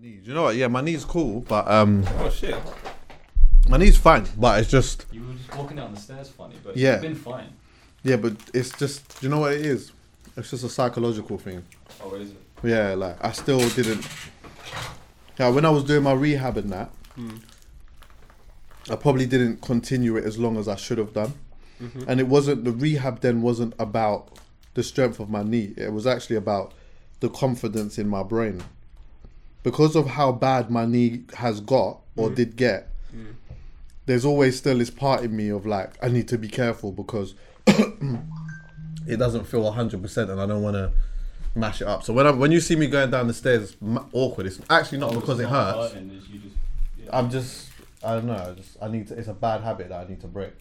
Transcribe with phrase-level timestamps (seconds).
[0.00, 0.18] knee.
[0.22, 0.56] Do you know what?
[0.56, 2.56] Yeah, my knee's cool, but um, Oh shit.
[3.68, 4.26] my knee's fine.
[4.36, 6.92] But it's just You were just walking down the stairs funny, but Yeah.
[6.94, 7.52] you've been fine.
[8.02, 9.20] yeah, but it's just.
[9.20, 9.92] Do you know what it is?
[10.36, 11.64] It's just a psychological thing.
[12.02, 12.36] Oh, is it?
[12.62, 14.06] Yeah, like I still didn't.
[15.38, 16.90] Yeah, when I was doing my rehab and that,
[18.90, 21.34] I probably didn't continue it as long as I should have done.
[22.06, 24.38] And it wasn't the rehab then wasn't about
[24.74, 25.72] the strength of my knee.
[25.78, 26.72] It was actually about
[27.20, 28.62] the confidence in my brain.
[29.62, 32.90] Because of how bad my knee has got or did get,
[34.06, 37.34] there's always still this part in me of like I need to be careful because
[37.66, 40.92] it doesn't feel hundred percent, and I don't want to
[41.54, 42.02] mash it up.
[42.02, 44.46] So when I, when you see me going down the stairs, m- awkward.
[44.46, 45.92] It's actually not because it hurts.
[45.92, 46.28] hurting, just,
[46.98, 47.10] yeah.
[47.12, 47.68] I'm just
[48.02, 48.34] I don't know.
[48.34, 49.14] I just I need to.
[49.18, 50.54] It's a bad habit that I need to break.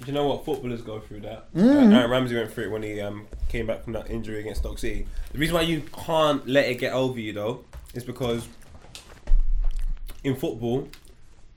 [0.00, 1.52] Do you know what footballers go through that?
[1.54, 1.92] Mm.
[1.92, 4.62] Uh, Aaron Ramsey went through it when he um, came back from that injury against
[4.62, 5.06] Stoke City.
[5.32, 8.46] The reason why you can't let it get over you though is because
[10.22, 10.88] in football,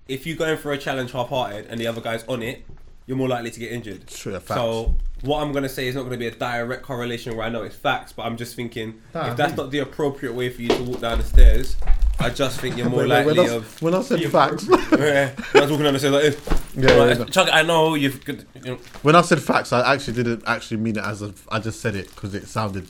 [0.08, 2.66] if you're going for a challenge half-hearted and the other guy's on it,
[3.06, 4.10] you're more likely to get injured.
[4.10, 4.60] Sure, facts.
[4.60, 7.64] So what I'm gonna say is not gonna be a direct correlation where I know
[7.64, 10.70] it's facts, but I'm just thinking Nah, if that's not the appropriate way for you
[10.70, 11.78] to walk down the stairs,
[12.20, 13.82] I just think you're more When- when, likely I, of.
[13.82, 16.60] when I said facts, Yeah, I was walking down the stairs like this.
[16.76, 17.26] Yeah, Like, yeah.
[17.26, 18.28] Chuck, I know you've.
[18.28, 21.34] You know, when I said facts, I actually didn't actually mean it as a.
[21.50, 22.88] I just said it because it sounded.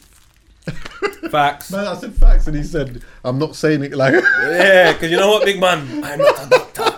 [1.32, 1.72] Facts.
[1.72, 5.18] Man, I said facts, and he said, "I'm not saying it like." Yeah, because you
[5.18, 6.04] know what, big man?
[6.04, 6.94] I'm not a doctor.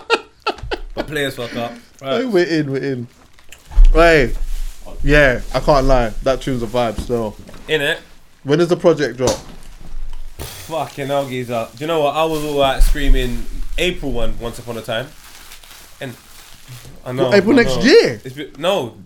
[0.94, 1.72] But players fuck up.
[2.00, 2.28] Hey, Right.
[2.28, 3.08] we're in, we're in.
[3.92, 4.36] Right.
[5.02, 6.10] Yeah, I can't lie.
[6.22, 7.36] That tune's a vibe still.
[7.68, 7.98] In it.
[8.44, 9.36] When does the project drop?
[10.38, 11.68] Fucking hell, geezer.
[11.74, 12.14] Do you know what?
[12.14, 13.44] I was all like screaming
[13.78, 15.08] April one once upon a time.
[16.00, 16.14] And
[17.04, 17.32] I know.
[17.34, 17.82] April I next know.
[17.82, 18.20] year?
[18.24, 18.96] It's been, no.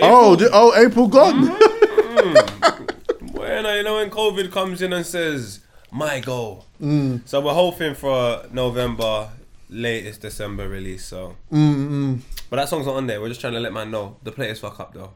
[0.00, 1.48] Oh, di- oh, April gone.
[1.48, 1.66] Mm-hmm.
[2.10, 2.89] Mm.
[3.50, 6.66] When you know when COVID comes in and says my goal.
[6.80, 7.20] Mm.
[7.26, 9.28] So we're hoping for November,
[9.68, 11.04] latest December release.
[11.04, 12.20] So, Mm-mm.
[12.48, 13.20] but that song's not on there.
[13.20, 15.12] We're just trying to let man know the players fuck up though.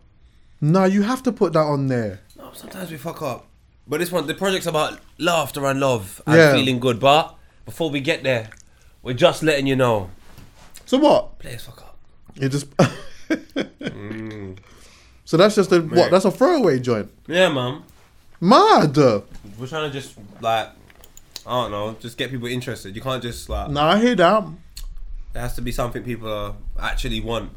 [0.61, 2.20] No, you have to put that on there.
[2.39, 3.47] No, sometimes we fuck up.
[3.86, 6.53] But this one, the project's about laughter and love and Yeah.
[6.55, 6.98] feeling good.
[7.01, 7.35] But
[7.67, 8.48] before we get there,
[9.03, 10.11] we're just letting you know
[10.87, 11.39] So what?
[11.39, 11.97] players fuck up.
[12.35, 12.67] You just.
[15.27, 16.11] So that's just a what?
[16.11, 17.11] That's a throwaway joint.
[17.27, 17.83] Yeah, man.
[18.40, 18.96] Mad.
[18.96, 20.68] We're trying to just like
[21.46, 22.95] I don't know, just get people interested.
[22.96, 24.45] You can't just like No, I hear that.
[25.33, 27.50] there has to be something people uh, actually want.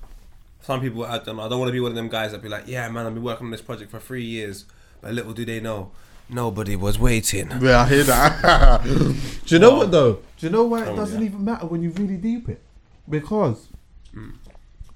[0.62, 2.42] Some people I don't know, I don't want to be one of them guys that
[2.42, 4.66] be like, yeah, man, I've been working on this project for three years,
[5.02, 5.92] but little do they know,
[6.30, 7.50] nobody was waiting.
[7.62, 8.84] Yeah, I hear that.
[9.46, 10.14] Do you know what though?
[10.38, 11.28] Do you know why it Oh, doesn't yeah.
[11.28, 12.62] even matter when you really deep it?
[13.10, 13.70] Because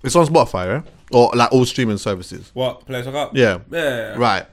[0.04, 0.92] it's on Spotify, right?
[1.12, 2.52] Or like all streaming services.
[2.54, 3.36] What players fuck up?
[3.36, 3.60] Yeah.
[3.72, 4.16] yeah.
[4.18, 4.46] Right.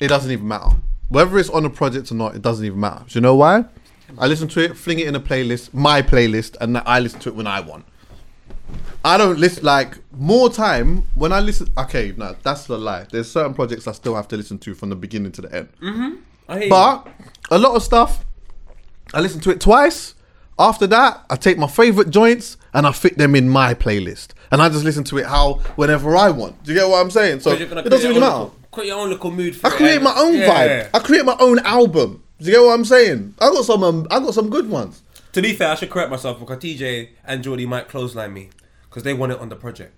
[0.00, 0.76] It doesn't even matter.
[1.08, 3.04] Whether it's on a project or not, it doesn't even matter.
[3.08, 3.64] Do you know why?
[4.16, 7.28] I listen to it, fling it in a playlist, my playlist, and I listen to
[7.28, 7.84] it when I want.
[9.04, 11.68] I don't listen like more time when I listen.
[11.76, 13.06] Okay, no, that's the lie.
[13.10, 15.68] There's certain projects I still have to listen to from the beginning to the end.
[15.80, 16.68] You.
[16.68, 17.06] But
[17.50, 18.24] a lot of stuff,
[19.14, 20.14] I listen to it twice.
[20.58, 24.60] After that, I take my favorite joints and I fit them in my playlist, and
[24.60, 26.62] I just listen to it how whenever I want.
[26.64, 27.40] Do you get what I'm saying?
[27.40, 28.50] So it doesn't really matter.
[28.78, 29.56] Create your own little mood.
[29.56, 30.48] For I create and- my own yeah.
[30.84, 30.90] vibe.
[30.94, 32.22] I create my own album.
[32.38, 33.34] Do you get what I'm saying?
[33.40, 33.82] I got some.
[33.82, 35.02] Um, I got some good ones.
[35.32, 38.50] To be fair, I should correct myself because TJ and Jordy might clothesline me
[38.88, 39.94] because they want it on the project.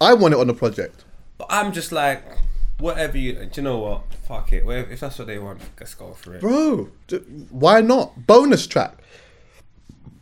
[0.00, 1.04] I want it on the project.
[1.38, 2.22] But I'm just like,
[2.78, 3.32] whatever you.
[3.32, 4.02] Do you know what?
[4.26, 4.66] Fuck it.
[4.66, 6.42] Whatever- If that's what they want, let's go for it.
[6.42, 7.16] Bro, d-
[7.50, 8.26] why not?
[8.26, 8.98] Bonus track.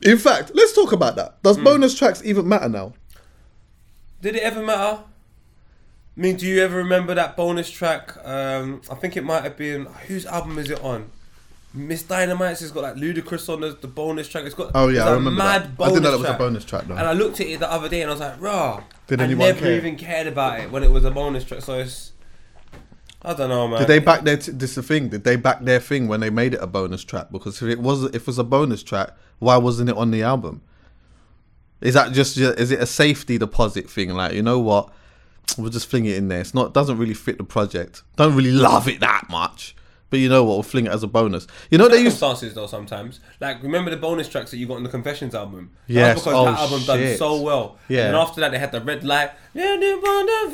[0.03, 1.43] In fact, let's talk about that.
[1.43, 2.93] Does bonus tracks even matter now?
[4.23, 5.03] Did it ever matter?
[6.17, 8.17] I mean, do you ever remember that bonus track?
[8.25, 11.11] Um, I think it might have been whose album is it on?
[11.75, 14.45] Miss Dynamite's has got like Ludacris on the, the bonus track.
[14.45, 15.85] It's got Oh yeah, I a remember mad that.
[15.85, 16.97] I didn't know that was a bonus track though.
[16.97, 18.83] And I looked at it the other day and I was like, raw.
[19.09, 19.77] Did I anyone never care?
[19.77, 21.61] even cared about it when it was a bonus track.
[21.61, 22.13] So it's,
[23.21, 23.81] I don't know, man.
[23.81, 24.39] Did they back their?
[24.39, 25.11] T- this is the thing.
[25.11, 27.27] Did they back their thing when they made it a bonus track?
[27.31, 30.23] Because if it was, if it was a bonus track, why wasn't it on the
[30.23, 30.63] album?
[31.83, 32.39] Is that just?
[32.39, 34.15] Is it a safety deposit thing?
[34.15, 34.91] Like you know what?
[35.59, 36.41] We'll just fling it in there.
[36.41, 36.75] It's not.
[36.75, 38.03] Doesn't really fit the project.
[38.17, 39.75] Don't really love it that much.
[40.09, 40.55] But you know what?
[40.55, 41.47] We'll fling it as a bonus.
[41.69, 43.19] You know they use circumstances though sometimes.
[43.41, 45.71] Like remember the bonus tracks that you got on the Confessions album?
[45.89, 46.21] Yes.
[46.21, 47.77] because Oh, that album done so well.
[47.89, 48.07] Yeah.
[48.09, 49.33] And after that they had the red light.
[49.53, 50.51] Yeah, they want the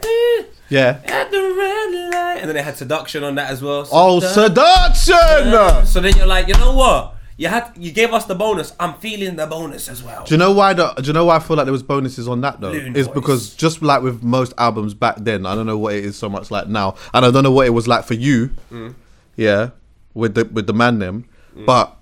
[0.00, 1.00] virgin Yeah.
[1.04, 2.38] At the red light.
[2.40, 3.86] And then they had seduction on that as well.
[3.92, 4.94] Oh, Seduction.
[5.16, 5.86] seduction!
[5.86, 7.14] So then you're like, you know what?
[7.36, 8.72] You had you gave us the bonus.
[8.78, 10.24] I'm feeling the bonus as well.
[10.24, 10.72] Do you know why?
[10.72, 12.70] The, do you know why I feel like there was bonuses on that though?
[12.70, 13.14] Loon It's voice.
[13.14, 16.28] because just like with most albums back then, I don't know what it is so
[16.28, 18.50] much like now, and I don't know what it was like for you.
[18.72, 18.94] Mm.
[19.36, 19.70] Yeah,
[20.14, 21.24] with the with the man them,
[21.56, 21.66] Mm.
[21.66, 21.96] but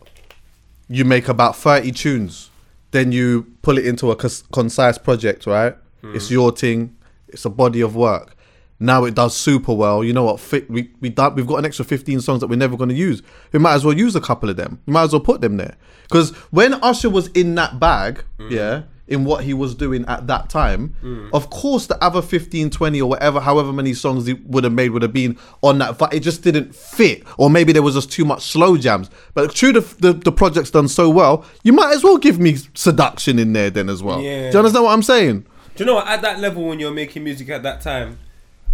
[0.88, 2.50] you make about 30 tunes
[2.90, 6.94] then you pull it into a cons- concise project right it's your thing
[7.28, 8.36] it's a body of work
[8.82, 10.04] now it does super well.
[10.04, 10.40] You know what?
[10.40, 12.94] Fit, we, we done, we've got an extra 15 songs that we're never going to
[12.94, 13.22] use.
[13.52, 14.80] We might as well use a couple of them.
[14.86, 15.76] We might as well put them there.
[16.04, 18.50] Because when usher was in that bag mm.
[18.50, 21.28] yeah in what he was doing at that time mm.
[21.32, 24.90] of course the other 15 20 or whatever however many songs he would have made
[24.90, 27.24] would have been on that but it just didn't fit.
[27.36, 29.10] Or maybe there was just too much slow jams.
[29.34, 32.56] But true the, the, the project's done so well you might as well give me
[32.74, 34.20] seduction in there then as well.
[34.20, 34.50] Yeah.
[34.50, 35.46] do you understand what i'm saying?
[35.74, 36.06] Do you know what?
[36.06, 38.18] At that level, when you're making music at that time,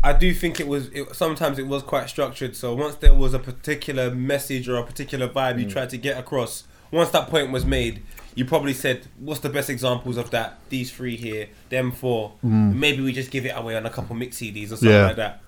[0.02, 0.88] I do think it was.
[0.88, 2.54] It, sometimes it was quite structured.
[2.54, 5.72] So once there was a particular message or a particular vibe you mm.
[5.72, 8.02] tried to get across, once that point was made,
[8.34, 10.58] you probably said, "What's the best examples of that?
[10.68, 12.34] These three here, them four.
[12.44, 12.74] Mm.
[12.74, 15.06] Maybe we just give it away on a couple mix CDs or something Yeah.
[15.06, 15.42] like that."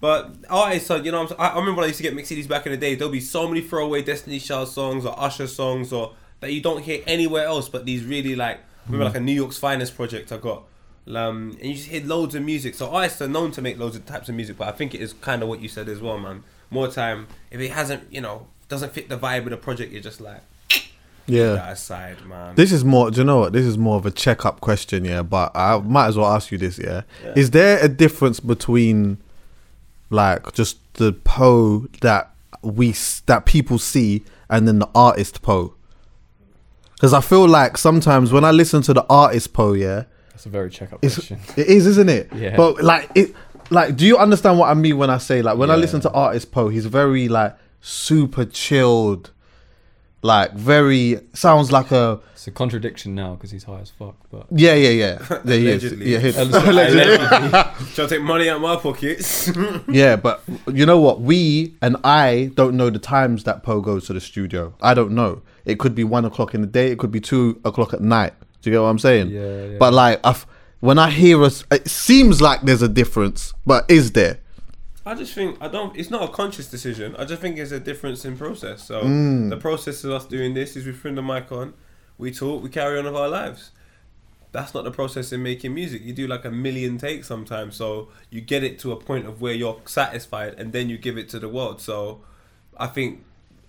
[0.00, 2.72] But artists, you know, I, remember when I used to get mix CDs back in
[2.72, 2.94] the day.
[2.94, 6.82] There'll be so many throwaway Destiny Child songs or Usher songs or that you don't
[6.82, 7.68] hear anywhere else.
[7.68, 9.08] But these really like, remember mm.
[9.08, 10.62] like a New York's finest project I got.
[11.14, 12.74] Um, and you just hear loads of music.
[12.74, 15.00] So artists are known to make loads of types of music, but I think it
[15.00, 16.44] is kind of what you said as well, man.
[16.70, 20.02] More time if it hasn't, you know, doesn't fit the vibe of the project, you're
[20.02, 20.42] just like
[21.26, 22.54] yeah that aside, man.
[22.54, 23.10] This is more.
[23.10, 23.52] Do you know what?
[23.52, 25.22] This is more of a checkup question, yeah.
[25.22, 27.02] But I might as well ask you this, yeah.
[27.24, 27.32] Yeah.
[27.36, 29.18] Is there a difference between,
[30.10, 32.94] like, just the Poe that we
[33.26, 35.74] that people see, and then the artist Poe?
[36.94, 40.04] Because I feel like sometimes when I listen to the artist Poe, yeah,
[40.38, 41.40] That's a very check up it's question.
[41.56, 42.32] it is, isn't it?
[42.32, 42.54] Yeah.
[42.54, 43.34] But like it,
[43.70, 46.10] like, do you understand what I mean when I say like when I listen to
[46.12, 49.32] artist Poe, he's very like super chilled,
[50.22, 54.14] like very sounds like a It's a contradiction now because he's high as fuck.
[54.30, 55.38] But yeah, yeah, yeah.
[55.44, 55.92] There he is.
[55.92, 57.16] Yeah, he- Allegedly.
[57.48, 59.50] Trying to take money out of my pockets.
[59.88, 60.40] yeah, but
[60.72, 61.20] you know what?
[61.20, 64.72] We and I don't know the times that Poe goes to the studio.
[64.80, 65.42] I don't know.
[65.64, 66.92] It could be one o'clock in the day.
[66.92, 68.34] It could be two o'clock at night.
[68.62, 69.30] Do you get what I'm saying?
[69.30, 69.78] Yeah, yeah.
[69.78, 70.46] But like, I've,
[70.80, 73.52] when I hear us, it seems like there's a difference.
[73.66, 74.38] But is there?
[75.06, 75.96] I just think I don't.
[75.96, 77.16] It's not a conscious decision.
[77.16, 78.82] I just think it's a difference in process.
[78.82, 79.48] So Mm.
[79.48, 81.72] the process of us doing this is we bring the mic on,
[82.18, 83.70] we talk, we carry on with our lives.
[84.52, 86.02] That's not the process in making music.
[86.04, 89.40] You do like a million takes sometimes, so you get it to a point of
[89.40, 91.80] where you're satisfied, and then you give it to the world.
[91.80, 92.20] So
[92.76, 93.24] I think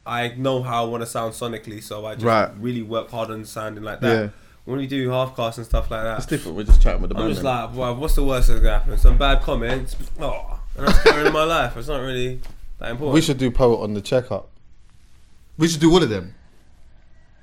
[0.05, 2.49] I know how I want to sound sonically, so I just Right.
[2.59, 4.23] really work hard on sounding like that.
[4.23, 4.29] Yeah.
[4.69, 6.55] When we do Halfcasts and stuff like that, It's different.
[6.57, 8.97] We're just chatting with the I'm just like, well, what's the worst that's gonna happen?
[8.97, 11.75] Some bad comments, oh, and I'm carrying my life.
[11.75, 12.39] It's not really
[12.77, 13.13] that important.
[13.15, 14.49] we should do poet on the checkup.
[15.57, 16.35] We should do all of them.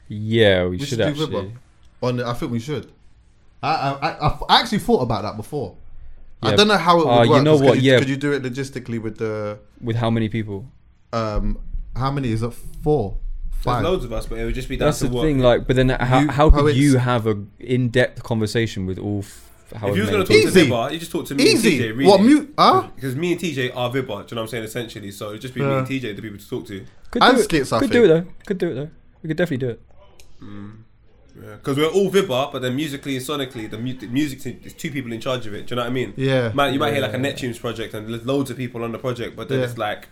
[0.09, 1.53] yeah, we, We should, should actually.
[2.03, 2.93] On, the, I think we should.
[3.63, 5.75] I, I, I, I actually thought about that before.
[6.43, 6.51] Yeah.
[6.51, 7.43] I don't know how it would Uh, you work.
[7.43, 7.99] know 'cause what, Could you, yeah.
[7.99, 10.67] could you do it logistically with the With how many people?
[11.13, 11.59] um?
[11.97, 12.53] How many is it?
[12.85, 13.17] Four,
[13.67, 15.23] There's loads of us, but it would just be down That's to the what.
[15.23, 15.39] thing.
[15.41, 18.99] Like, but then how You how could poets- you have a in depth conversation with
[18.99, 19.21] all?
[19.21, 19.43] F-
[19.73, 20.49] if however you was gonna talk people?
[20.51, 20.65] Easy.
[20.67, 21.55] to Vibbar, you just talk to me Easy.
[21.55, 21.97] and TJ.
[21.99, 22.07] Really.
[22.11, 22.55] What mute?
[22.57, 22.89] Huh?
[22.95, 23.95] Because me and TJ are Vibbar.
[23.97, 24.65] Do you know what I'm saying?
[24.65, 25.79] Essentially, so it'd just be me Yeah.
[25.79, 26.85] and TJ the people to talk to.
[27.11, 27.45] Could And do it.
[27.45, 27.93] skits, I Could think.
[27.93, 28.25] do it though.
[28.47, 28.91] Could do it though.
[29.23, 29.81] We could definitely do it.
[30.43, 30.73] Mm.
[31.57, 34.73] Because we're all Vibbar, but then musically and sonically, the, mu- the music team, there's
[34.73, 35.67] two people in charge of it.
[35.67, 36.15] Do you know what I mean?
[36.17, 36.51] Yeah.
[36.55, 38.99] Man, you might hear like a Neptunes project and there's loads of people on the
[38.99, 39.67] project, but then Yeah.
[39.67, 40.09] it's like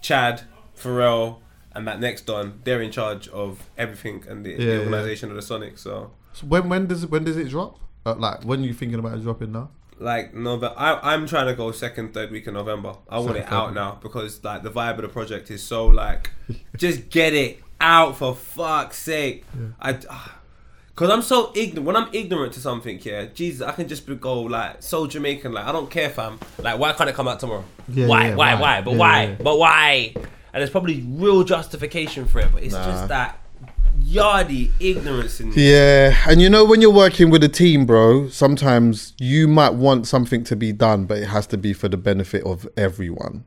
[0.00, 0.42] Chad,
[0.80, 1.40] Pharrell,
[1.74, 2.60] and that next Don.
[2.64, 4.78] They're in charge of everything and the, Yeah, the yeah.
[4.80, 5.78] organization of the Sonic.
[5.78, 6.10] So.
[6.32, 7.78] So when when does it when does it drop?
[8.04, 9.70] Uh, like when are you thinking about it dropping now?
[9.98, 10.74] like November.
[10.76, 12.94] I, I'm trying to go second, third week in November.
[13.08, 16.30] I want it out now because like the vibe of the project is so like,
[16.76, 19.44] just get it out for fuck's sake.
[19.80, 21.86] I, because I'm so ignorant.
[21.86, 25.52] When I'm ignorant to something, yeah, Jesus, I can just be, go like so Jamaican.
[25.52, 26.40] Like I don't care, fam.
[26.58, 27.64] Like why can't it come out tomorrow?
[27.88, 28.60] Yeah, why, yeah, why, why?
[28.60, 28.80] why?
[28.82, 29.22] But Yeah, why?
[29.24, 29.34] yeah.
[29.40, 30.14] But why?
[30.52, 32.84] And there's probably real justification for it, but it's Nah.
[32.84, 33.38] just that
[34.02, 35.70] yardy ignorance in me.
[35.70, 40.06] Yeah, and you know when you're working with a team, bro, sometimes you might want
[40.06, 43.44] something to be done, but it has to be for the benefit of everyone.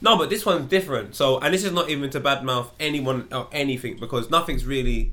[0.00, 1.14] No, but this one's different.
[1.14, 5.12] So, and this is not even to badmouth anyone or anything because nothing's really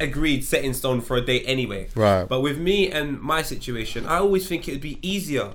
[0.00, 1.88] agreed set in stone for a date anyway.
[1.94, 2.24] Right.
[2.24, 5.52] But with me and my situation, I always think it would be easier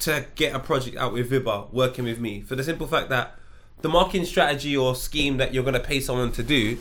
[0.00, 3.38] to get a project out with Vibba working with me for the simple fact that
[3.82, 6.76] the marketing strategy or scheme that you're gonna pay someone to do,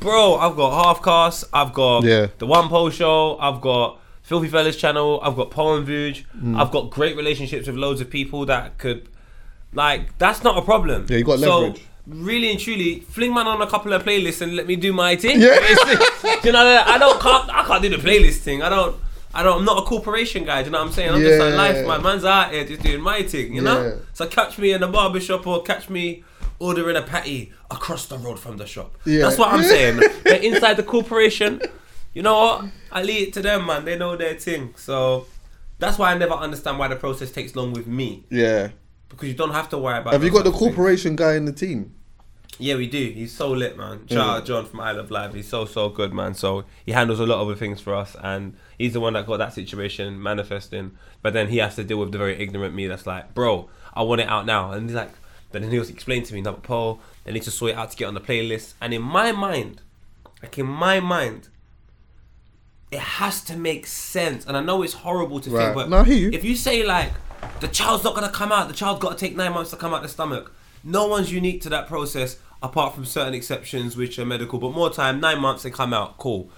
[0.00, 0.36] bro.
[0.36, 0.70] I've got
[1.02, 2.08] Halfcast, I've got Mm.
[2.08, 2.26] Yeah.
[2.38, 6.58] the One Pole Show, I've got Filthy Fellas channel, I've got Poem Vuj, Mm.
[6.60, 9.08] I've got great relationships with loads of people that could,
[9.72, 11.06] like, that's not a problem.
[11.08, 11.76] Yeah, you got leverage.
[11.76, 11.82] so.
[12.08, 15.16] Really and truly, fling man on a couple of playlists and let me do my
[15.16, 15.40] thing.
[15.40, 15.58] Yeah.
[16.44, 18.62] you know, I don't can't I can't do the playlist thing.
[18.62, 18.94] I don't.
[19.34, 19.58] I don't.
[19.58, 20.62] I'm not a corporation guy.
[20.62, 21.10] Do you know what I'm saying?
[21.10, 21.56] I'm just like Yeah.
[21.56, 22.02] life, man.
[22.04, 23.52] Man's out here just doing my thing.
[23.54, 23.82] You know.
[23.82, 23.94] Yeah.
[24.12, 26.22] So catch me in the barber shop or catch me
[26.58, 28.96] ordering a patty across the road from the shop.
[29.04, 29.22] Yeah.
[29.22, 30.00] That's what I'm saying.
[30.24, 31.60] but inside the corporation,
[32.14, 32.64] you know what?
[32.92, 33.84] I leave it to them, man.
[33.84, 34.74] They know their thing.
[34.76, 35.26] So
[35.78, 38.70] that's why I never understand why the process takes long with me Yeah.
[39.08, 40.10] because you don't have to worry about.
[40.10, 40.16] It.
[40.16, 40.74] Have you got the of things.
[40.74, 41.92] corporation guy in the team?
[42.58, 43.10] Yeah, we do.
[43.14, 44.06] He's so lit, man.
[44.08, 45.34] Shout out John from I Love Live.
[45.34, 46.32] He's so so good, man.
[46.32, 49.26] So he handles a lot of the things for us, and he's the one that
[49.26, 50.92] got that situation manifesting.
[51.20, 54.04] But then he has to deal with the very ignorant me that's like, bro, I
[54.04, 55.10] want it out now, and he's like,
[55.52, 57.90] then he was explaining to me, no, but Paul, I need to sort it out
[57.92, 58.74] to get on the playlist.
[58.80, 59.80] And in my mind,
[60.42, 61.48] like in my mind,
[62.90, 64.44] it has to make sense.
[64.46, 65.64] And I know it's horrible to Right.
[65.64, 66.30] think, but No, you.
[66.32, 67.12] if you say like
[67.60, 69.92] the child's not gonna come out, the child's got to take nine months to come
[69.94, 70.52] out the stomach.
[70.84, 74.58] No one's unique to that process, apart from certain exceptions which are medical.
[74.58, 76.16] But more time, nine months they come out.
[76.18, 76.48] Cool.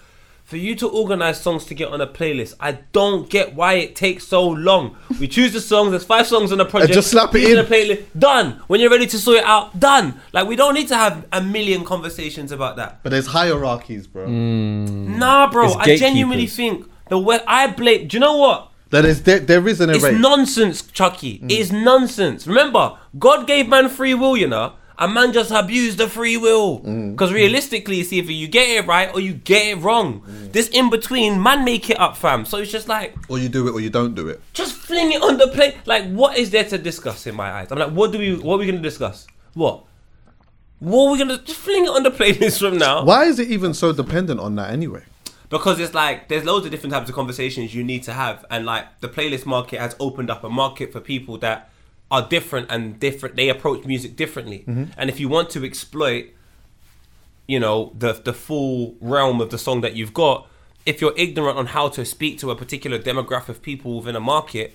[0.49, 3.95] For you to organize songs to get on a playlist, I don't get why it
[3.95, 4.97] takes so long.
[5.21, 5.91] We choose the songs.
[5.91, 6.95] There's five songs on the project.
[6.95, 7.57] just slap it in.
[7.57, 8.07] the playlist.
[8.19, 8.63] Done.
[8.67, 10.19] When you're ready to sort it out, done.
[10.33, 13.03] Like we don't need to have a million conversations about that.
[13.03, 14.27] But there's hierarchies, bro.
[14.27, 15.67] Nah, bro.
[15.67, 18.09] It's I genuinely think the way I blame.
[18.09, 18.73] Do you know what?
[18.89, 19.97] That is there, there is an array.
[19.97, 21.41] It's nonsense, Chuckie.
[21.41, 21.51] Mm.
[21.51, 22.47] It's nonsense.
[22.47, 24.73] Remember, God gave man free will, you know.
[25.01, 26.81] And man just abused the free will.
[26.81, 27.13] Mm.
[27.13, 30.23] Because realistically, it's either you get it right or you get it wrong.
[30.23, 30.53] Mm.
[30.53, 32.45] This in between, man make it up, fam.
[32.45, 34.41] So it's just like, or you do it or you don't do it.
[34.53, 35.77] just fling it on the plate.
[35.87, 37.71] Like, what is there to discuss in my eyes?
[37.71, 39.27] I'm like, what do we what are we gonna discuss?
[39.55, 39.85] What?
[40.81, 43.05] What are we gonna just fling it on the playlist from now?
[43.05, 45.05] Why is it even so dependent on that anyway?
[45.51, 48.67] because it's like there's loads of different types of conversations you need to have and
[48.67, 51.71] like the playlist market has opened up a market for people that
[52.11, 54.85] are different and different they approach music differently mm-hmm.
[54.97, 56.27] and if you want to exploit
[57.47, 60.47] you know the the full realm of the song that you've got
[60.87, 64.21] if you're ignorant on how to speak to a particular demographic of people within a
[64.21, 64.75] market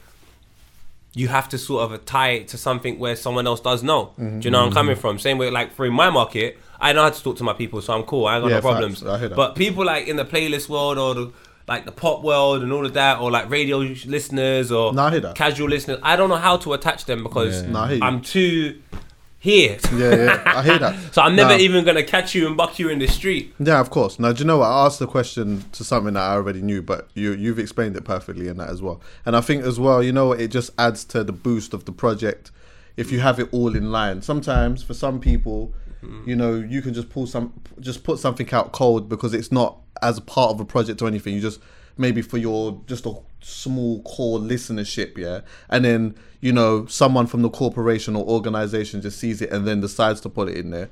[1.15, 4.13] you have to sort of tie it to something where someone else does know.
[4.17, 4.73] Do you know where I'm mm-hmm.
[4.73, 5.19] coming from?
[5.19, 7.81] Same way, like for in my market, I know how to talk to my people,
[7.81, 8.25] so I'm cool.
[8.25, 9.03] I got Yeah, no problems.
[9.03, 9.35] I hear that.
[9.35, 11.31] But people like in the playlist world or the
[11.67, 15.11] like the pop world and all of that, or like radio listeners or No, I
[15.11, 15.35] hear that.
[15.35, 17.69] casual listeners, I don't know how to attach them because Yeah.
[17.71, 18.03] No, I hear you.
[18.03, 18.81] I'm too
[19.39, 19.77] here.
[19.93, 20.95] Yeah, yeah, I hear that.
[21.13, 21.59] so I'm never Nah.
[21.59, 23.53] even gonna catch you and buck you in the street.
[23.59, 24.17] Yeah, of course.
[24.19, 24.67] Now, do you know what?
[24.67, 28.05] I asked the question to something that I already knew, but you you've explained it
[28.05, 29.01] perfectly in that as well.
[29.25, 31.91] And I think as well, you know, it just adds to the boost of the
[31.91, 32.51] project
[32.95, 34.21] if you have it all in line.
[34.21, 36.27] Sometimes for some people, Mm.
[36.27, 39.77] you know, you can just pull some, just put something out cold because it's not
[40.01, 41.33] as part of a project or anything.
[41.33, 41.59] You just
[41.97, 47.41] maybe for your just a small core listenership, yeah, and then you know someone from
[47.41, 50.89] the corporation or organization just sees it and then decides to put it in there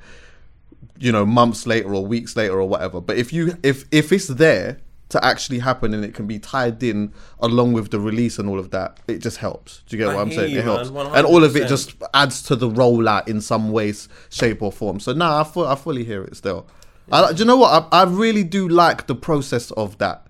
[0.97, 3.01] you know months later or weeks later or whatever.
[3.01, 4.79] But if you if if it's there
[5.11, 8.59] to actually happen and it can be tied in along with the release and all
[8.59, 9.83] of that it just helps.
[9.87, 10.51] Do you get what i'm saying?
[10.51, 10.89] You, it helps.
[10.89, 14.71] man, and all of it just adds to the rollout in some ways, shape or
[14.71, 14.99] form.
[14.99, 16.67] So nah i, fu- I fully hear it still.
[17.11, 17.87] I, do you know what?
[17.91, 20.27] I, I really do like the process of that.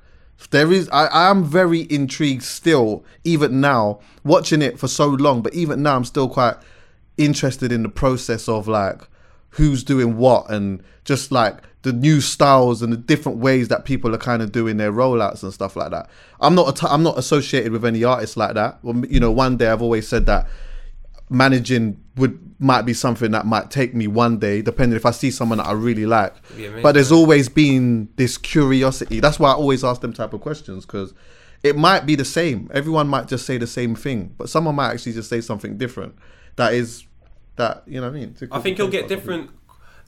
[0.50, 5.42] There is I, I am very intrigued still even now watching it for so long
[5.44, 6.56] but even now i'm still quite
[7.18, 9.02] interested in the process of like
[9.52, 14.14] who's doing what and just like the new styles and the different ways that people
[14.14, 16.10] are kind of doing their rollouts and stuff like that.
[16.40, 18.80] I'm not a t- i'm not associated with any artists like that.
[18.84, 20.48] Well, you know one day i've always said that
[21.30, 25.32] managing would might be something that might take me one day depending if i see
[25.32, 26.36] someone that i really like.
[26.84, 29.20] But there's always been this curiosity.
[29.20, 31.14] That's why i always ask them type of questions because
[31.64, 32.70] it might be the same.
[32.74, 36.16] Everyone might just say the same thing but someone might actually just say something different
[36.58, 37.06] that is
[37.56, 38.36] that you know what i mean?
[38.52, 39.50] I think you'll get different.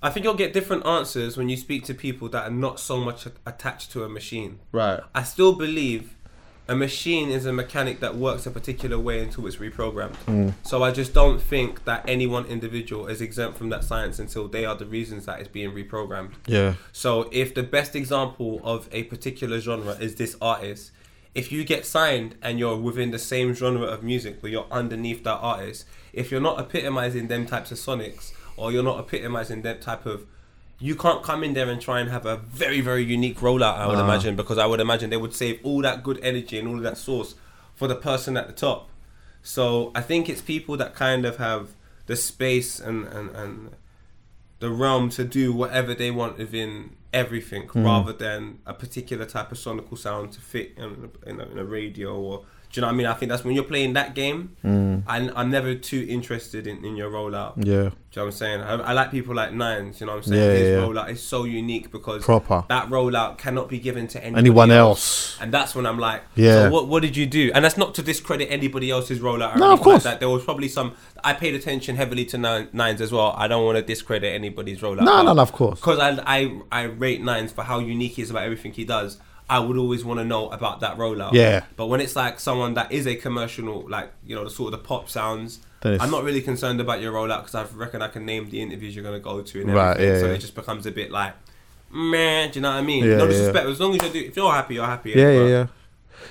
[0.04, 3.00] I think you'll get different answers when you speak to people that are not so
[3.00, 4.60] much attached to a machine.
[4.74, 6.16] right I still believe
[6.68, 10.16] a machine is a mechanic that works a particular way until it's reprogrammed.
[10.28, 10.54] Mm.
[10.64, 14.48] So I just don't think that any one individual is exempt from that science until
[14.48, 16.34] they are the reasons that it's being reprogrammed.
[16.48, 16.76] Yeah.
[16.92, 20.92] So if the best example of a particular genre is this artist,
[21.36, 25.24] if you get signed and you're within the same genre of music but you're underneath
[25.26, 29.82] that artist, if you're not epitomizing them types of sonics or you're not epitomizing that
[29.82, 30.26] type of
[30.80, 33.88] you can't come in there and try and have a very, very unique rollout, I
[33.88, 34.04] would Ah.
[34.04, 36.84] imagine, because I would imagine they would save all that good energy and all of
[36.84, 37.36] that source
[37.74, 38.90] for the person at the top.
[39.42, 41.70] So I think it's people that kind of have
[42.08, 43.70] the space and, and, and
[44.60, 49.58] the realm to do whatever they want within everything rather than a particular type of
[49.58, 52.46] sonical sound to fit in in a, in a radio or.
[52.74, 53.06] Do you know what I mean?
[53.06, 54.56] I think that's when you're playing that game.
[54.66, 55.04] Mm.
[55.06, 57.54] I, I'm never too interested in, in your rollout.
[57.58, 57.64] Yeah.
[57.66, 58.62] Do you know what I'm saying?
[58.62, 60.42] I, I like people like Nines, you know what I'm saying?
[60.42, 60.76] Yeah, His yeah.
[60.84, 62.66] rollout is so unique because Proper.
[62.70, 65.38] that rollout cannot be given to Anyone else.
[65.40, 66.64] And that's when I'm like, Yeah.
[66.64, 67.52] so what, what did you do?
[67.54, 69.56] And that's not to discredit anybody else's rollout.
[69.56, 70.04] Or No, of course.
[70.04, 70.20] Like that.
[70.20, 73.36] There was probably some, I paid attention heavily to nine, Nines as well.
[73.38, 75.04] I don't want to discredit anybody's rollout.
[75.04, 75.80] No, no, no, of course.
[75.80, 79.20] Because I, I, I rate Nines for how unique he is about everything he does.
[79.50, 81.34] I would always want to know about that rollout.
[81.34, 81.66] Yeah.
[81.76, 84.80] But when it's like someone that is a commercial, like, you know, the sort of
[84.80, 88.26] the pop sounds, I'm not really concerned about your rollout because I reckon I can
[88.26, 90.14] name the interviews you're going to go to and Right, everything.
[90.14, 90.34] yeah, so yeah.
[90.34, 91.34] it just becomes a bit like,
[91.92, 93.04] man, do you know what I mean?
[93.04, 93.68] Yeah, no disrespect.
[93.68, 95.12] As long as you're do, if you're happy, you're happy.
[95.12, 95.68] Yeah, yeah, yeah.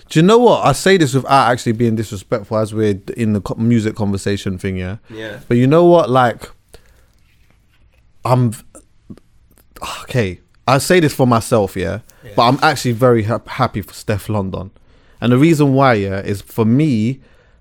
[0.09, 0.65] Do you know what?
[0.67, 4.97] I say this without actually being disrespectful as we're in the music conversation thing, yeah?
[5.11, 5.41] Yeah.
[5.47, 6.09] But you know what?
[6.09, 6.51] Like,
[8.25, 8.53] I'm
[10.03, 10.41] okay.
[10.67, 12.33] I say this for myself, yeah, Yeah.
[12.37, 14.71] but I'm actually very ha- happy for Steflon Don,
[15.21, 17.21] and the reason why, yeah, is for me,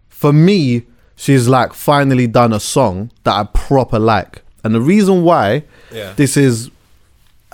[0.09, 0.83] for me,
[1.15, 6.13] she's like finally done a song that I proper like, and the reason why Yeah.
[6.15, 6.69] this is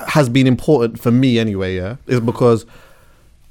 [0.09, 2.65] has been important for me anyway, yeah, is because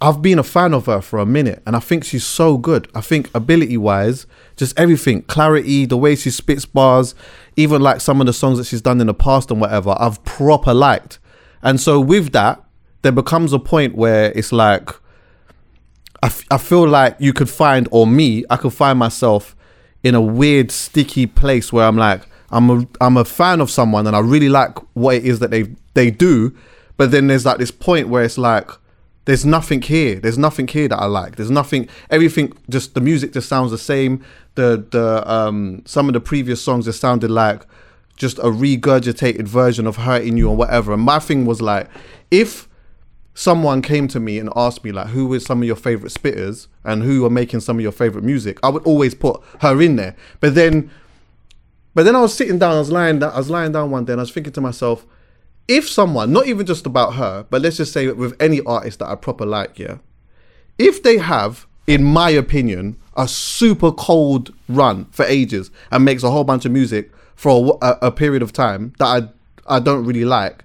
[0.00, 2.87] I've been a fan of her for a minute and I think she's so good.
[2.95, 4.26] I think ability wise,
[4.57, 7.15] just everything, clarity, the way she spits bars,
[7.57, 10.23] even like some of the songs that she's done in the past and whatever, I've
[10.25, 11.19] proper liked.
[11.66, 12.62] And so with that,
[13.02, 14.88] there becomes a point where it's like,
[16.23, 19.56] I, f- I feel like you could find, or me, I could find myself
[20.04, 24.06] in a weird, sticky place where I'm like, I'm a, I'm a fan of someone
[24.06, 26.56] and I really like what it is that they they do,
[26.96, 28.70] but then there's like this point where it's like,
[29.25, 30.20] there's nothing here.
[30.20, 31.35] There's nothing here that I like.
[31.35, 31.88] There's nothing.
[32.11, 34.25] Everything just the music just sounds the same.
[34.54, 37.62] The the um some of the previous songs just sounded like
[38.16, 40.92] just a regurgitated version of hurting you or whatever.
[40.92, 41.88] And my thing was like,
[42.30, 42.68] if
[43.37, 46.68] someone came to me and asked me like who is some of your favorite spitters
[46.85, 49.96] and who are making some of your favorite music i would always put her in
[49.96, 50.90] there but then
[51.94, 54.06] but then i was sitting down i was lying down i was lying down one
[54.06, 55.04] day and i was thinking to myself
[55.68, 59.08] if someone not even just about her but let's just say with any artist that
[59.08, 59.99] i proper like yeah
[60.78, 66.30] if they have in my opinion a super cold run for ages and makes a
[66.30, 70.25] whole bunch of music for a, a, period of time that i i don't really
[70.25, 70.64] like.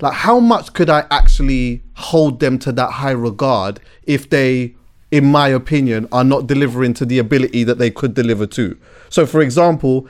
[0.00, 4.74] Like how much could I actually hold them to that high regard if they,
[5.12, 8.76] in my opinion, are not delivering to the ability that they could deliver to?
[9.10, 10.08] So, for example,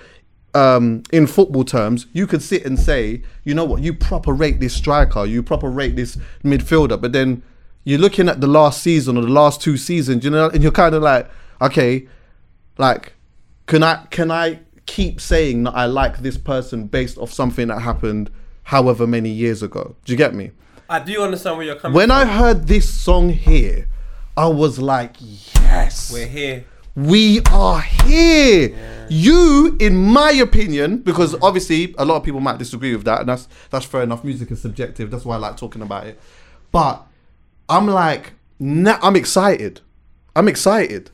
[0.55, 4.61] um, in football terms, you could sit and say, you know what, you proper rate
[4.61, 7.43] this striker, you proper rate this midfielder, but then
[7.85, 10.73] you're looking at the last season or the last two seasons, you know, and you're
[10.73, 11.29] kind of like,
[11.61, 12.07] okay,
[12.79, 13.15] like,
[13.67, 14.61] can I can I
[14.93, 18.31] keep saying that I like this person based off something that happened
[18.65, 19.97] however many years ago?
[20.05, 20.51] Do you get me?
[20.89, 21.95] I do understand where you're coming from.
[21.95, 22.19] When from.
[22.19, 23.89] I heard this song here,
[24.37, 26.65] I was like, yes, We're here.
[26.95, 29.07] we are here.
[29.09, 33.29] You, in my opinion, because obviously a lot of people might disagree with that, and
[33.31, 34.23] that's that's fair enough.
[34.25, 35.11] Music is subjective.
[35.11, 36.21] That's why I like talking about it.
[36.71, 37.07] But
[37.69, 39.81] I'm like, nah, I'm excited.
[40.37, 41.11] I'm excited.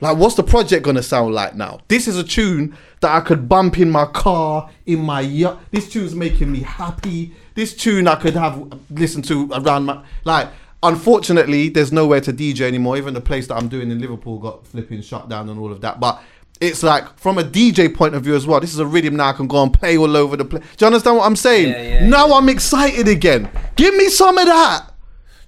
[0.00, 1.80] Like, what's the project gonna sound like now?
[1.88, 5.60] This is a tune that I could bump in my car, in my yacht.
[5.70, 7.34] This tune's making me happy.
[7.54, 10.48] This tune I could have listened to around my like.
[10.82, 12.96] Unfortunately, there's nowhere to DJ anymore.
[12.96, 15.82] Even the place that I'm doing in Liverpool got flipping shut down and all of
[15.82, 16.00] that.
[16.00, 16.22] But
[16.60, 18.60] it's like from a DJ point of view as well.
[18.60, 20.62] This is a rhythm now I can go and play all over the place.
[20.76, 21.68] Do you understand what I'm saying?
[21.68, 23.50] Yeah, yeah, now I'm excited again.
[23.76, 24.90] Give me some of that.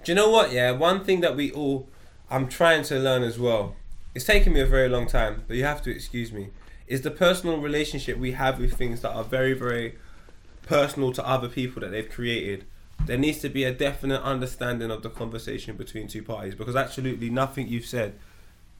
[0.04, 0.52] Do you know what?
[0.52, 1.88] Yeah, one thing that we all,
[2.30, 3.76] I'm trying to learn as well.
[4.14, 6.51] It's taken me a very long time, but you have to excuse me.
[6.87, 9.96] Is the personal relationship we have with things that are very, very
[10.62, 12.64] personal to other people that they've created.
[13.05, 17.31] There needs to be a definite understanding of the conversation between two parties because absolutely
[17.31, 18.14] nothing you've said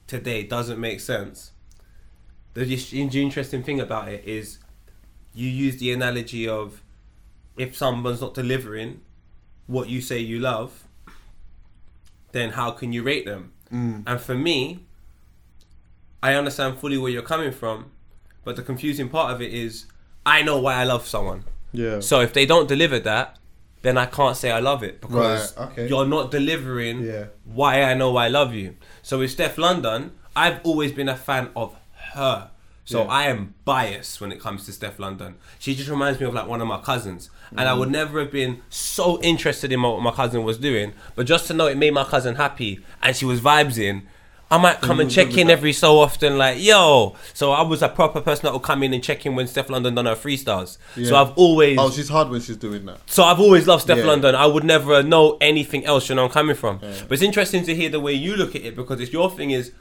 [0.07, 1.51] today doesn't make sense.
[2.53, 4.59] The interesting thing about it is
[5.33, 6.81] you use the analogy of
[7.57, 9.01] if someone's not delivering
[9.67, 10.83] what you say you love,
[12.31, 13.51] then how can you rate them?
[13.71, 14.03] Mm.
[14.05, 14.85] And for me,
[16.23, 17.91] I understand fully where you're coming from,
[18.45, 19.85] but the confusing part of it is
[20.25, 21.43] I know why I love someone.
[21.73, 21.99] Yeah.
[21.99, 23.37] So if they don't deliver that,
[23.81, 25.87] then I can't say I love it because Right, okay.
[25.89, 27.25] you're not delivering Yeah.
[27.43, 28.77] why I know I love you.
[29.01, 31.75] So with Steflon Don, I've always been a fan of
[32.13, 32.49] her.
[32.85, 33.09] So Yeah.
[33.09, 35.35] I am biased when it comes to Steflon Don.
[35.59, 37.29] She just reminds me of like one of my cousins.
[37.51, 37.79] And I mm.
[37.79, 40.93] would never have been so interested in what my cousin was doing.
[41.15, 44.07] But just to know it made my cousin happy and she was vibes in,
[44.53, 47.15] I might come and check in every so often, like, yo.
[47.33, 49.83] So I was a proper person that would come in and check in when Steflon
[49.83, 50.77] Don done her freestyles.
[50.95, 51.21] So Yeah.
[51.21, 52.99] I've always, Oh, she's hard when she's doing that.
[53.07, 54.05] so I've always loved Steph Yeah.
[54.05, 54.35] London.
[54.35, 56.07] I would never know anything else.
[56.09, 56.77] You know, I'm coming from.
[56.79, 59.51] But it's interesting to hear the way you look at it because it's your thing
[59.51, 59.71] is.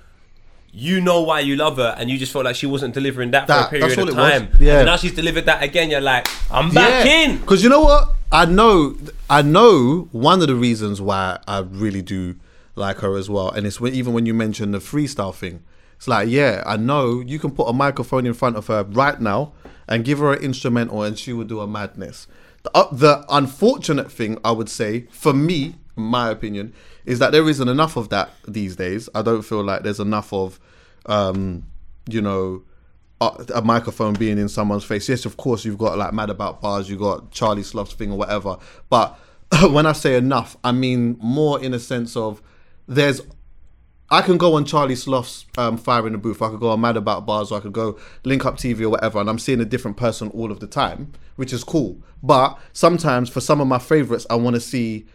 [0.75, 3.47] You know why you love her, and you just felt like she wasn't delivering that,
[3.47, 4.33] That- for a period that's all of it was.
[4.33, 4.49] time.
[4.59, 4.79] Yeah.
[4.79, 5.91] And now she's delivered that again.
[5.91, 7.37] You're like, I'm back in.
[7.37, 8.09] Because you know what?
[8.33, 8.97] I know,
[9.29, 12.37] I know one of the reasons why I really do
[12.75, 15.63] like her as well, and it's even when you mention the freestyle thing.
[15.97, 19.21] It's like, yeah, I know you can put a microphone in front of her right
[19.21, 19.53] now
[19.87, 22.27] and give her an instrumental, and she will do a madness.
[22.65, 26.73] The, uh, the unfortunate thing I would say, for me, in my opinion,
[27.05, 29.09] is that there isn't enough of that these days.
[29.15, 30.59] I don't feel like there's enough of,
[31.07, 31.65] um,
[32.09, 32.63] you know,
[33.21, 35.09] a, a microphone being in someone's face.
[35.09, 38.19] Yes, of course, you've got like Mad About Bars, you've got Charlie Sloth's thing or
[38.19, 38.57] whatever.
[38.89, 39.19] But
[39.71, 42.43] when I say enough, I mean more in a sense of
[42.87, 43.21] there's.
[44.11, 46.43] I can go on Charlie Sloth's um, Fire in the Booth.
[46.43, 48.91] I could go on Mad About Bars, or I could go Link Up TV or
[48.91, 52.03] whatever, and I'm seeing a different person all of the time, which is cool.
[52.23, 55.07] But sometimes for some of my favorites, I want to see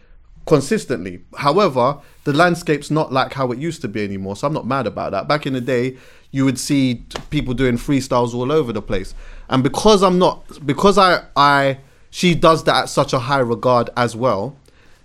[0.48, 1.20] consistently.
[1.38, 4.88] However, the landscape's not like how it used to be anymore, so I'm not mad
[4.88, 5.28] about that.
[5.28, 5.98] Back in the day,
[6.32, 9.14] you would see people doing freestyles all over the place,
[9.50, 13.90] and because I'm not, because I, I, she does that at such a high regard
[13.96, 14.58] as well.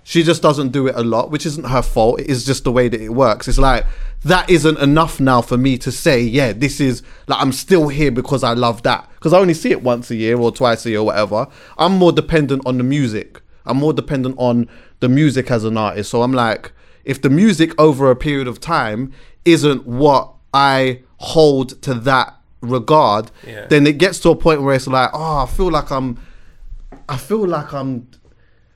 [0.04, 2.20] She just doesn't do it a lot, which isn't her fault.
[2.20, 3.46] It is just the way that it works.
[3.46, 3.86] It's like
[4.24, 8.10] that isn't enough now for me to say, yeah, this is like I'm still here
[8.10, 9.08] because I love that.
[9.14, 11.46] Because I only see it once a year or twice a year or whatever.
[11.78, 13.40] I'm more dependent on the music.
[13.64, 16.10] I'm more dependent on the music as an artist.
[16.10, 16.72] So I'm like,
[17.04, 19.12] if the music over a period of time
[19.44, 23.66] isn't what I hold to that regard, Yeah.
[23.66, 26.18] then it gets to a point where it's like, oh, I feel like I'm,
[27.08, 28.08] I feel like I'm,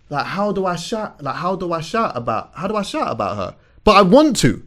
[0.08, 3.10] like how do I shout, like how do I shout about, how do I shout
[3.10, 3.56] about her?
[3.84, 4.62] But I want to.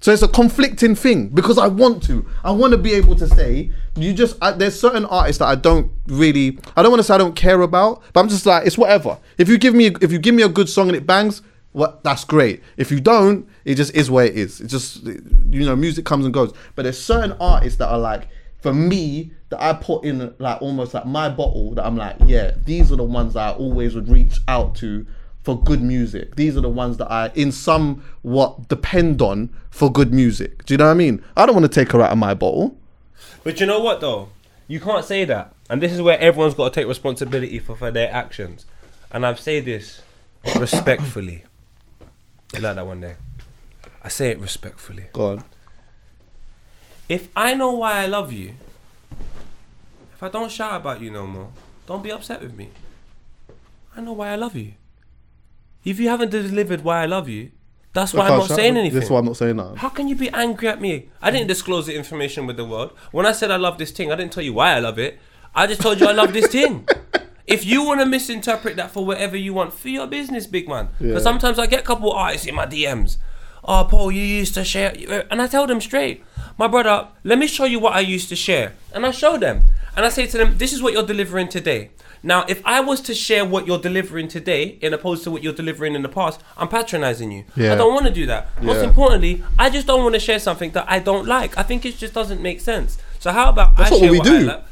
[0.00, 2.26] So it's a conflicting thing because I want to.
[2.42, 4.36] I want to be able to say you just.
[4.40, 6.58] I, there's certain artists that I don't really.
[6.74, 9.18] I don't want to say I don't care about, but I'm just like it's whatever.
[9.36, 12.02] If you give me if you give me a good song and it bangs, what
[12.02, 12.62] that's great.
[12.78, 14.62] If you don't, it just is where it is.
[14.62, 16.54] It just you know music comes and goes.
[16.76, 18.26] But there's certain artists that are like
[18.60, 22.52] for me that I put in like almost like my bottle that I'm like yeah
[22.64, 25.06] these are the ones that I always would reach out to
[25.42, 26.36] for good music.
[26.36, 30.64] These are the ones that I, in somewhat, depend on for good music.
[30.66, 31.24] Do you know what I mean?
[31.36, 32.76] I don't want to take her out of my bottle.
[33.42, 34.28] But you know what though?
[34.68, 35.54] You can't say that.
[35.68, 38.66] And this is where everyone's got to take responsibility for, for their actions.
[39.10, 40.02] And I've said this
[40.56, 41.44] respectfully.
[42.54, 43.16] You like that one day?
[44.02, 45.06] I say it respectfully.
[45.12, 45.44] Go on.
[47.10, 48.54] If I know why I love you,
[50.14, 51.48] if I don't shout about you no more,
[51.84, 52.68] don't be upset with me.
[53.96, 54.74] I know why I love you.
[55.84, 57.50] If you haven't delivered why I love you,
[57.92, 59.00] that's why I'm not saying anything.
[59.00, 59.78] That's why I'm not saying that.
[59.78, 61.08] How can you be angry at me?
[61.20, 62.92] I didn't disclose the information with the world.
[63.10, 65.18] When I said I love this thing, I didn't tell you why I love it.
[65.52, 66.86] I just told you I love this thing.
[67.44, 70.90] If you want to misinterpret that for whatever you want, for your business, big man.
[71.00, 71.30] Because Yeah.
[71.30, 73.16] sometimes I get a couple artists in my DMs.
[73.64, 74.94] Oh, Paul, you used to share.
[75.28, 76.22] And I tell them straight,
[76.60, 78.74] my brother, let me show you what I used to share.
[78.92, 79.62] And I show them.
[79.96, 81.88] And I say to them, this is what you're delivering today.
[82.22, 85.54] Now, if I was to share what you're delivering today, in opposed to what you're
[85.54, 87.44] delivering in the past, I'm patronizing you.
[87.56, 88.62] I don't want to do that.
[88.62, 91.56] Most importantly, I just don't want to share something that I don't like.
[91.56, 92.98] I think it just doesn't make sense.
[93.20, 94.46] So how about That's I share what we what I do.
[94.48, 94.64] like?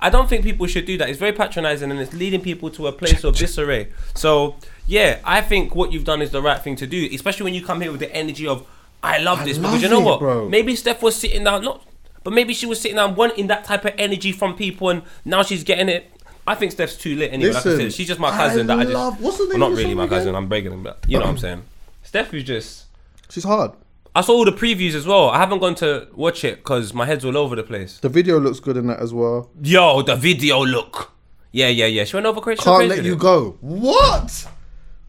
[0.00, 1.08] I don't think people should do that.
[1.08, 3.88] It's very patronizing and it's leading people to a place of disarray.
[4.14, 4.54] So
[4.86, 7.64] yeah, I think what you've done is the right thing to do, especially when you
[7.64, 8.64] come here with the energy of
[9.06, 10.18] I love this because you know it, what?
[10.20, 10.48] bro.
[10.48, 11.86] Maybe Steph was sitting down, not,
[12.24, 15.42] but maybe she was sitting down wanting that type of energy from people, and now
[15.42, 16.10] she's getting it.
[16.46, 17.52] I think Steph's too lit anyway.
[17.52, 18.94] like I said, she's just my I cousin that I just.
[18.94, 20.28] love- what's the name well, not really song my cousin.
[20.28, 20.34] again?
[20.42, 21.62] I'm breaking him, but you know what I'm saying.
[22.02, 22.84] Steph is just.
[23.30, 23.72] She's hard.
[24.14, 25.28] I saw all the previews as well.
[25.28, 27.98] I haven't gone to watch it because my head's all over the place.
[27.98, 29.50] The video looks good in that as well.
[29.62, 31.12] Yo, the video look.
[31.52, 32.04] Yeah, yeah, yeah.
[32.04, 32.62] She went over crazy.
[32.62, 33.18] Can't crazy let you it.
[33.18, 33.58] go.
[33.60, 34.48] What?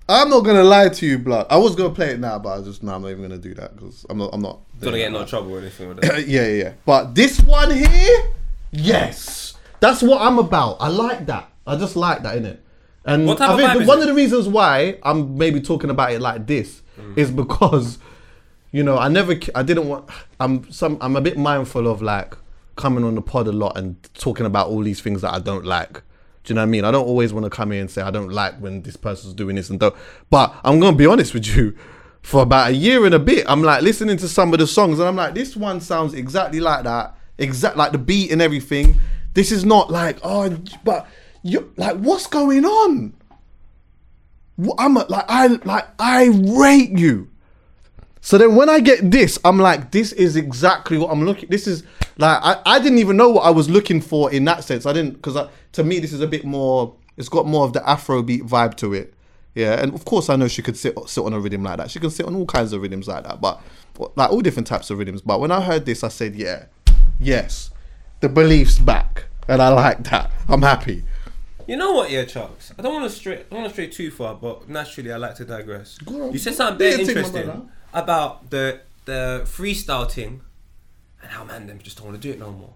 [0.09, 1.47] I'm not gonna lie to you, blood.
[1.49, 3.53] I was gonna play it now, but I just no, I'm not even gonna do
[3.55, 4.29] that because I'm not.
[4.33, 4.59] I'm not.
[4.79, 6.27] Don't get in no trouble or anything with it.
[6.27, 6.73] yeah, yeah, yeah.
[6.85, 8.29] But this one here,
[8.71, 10.77] yes, that's what I'm about.
[10.79, 11.49] I like that.
[11.65, 12.63] I just like that in it.
[13.05, 14.01] And What type I of think vibe the- is one it?
[14.01, 17.15] of the reasons why I'm maybe talking about it like this Mm.
[17.15, 17.99] is because,
[18.71, 20.09] you know, I never, I didn't want.
[20.39, 20.97] I'm some.
[20.99, 22.35] I'm a bit mindful of like
[22.75, 25.63] coming on the pod a lot and talking about all these things that I don't
[25.65, 26.01] like.
[26.47, 26.85] Do you know what I mean?
[26.85, 29.33] I don't always want to come here and say I don't like when this person's
[29.33, 29.93] doing this and don't.
[30.29, 31.77] But I'm gonna be honest with you.
[32.21, 34.99] For about a year and a bit, I'm like listening to some of the songs,
[34.99, 38.97] and I'm like, this one sounds exactly like that, exact like the beat and everything.
[39.33, 41.05] This is not like oh, but
[41.43, 43.13] you like what's going on?
[44.77, 47.29] I'm a, like I like I rate you.
[48.21, 51.49] So then when I get this, I'm like, this is exactly what I'm looking.
[51.49, 51.83] This is
[52.17, 54.85] like I, I didn't even know what I was looking for in that sense.
[54.85, 56.93] I didn't because to me this is a bit more.
[57.15, 59.13] It's got more of the Afrobeat vibe to it.
[59.55, 61.89] Yeah, and of course I know she could sit sit on a rhythm like that.
[61.89, 63.59] She can sit on all kinds of rhythms like that, but
[64.15, 65.21] like all different types of rhythms.
[65.21, 66.65] But when I heard this, I said, yeah,
[67.19, 67.71] yes,
[68.19, 70.31] the belief's back, and I like that.
[70.47, 71.03] I'm happy.
[71.67, 72.71] You know what, yeah, Chucks?
[72.77, 73.39] I don't want to stray.
[73.39, 75.97] I don't want to stray too far, but naturally, I like to digress.
[76.07, 76.31] On.
[76.31, 80.41] You said something very interesting about the the freestyle thing,
[81.27, 82.73] and how man them just don't want to do it no more.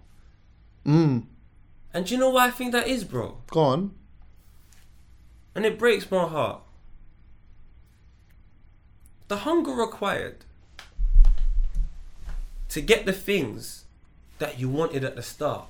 [0.85, 1.23] Mm,
[1.93, 3.37] And do you know why I think that is, bro?
[3.49, 3.91] go on.
[5.55, 6.61] And it breaks my heart.
[9.29, 10.37] The hunger required
[12.69, 13.85] to get the things
[14.39, 15.65] that you wanted at the start.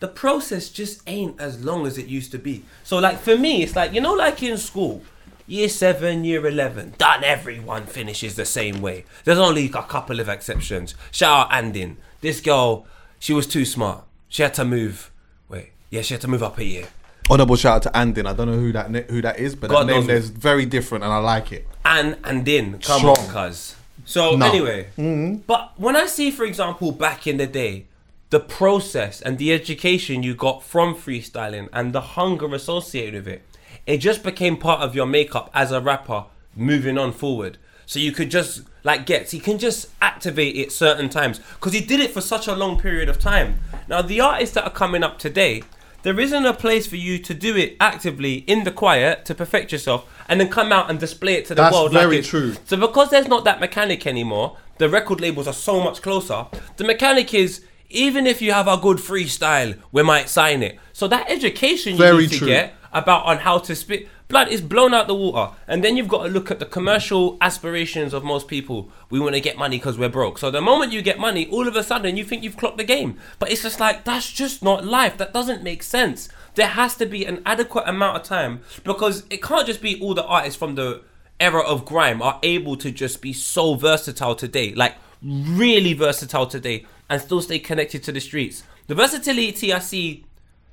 [0.00, 2.64] The process just ain't as long as it used to be.
[2.84, 5.02] So, like for me, it's like you know, like in school,
[5.48, 7.24] year seven, year eleven, done.
[7.24, 9.04] Everyone finishes the same way.
[9.24, 10.94] There's only a couple of exceptions.
[11.10, 11.96] Shout out Andin.
[12.20, 12.86] This girl,
[13.18, 14.04] she was too smart.
[14.28, 15.10] She had to move.
[15.48, 16.88] Wait, yeah, she had to move up a year.
[17.30, 18.26] Honorable shout out to Andin.
[18.26, 21.04] I don't know who that who that is, but God that name is very different,
[21.04, 21.66] and I like it.
[21.84, 23.18] and Andin, come Strong.
[23.18, 23.74] on, cuz.
[24.04, 24.46] So No.
[24.46, 25.36] anyway, mm-hmm.
[25.46, 27.84] but when I see, for example, back in the day,
[28.30, 33.42] the process and the education you got from freestyling and the hunger associated with it,
[33.88, 37.56] it just became part of your makeup as a rapper moving on forward.
[37.86, 41.80] So you could just like get, you can just activate it certain times because he
[41.80, 43.60] did it for such a long period of time.
[43.88, 45.62] Now the artists that are coming up today,
[46.02, 49.72] there isn't a place for you to do it actively in the quiet to perfect
[49.72, 51.92] yourself and then come out and display it to the That's world.
[51.92, 52.56] very like true.
[52.66, 56.46] So because there's not that mechanic anymore, the record labels are so much closer.
[56.76, 60.78] The mechanic is even if you have a good freestyle, we might sign it.
[60.92, 62.48] So that education you Very need to true.
[62.48, 65.54] get about on how to spit blood is blown out the water.
[65.66, 68.90] And then you've got to look at the commercial aspirations of most people.
[69.10, 70.38] We want to get money because we're broke.
[70.38, 72.84] So the moment you get money, all of a sudden you think you've clocked the
[72.84, 73.18] game.
[73.38, 75.16] But it's just like that's just not life.
[75.16, 76.28] That doesn't make sense.
[76.54, 80.14] There has to be an adequate amount of time because it can't just be all
[80.14, 81.02] the artists from the
[81.40, 86.84] era of grime are able to just be so versatile today, like really versatile today,
[87.08, 88.64] and still stay connected to the streets.
[88.88, 90.24] The versatility I see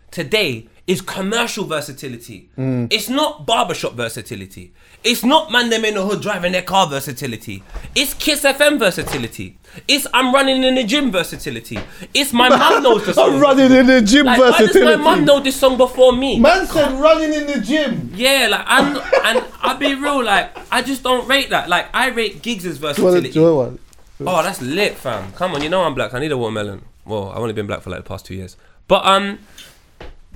[0.09, 2.49] today is commercial versatility.
[2.57, 4.71] It's not barbershop versatility.
[5.03, 7.63] It's not man them in the hood driving their car versatility.
[7.95, 9.57] It's Kiss FM versatility.
[9.87, 11.79] It's I'm running in the gym versatility.
[12.13, 13.33] It's my mum knows the song.
[13.35, 16.39] I'm running in the gym Like, why does my mum know this song before me?
[16.39, 18.11] Man said running in the gym.
[18.13, 21.67] Yeah, like I'm, and I'll be real, like I just don't rate that.
[21.67, 23.27] Like I rate Do you want versatility.
[23.29, 23.79] to join one?
[24.21, 25.33] Oh, that's lit, fam.
[25.33, 26.13] Come on, you know I'm black.
[26.13, 26.83] I need a watermelon.
[27.05, 28.55] Well, I've only been black for like the past two years.
[28.87, 29.39] But um,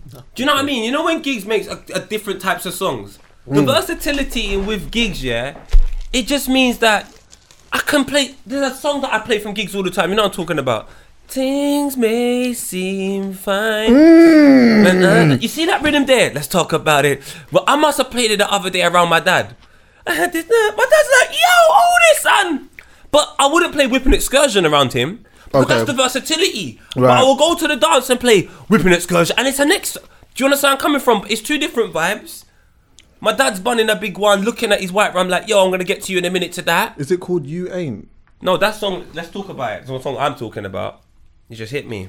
[0.10, 0.84] do you know what I mean?
[0.84, 5.24] You know when Giggs makes a, a different types of songs, the versatility with Giggs,
[5.24, 5.58] yeah,
[6.14, 7.12] it just means that
[7.72, 8.36] I can play.
[8.46, 10.10] There's a song that I play from Giggs all the time.
[10.10, 10.90] You know what I'm talking about?
[11.28, 13.96] Things may seem fine.
[13.96, 16.34] And, uh, you see that rhythm there?
[16.34, 17.22] Let's talk about it.
[17.52, 19.56] Well, I must have played it the other day around my dad.
[20.08, 22.70] I had this, uh, my dad's like, yo, hold this, son.
[23.12, 25.24] But I wouldn't play Whipping Excursion around him.
[25.52, 25.74] But Okay.
[25.76, 26.80] that's the versatility.
[26.96, 29.36] But I will go to the dance and play Whipping Excursion.
[29.38, 29.94] And it's a next.
[29.94, 30.00] Do
[30.44, 31.26] you understand where I'm coming from?
[31.30, 32.46] It's two different vibes.
[33.20, 35.80] My dad's bunning a big one, looking at his white rum like, yo, I'm going
[35.80, 36.94] to get to you in a minute to that.
[36.98, 38.08] Is it called You Ain't?
[38.42, 39.76] No, that song, let's talk about it.
[39.82, 41.02] It's the song I'm talking about.
[41.50, 42.08] You just hit me.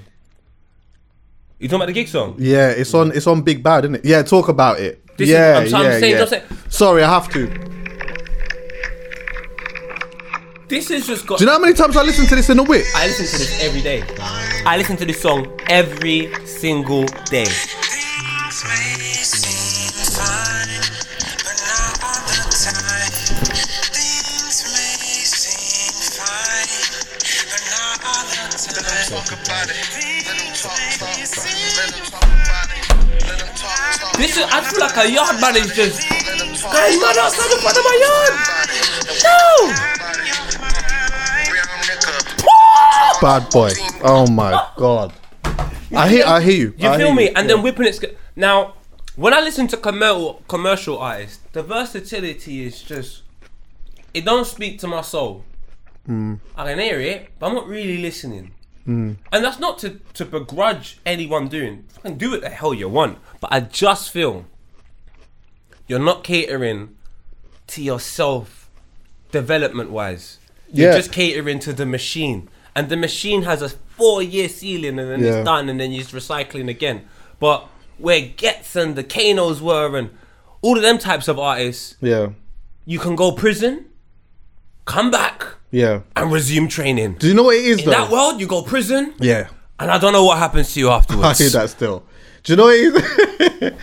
[1.58, 2.36] You talking about the gig song?
[2.38, 3.10] Yeah, it's on.
[3.12, 4.04] It's on Big Bad, isn't it?
[4.04, 5.04] Yeah, talk about it.
[5.16, 6.20] This is- yeah, I'm trying to yeah, say- yeah.
[6.22, 7.48] I'm saying- Sorry, I have to.
[10.70, 11.38] This has just got.
[11.38, 12.86] Do you know how many times I listen to this in the week?
[12.94, 14.04] I listen to this every day.
[14.64, 17.42] I listen to this song every single day.
[34.14, 34.46] This is.
[34.46, 35.98] I feel like a yard man is just.
[35.98, 38.38] Let them talk Guys, man outside the front of my yard.
[38.38, 40.06] about it.
[40.06, 40.09] No.
[43.20, 43.70] Bad boy.
[44.02, 45.12] Oh my god.
[45.94, 46.24] I hear.
[46.26, 46.74] I hear you.
[46.78, 47.24] You I feel hear me?
[47.24, 47.32] you.
[47.36, 48.18] And then whipping it.
[48.36, 48.74] Now,
[49.16, 53.22] when I listen to commercial commercial artists, the versatility is just.
[54.14, 55.44] It don't speak to my soul.
[56.06, 56.34] Hmm.
[56.56, 58.52] I can hear it, but I'm not really listening.
[58.86, 61.84] And that's not to, to begrudge anyone doing.
[61.90, 63.18] Fucking do what the hell you want.
[63.40, 64.46] But I just feel
[65.86, 66.96] you're not catering
[67.68, 68.68] to yourself
[69.30, 70.38] development wise.
[70.72, 70.96] You're Yeah.
[70.96, 72.48] just catering to the machine.
[72.74, 75.36] And the machine has a four year ceiling and then Yeah.
[75.38, 77.02] it's done and then you're just recycling again.
[77.38, 77.66] But
[77.98, 80.10] where Giggs and the Kanos were and
[80.62, 82.28] all of them types of artists, Yeah.
[82.86, 83.86] you can go prison,
[84.84, 86.00] come back, Yeah.
[86.16, 87.16] and resume training.
[87.18, 87.90] Do you know what it is In though?
[87.92, 89.48] that world, you go prison, yeah.
[89.78, 91.40] and I don't know what happens to you afterwards.
[91.40, 92.02] I hear that still.
[92.42, 93.74] Do you know what?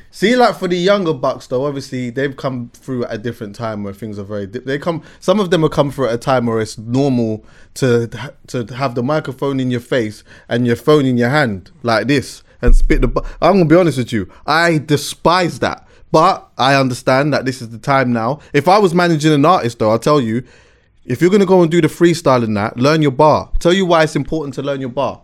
[0.10, 3.82] See, like for the younger bucks, though, obviously they've come through at a different time
[3.82, 4.46] where things are very.
[4.46, 5.02] Di- they come.
[5.18, 8.08] Some of them have come through at a time where it's normal to
[8.46, 12.44] to have the microphone in your face and your phone in your hand like this
[12.62, 13.08] and spit the.
[13.08, 14.30] bu- I'm gonna be honest with you.
[14.46, 18.38] I despise that, but I understand that this is the time now.
[18.52, 20.44] If I was managing an artist, though, I'll tell you,
[21.04, 23.50] if you're gonna go and do the freestyle and that, learn your bar.
[23.58, 25.22] Tell you why it's important to learn your bar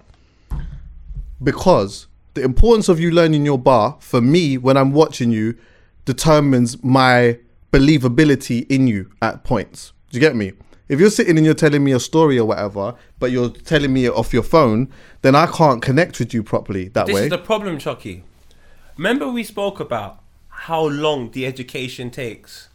[1.43, 5.57] because the importance of you learning your bar for me when I'm watching you
[6.05, 7.39] determines my
[7.73, 9.93] believability in you at points.
[10.11, 10.53] Do you get me?
[10.89, 14.07] If you're sitting and you're telling me a story or whatever, but you're telling me
[14.07, 17.21] it off your phone, then I can't connect with you properly that This way.
[17.21, 18.25] This is the problem, Chuckie.
[18.97, 22.69] Remember we spoke about how long the education takes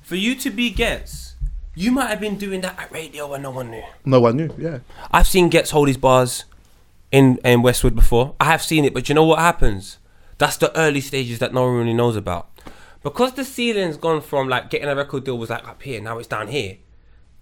[0.00, 1.34] for you to be Giggs.
[1.74, 3.82] You might have been doing that at radio when no one knew.
[4.04, 4.54] no one knew.
[4.56, 4.78] Yeah.
[5.10, 6.44] I've seen Giggs hold his bars
[7.12, 8.34] in in Westwood before.
[8.40, 9.98] I have seen it, but you know what happens?
[10.38, 12.48] That's the early stages that no one really knows about.
[13.02, 16.18] Because the ceiling's gone from like getting a record deal was like up here, now
[16.18, 16.78] it's down here.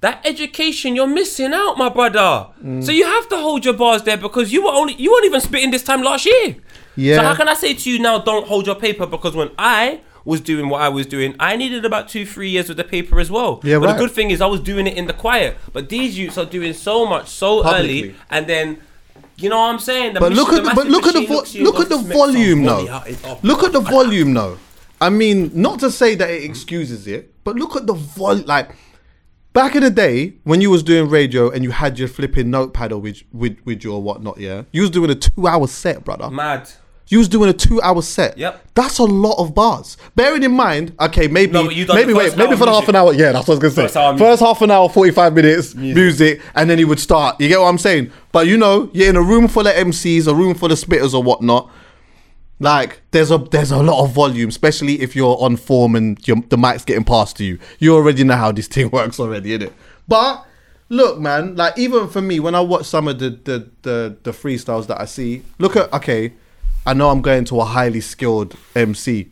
[0.01, 2.53] That education you're missing out, my brother.
[2.63, 2.85] Mm.
[2.85, 5.41] So you have to hold your bars there because you were only you weren't even
[5.41, 6.57] spitting this time last year.
[6.95, 7.17] Yeah.
[7.17, 9.07] So how can I say to you now, don't hold your paper?
[9.07, 12.69] Because when I was doing what I was doing, I needed about two, three years
[12.69, 13.61] with the paper as well.
[13.65, 13.93] Yeah, but right.
[13.95, 15.57] the good thing is I was doing it in the quiet.
[15.73, 18.03] But these youths are doing so much so Publicly.
[18.03, 18.81] early, and then
[19.39, 20.15] you know what I'm saying.
[20.15, 23.03] The But look at the, but look at the vo- look at the volume though.
[23.43, 24.59] Look at the volume though.
[25.01, 28.37] I mean, not to say that it excuses it, but look at the vol.
[28.37, 28.75] Like
[29.53, 32.93] back in the day when you was doing radio and you had your flipping notepad
[32.93, 36.31] or with with with your whatnot, yeah, you was doing a two hour set, brother.
[36.31, 36.69] Mad.
[37.09, 38.37] You was doing a two hour set.
[38.37, 38.75] Yep.
[38.75, 39.97] That's a lot of bars.
[40.15, 43.13] Bearing in mind, okay, maybe No, maybe wait, maybe for the half an hour.
[43.15, 43.95] Yeah, that's what I was gonna say.
[43.95, 46.41] First First half an hour, forty five minutes, music.
[46.55, 47.41] and then he would start.
[47.41, 48.11] You get what I'm saying?
[48.31, 51.15] But you know, you're in a room full of MCs, a room full of spitters
[51.15, 51.71] or whatnot.
[52.61, 56.59] Like there's a there's a lot of volume, especially if you're on form and the
[56.59, 57.59] mic's getting passed to you.
[57.79, 59.73] You already know how this thing works already, innit?
[60.09, 60.45] But
[60.89, 64.31] look, man, like even for me, when I watch some of the the the, the
[64.33, 66.33] freestyles that I see, look at okay,
[66.89, 69.29] I know I'm going to a highly skilled MC,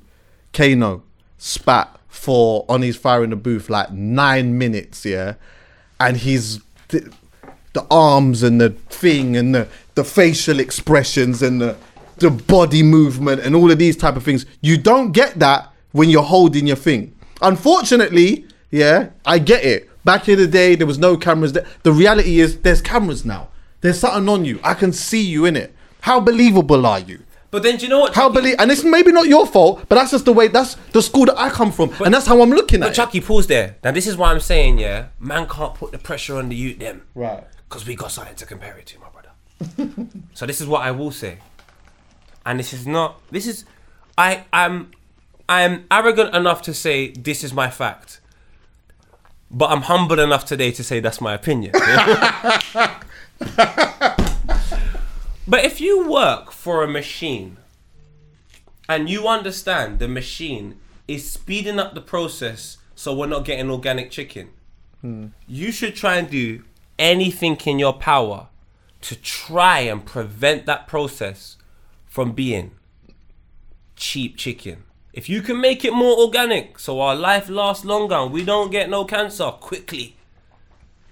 [0.53, 1.05] Kano,
[1.39, 5.37] spat for on his fire in the booth like nine minutes, yeah,
[5.99, 7.11] and he's the,
[7.73, 11.79] the arms and the thing and the, the facial expressions and the
[12.19, 14.45] the body movement and all of these type of things.
[14.61, 17.17] You don't get that when you're holding your thing.
[17.41, 19.89] Unfortunately, yeah, I get it.
[20.05, 21.55] Back in the day, there was no cameras.
[21.55, 23.49] The reality is, there's cameras now.
[23.81, 24.61] There's something on you.
[24.63, 25.75] I can see you in it.
[26.03, 27.23] How believable are you?
[27.57, 28.15] But then do you know what?
[28.15, 28.35] How Chuckie?
[28.35, 28.57] believe?
[28.59, 30.49] And it's maybe not your fault, but that's just the way.
[30.49, 32.97] That's the school that I come from, and that's how I'm looking But at it.
[32.97, 33.77] Chuckie, pause there.
[33.83, 36.79] Now this is why I'm saying, yeah, man can't put the pressure on the youth
[36.79, 37.07] them.
[37.15, 37.45] Right.
[37.67, 39.31] Because we got something to compare it to, my brother.
[40.35, 41.39] so this is what I will say.
[42.45, 43.65] And this is not this is
[44.19, 44.91] I am
[45.49, 48.21] I am arrogant enough to say this is my fact.
[49.51, 51.73] But I'm humble enough today to say that's my opinion.
[55.47, 57.57] but if you work for a machine
[58.89, 64.11] and you understand the machine is speeding up the process so we're not getting organic
[64.11, 64.51] chicken,
[65.47, 66.65] you should try and do
[66.99, 68.49] anything in your power
[69.03, 71.57] to try and prevent that process
[72.07, 72.73] from being
[73.95, 74.83] cheap chicken.
[75.13, 78.71] If you can make it more organic so our life lasts longer and we don't
[78.71, 80.17] get no cancer quickly,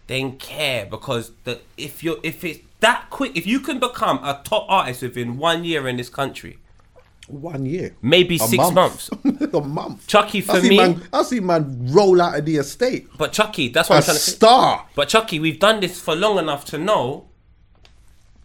[0.06, 4.40] then care because the if you're if it's that quick if you can become a
[4.44, 6.58] top artist within one year in this country,
[7.26, 8.74] One year, maybe A six month.
[8.74, 9.04] months.
[9.54, 10.06] a month.
[10.06, 11.02] Chuckie for I me, man.
[11.12, 11.62] I see man
[11.96, 13.08] roll out of the estate.
[13.16, 14.32] but Chuckie, that's what A I'm trying to say.
[14.36, 14.86] star.
[14.94, 17.28] But Chuckie, we've done this for long enough to know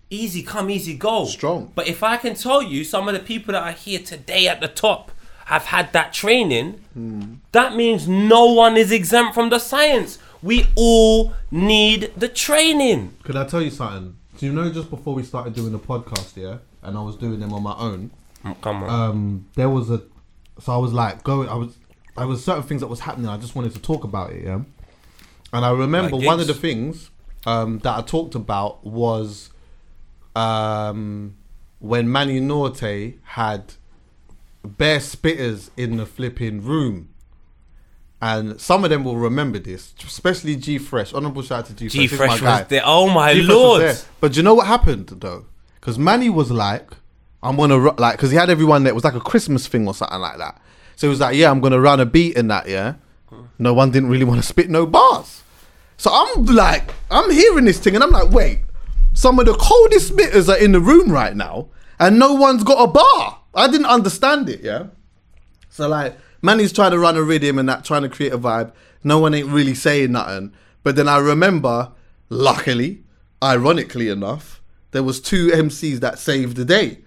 [0.09, 1.25] easy come, easy go.
[1.25, 1.71] Strong.
[1.75, 4.59] But if I can tell you, some of the people that are here today at
[4.61, 5.11] the top
[5.45, 7.33] have had that training, hmm.
[7.51, 10.17] that means no one is exempt from the science.
[10.41, 13.01] We all need the training.
[13.23, 14.15] Could I tell you something?
[14.39, 17.39] Do you know just before we started doing the podcast, yeah, and I was doing
[17.41, 18.09] them on my own,
[18.61, 18.89] Come on.
[18.89, 20.01] um, there was a,
[20.59, 21.75] so I was like going, I was,
[22.15, 23.27] I was certain things that was happening.
[23.27, 24.61] I just wanted to talk about it, yeah.
[25.51, 26.61] And I remember Like one of the gigs?
[26.61, 27.09] things
[27.45, 29.49] um, that I talked about was
[30.37, 31.35] um,
[31.79, 33.73] when Manny Norte had
[34.63, 37.08] bare spitters in the flipping room.
[38.21, 41.13] And some of them will remember this, especially G Fresh.
[41.13, 42.09] Honorable shout out to G Fresh.
[42.09, 42.81] G Fresh was there.
[42.83, 43.97] Oh my G Fresh lord.
[44.19, 45.45] But do you know what happened though?
[45.79, 46.91] Because Manny was like,
[47.41, 48.91] I'm gonna like, because he had everyone there.
[48.91, 50.61] It was like a Christmas thing or something like that.
[50.97, 52.67] So he was like, yeah, I'm gonna run a beat in that.
[52.67, 52.95] Yeah.
[53.57, 55.43] No one didn't really want to spit no bars.
[55.95, 58.61] So I'm like, I'm hearing this thing, and I'm like, wait,
[59.13, 61.67] some of the coldest spitters are in the room right now,
[61.99, 63.39] and no one's got a bar.
[63.53, 64.87] I didn't understand it, yeah.
[65.69, 68.71] So like, Manny's trying to run a rhythm and that, trying to create a vibe.
[69.03, 70.53] No one ain't really saying nothing.
[70.83, 71.91] But then I remember,
[72.29, 73.03] luckily,
[73.43, 74.61] ironically enough,
[74.91, 76.99] there was two MCs that saved the day.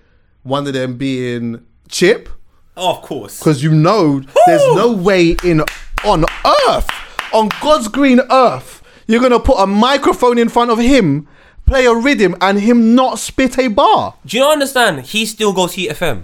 [0.43, 2.29] One of them being Chip,
[2.77, 3.39] Oh, of course.
[3.39, 5.63] because you know there's no way in
[6.05, 6.25] on
[6.69, 6.89] earth,
[7.33, 11.29] on God's green earth, you're gonna put a microphone in front of him,
[11.67, 14.15] play a rhythm, and him not spit a bar.
[14.25, 15.03] Do you understand?
[15.07, 16.23] He still goes Heat FM.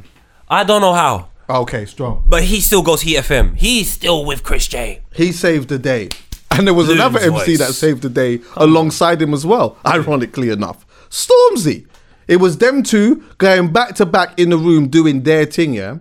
[0.49, 2.25] I don't know how, Okay, strong.
[2.27, 3.57] but he still goes Heat FM.
[3.57, 5.03] He's still with Chris J.
[5.15, 6.11] He saved the day.
[6.51, 7.59] And there was another MC voice.
[7.59, 10.87] that saved the day alongside him as well, ironically enough.
[11.09, 11.87] Stormzy.
[12.27, 15.99] It was them two going back to back in the room doing their thing, yeah?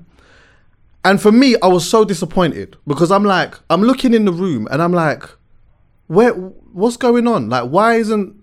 [1.05, 4.67] And for me, I was so disappointed because I'm like, I'm looking in the room
[4.69, 5.23] and I'm like,
[6.07, 7.49] where, what's going on?
[7.49, 8.35] Like, why isn't.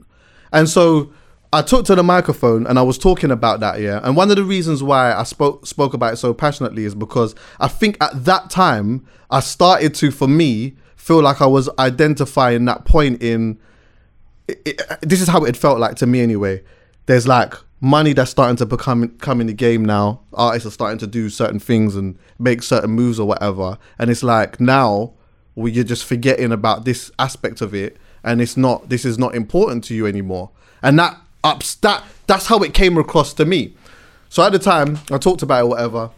[0.52, 1.12] And so
[1.54, 4.00] I took to the microphone and I was talking about that, yeah.
[4.02, 7.34] And one of the reasons why I spoke spoke about it so passionately is because
[7.60, 12.64] I think at that time I started to, for me, feel like I was identifying
[12.64, 13.60] that point in.
[14.48, 16.62] It, it, this is how it felt like to me anyway.
[17.06, 20.22] There's like money that's starting to become come in the game now.
[20.32, 24.24] Artists are starting to do certain things and make certain moves or whatever, and it's
[24.24, 25.14] like now
[25.54, 28.88] well, you're just forgetting about this aspect of it, and it's not.
[28.88, 30.50] This is not important to you anymore,
[30.82, 32.02] and that ups that.
[32.26, 33.74] That's how it came across to me.
[34.30, 36.10] So at the time, I talked about it, whatever.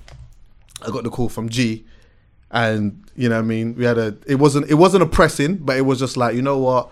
[0.83, 1.85] I got the call from G,
[2.51, 4.17] and you know, I mean, we had a.
[4.27, 4.71] It wasn't.
[4.71, 6.91] It wasn't a pressing, but it was just like, you know what,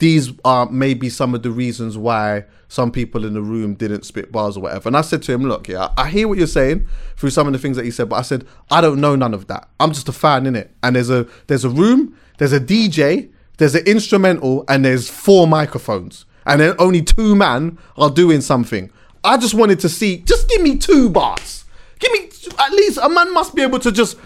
[0.00, 4.32] these are maybe some of the reasons why some people in the room didn't spit
[4.32, 4.88] bars or whatever.
[4.88, 7.52] And I said to him, look, yeah, I hear what you're saying through some of
[7.52, 9.68] the things that he said, but I said I don't know none of that.
[9.78, 13.30] I'm just a fan in it, and there's a there's a room, there's a DJ,
[13.58, 18.90] there's an instrumental, and there's four microphones, and then only two man are doing something.
[19.22, 21.64] I just wanted to see, just give me two bars.
[21.98, 24.16] Give me at least a man must be able to just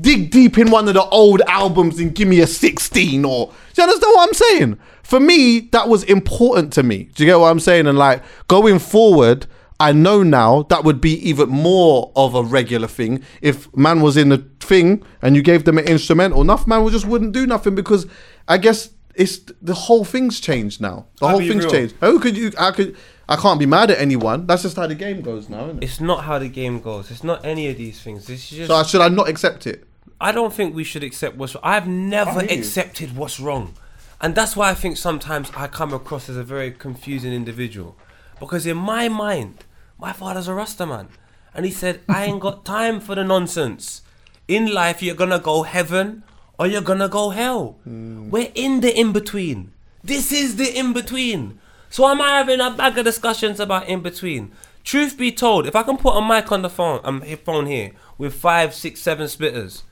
[0.00, 3.82] dig deep in one of the old albums and give me a 16 or do
[3.82, 4.78] you understand what I'm saying?
[5.02, 7.04] For me, that was important to me.
[7.14, 7.86] Do you get what I'm saying?
[7.86, 9.46] And like going forward,
[9.80, 13.22] I know now that would be even more of a regular thing.
[13.40, 17.06] If man was in the thing and you gave them an instrumental, enough man just
[17.06, 18.06] wouldn't do nothing because
[18.46, 21.06] I guess it's the whole thing's changed now.
[21.20, 21.70] The I'll whole thing's real.
[21.70, 21.94] changed.
[22.00, 22.52] How could you?
[22.58, 22.96] I could.
[23.28, 24.46] I can't be mad at anyone.
[24.46, 25.84] That's just how the game goes now, isn't it?
[25.84, 27.10] It's not how the game goes.
[27.10, 28.28] It's not any of these things.
[28.28, 28.68] It's just.
[28.68, 29.86] So I, should I not accept it?
[30.20, 31.56] I don't think we should accept what's.
[31.62, 32.58] I've never I hear you.
[32.58, 33.74] accepted what's wrong,
[34.20, 37.96] and that's why I think sometimes I come across as a very confusing individual,
[38.40, 39.64] because in my mind,
[39.98, 41.08] my father's a Rasta man,
[41.54, 44.02] and he said I ain't got time for the nonsense.
[44.48, 46.24] In life, you're gonna go heaven
[46.62, 47.76] or you're gonna go hell.
[47.84, 49.72] We're in the in between.
[50.04, 51.58] This is the in between.
[51.90, 54.52] So am I having a bag of discussions about in between?
[54.84, 57.92] Truth be told, if I can put a mic on the phone, um, phone here
[58.18, 59.82] with five, six, seven spitters,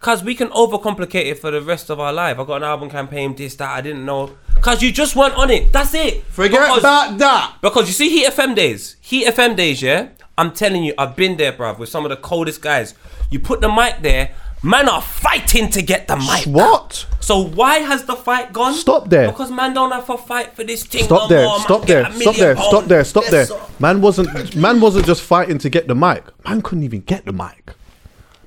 [0.00, 2.38] cause we can overcomplicate it for the rest of our life.
[2.38, 4.36] I got an album campaign, this, that, I didn't know.
[4.62, 5.70] Cause you just weren't on it.
[5.72, 6.24] That's it.
[6.24, 7.56] Forget Because- about that.
[7.62, 10.08] because you see Heat FM days, Heat FM days, yeah.
[10.38, 12.94] I'm telling you, I've been there, bruv, with some of the coldest guys.
[13.30, 16.44] You put the mic there, man are fighting to get the mic.
[16.46, 17.06] What?
[17.20, 18.74] So why has the fight gone?
[18.74, 19.28] Stop there.
[19.28, 21.04] Because man don't have to fight for this thing.
[21.04, 21.44] Stop no there.
[21.46, 21.60] more.
[21.60, 22.02] Stop there.
[22.06, 22.56] a Stop there.
[22.56, 23.04] Stop there.
[23.04, 23.46] Stop there.
[23.78, 24.54] Man wasn't.
[24.56, 26.24] Man wasn't just fighting to get the mic.
[26.44, 27.72] Man couldn't even get the mic.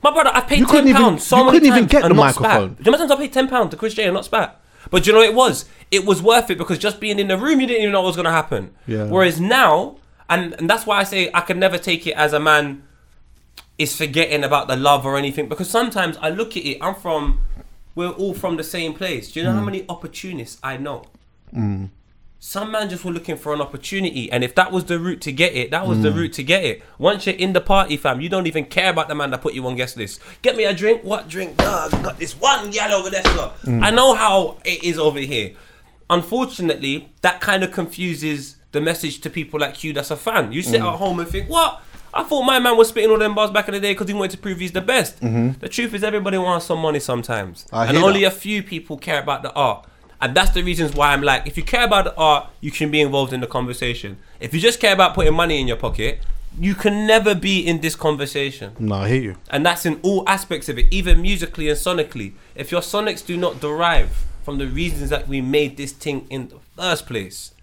[0.01, 1.25] My brother, I paid You ten couldn't even- pounds.
[1.25, 2.75] So you many couldn't even get the microphone.
[2.75, 2.83] Spat.
[2.83, 4.25] Do you know how many times I paid ten pounds to Chris J and not
[4.25, 4.59] spat?
[4.89, 5.65] But do you know what it was?
[5.91, 8.07] It was worth it because just being in the room, you didn't even know what
[8.07, 8.71] was gonna happen.
[8.87, 9.05] Yeah.
[9.05, 9.97] Whereas now,
[10.29, 12.83] and and that's why I say I can never take it as a man
[13.79, 16.77] is forgetting about the love or anything because sometimes I look at it.
[16.81, 17.41] I'm from,
[17.95, 19.31] we're all from the same place.
[19.31, 19.59] Do you know Mm.
[19.59, 21.05] how many opportunists I know?
[22.41, 25.31] Some man just were looking for an opportunity, and if that was the route to
[25.33, 26.03] get it, that was Mm.
[26.03, 26.81] the route to get it.
[26.97, 29.53] Once you're in the party, fam, you don't even care about the man that put
[29.53, 30.21] you on guest list.
[30.41, 31.03] Get me a drink.
[31.03, 31.57] What drink?
[31.57, 33.23] Dog, got this one yellow there.
[33.23, 33.83] Mm.
[33.83, 35.51] I know how it is over here.
[36.09, 40.51] Unfortunately, that kind of confuses the message to people like you that's a fan.
[40.53, 40.65] You Mm.
[40.65, 41.81] sit at home and think, what?
[42.13, 44.13] I thought my man was spitting all them bars back in the day because he
[44.13, 45.19] wanted to prove he's the best.
[45.21, 47.75] The truth is, everybody wants some money sometimes, Mm-hmm.
[47.75, 48.33] I and only that.
[48.33, 49.85] a few people care about the art.
[50.21, 52.91] And that's the reasons why I'm like, if you care about the art, you can
[52.91, 54.17] be involved in the conversation.
[54.41, 56.19] If you just care about putting money in your pocket,
[56.59, 58.73] you can never be in this conversation.
[58.79, 59.35] No, I hate you.
[59.49, 62.33] And that's in all aspects of it, even musically and sonically.
[62.55, 66.49] If your sonics do not derive from the reasons that we made this thing in
[66.49, 67.53] the first place,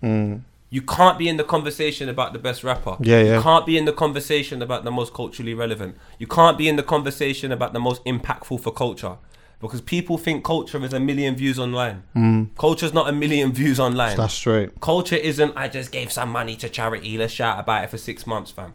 [0.69, 2.97] you can't be in the conversation about the best rapper.
[3.01, 3.37] Yeah, yeah.
[3.37, 5.97] You can't be in the conversation about the most culturally relevant.
[6.19, 9.17] You can't be in the conversation about the most impactful for culture.
[9.61, 12.03] Because people think culture is a million views online.
[12.15, 12.49] Mm.
[12.59, 14.17] Culture's not a million views online.
[14.17, 14.81] That's straight.
[14.81, 18.27] Culture isn't I just gave some money to charity, let's shout about it for six
[18.27, 18.75] months, fam.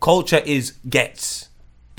[0.00, 1.49] Culture is gets.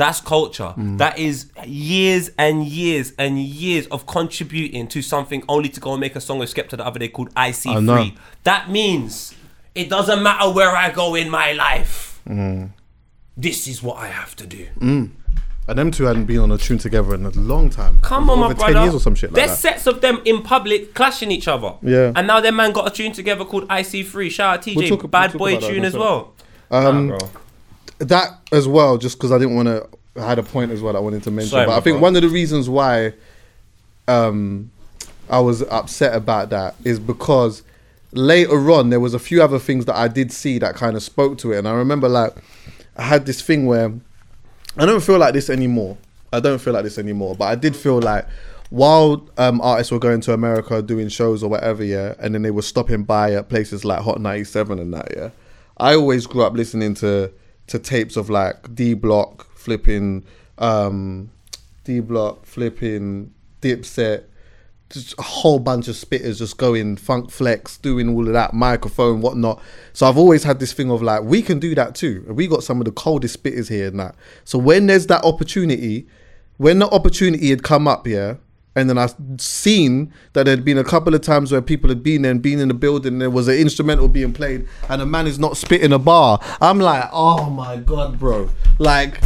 [0.01, 0.73] That's culture.
[0.75, 0.97] Mm.
[0.97, 5.99] That is years and years and years of contributing to something only to go and
[6.01, 7.97] make a song with Skepta the other day called I See know.
[7.97, 8.15] Free.
[8.43, 9.35] That means
[9.75, 12.19] it doesn't matter where I go in my life.
[12.27, 12.71] Mm.
[13.37, 14.65] This is what I have to do.
[14.79, 15.11] Mm.
[15.67, 17.99] And them two hadn't been on a tune together in a long time.
[18.01, 18.73] Come on, my brother.
[18.73, 19.57] ten years or some shit like There's that.
[19.57, 21.75] sets of them in public clashing each other.
[21.83, 22.11] Yeah.
[22.15, 24.31] And now their man got a tune together called IC3.
[24.31, 24.75] Shout out TJ.
[24.75, 26.33] We'll talk- Bad we'll boy tune as well.
[26.71, 27.19] Um, Nah.
[28.01, 29.87] That as well, just because I didn't want to.
[30.21, 32.01] I had a point as well I wanted to mention, Sorry, but I think bro.
[32.01, 33.13] one of the reasons why
[34.09, 34.69] um,
[35.29, 37.63] I was upset about that is because
[38.11, 41.03] later on there was a few other things that I did see that kind of
[41.03, 42.35] spoke to it, and I remember like
[42.97, 43.93] I had this thing where
[44.77, 45.97] I don't feel like this anymore.
[46.33, 48.25] I don't feel like this anymore, but I did feel like
[48.69, 52.51] while um, artists were going to America doing shows or whatever, yeah, and then they
[52.51, 55.29] were stopping by at places like Hot 97 and that, yeah.
[55.77, 57.31] I always grew up listening to
[57.71, 60.25] to tapes of like D Block flipping,
[60.57, 61.31] um,
[61.83, 64.25] D Block flipping, Dipset,
[64.89, 69.21] just a whole bunch of spitters just going funk flex, doing all of that microphone,
[69.21, 69.61] whatnot.
[69.93, 72.25] So I've always had this thing of like, we can do that too.
[72.27, 74.15] We got some of the coldest spitters here and that.
[74.43, 76.07] So when there's that opportunity,
[76.57, 78.35] when the opportunity had come up, yeah,
[78.75, 79.07] and then I
[79.37, 82.59] seen that there'd been a couple of times where people had been there and been
[82.59, 85.57] in the building, and there was an instrumental being played, and a man is not
[85.57, 86.39] spitting a bar.
[86.61, 88.49] I'm like, oh my god, bro.
[88.79, 89.19] Like,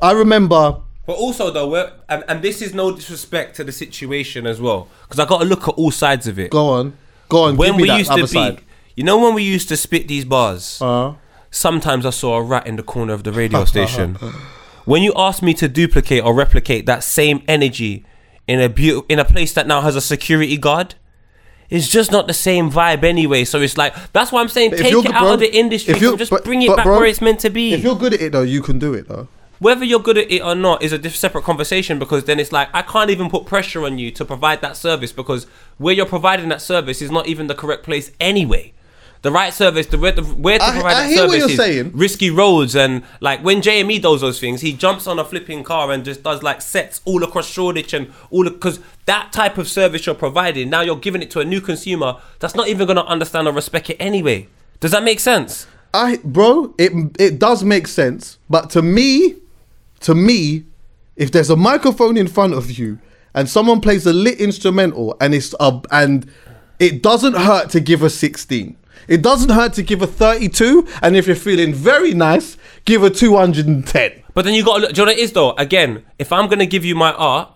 [0.00, 0.76] I remember
[1.06, 1.74] But also though,
[2.08, 5.44] and, and this is no disrespect to the situation as well, because I got to
[5.44, 6.50] look at all sides of it.
[6.50, 6.96] Go on,
[7.28, 7.56] go on.
[7.56, 8.60] when give me we used to be, side.
[8.94, 11.14] you know, when we used to spit these bars, Uh,
[11.50, 14.14] sometimes I saw a rat in the corner of the radio station.
[14.84, 18.04] when you asked me to duplicate or replicate that same energy
[18.48, 20.94] in a beau- in a place that now has a security guard,
[21.70, 23.44] it's just not the same vibe anyway.
[23.44, 25.34] So it's like that's why I'm saying But if take you're it good, out bro,
[25.34, 27.50] of the industry, if just but- bring it but, back bro, where it's meant to
[27.50, 27.74] be.
[27.74, 29.28] if you're good at it though, you can do it though.
[29.60, 32.52] Whether you're good at it or not is a diff- separate conversation because then it's
[32.52, 35.46] like I can't even put pressure on you to provide that service because
[35.78, 38.72] where you're providing that service is not even the correct place anyway.
[39.22, 41.90] The right service, the where, the, where to I- provide I that service is saying.
[41.94, 45.90] risky roads and like when JME does those things, he jumps on a flipping car
[45.90, 50.06] and just does like sets all across Shoreditch and all because that type of service
[50.06, 53.48] you're providing now you're giving it to a new consumer that's not even gonna understand
[53.48, 54.46] or respect it anyway.
[54.80, 55.66] Does that make sense?
[55.92, 59.36] I, bro, it it does make sense, but to me,
[60.00, 60.64] to me,
[61.16, 62.98] if there's a microphone in front of you
[63.34, 66.30] and someone plays a lit instrumental and it's uh, and
[66.78, 68.76] it doesn't hurt to give a 16.
[69.08, 73.10] It doesn't hurt to give a 32, and if you're feeling very nice, give a
[73.10, 74.22] 210.
[74.34, 74.92] But then you got to look.
[74.92, 75.52] Do you know what it is though?
[75.52, 77.50] Again, if I'm gonna give you my art,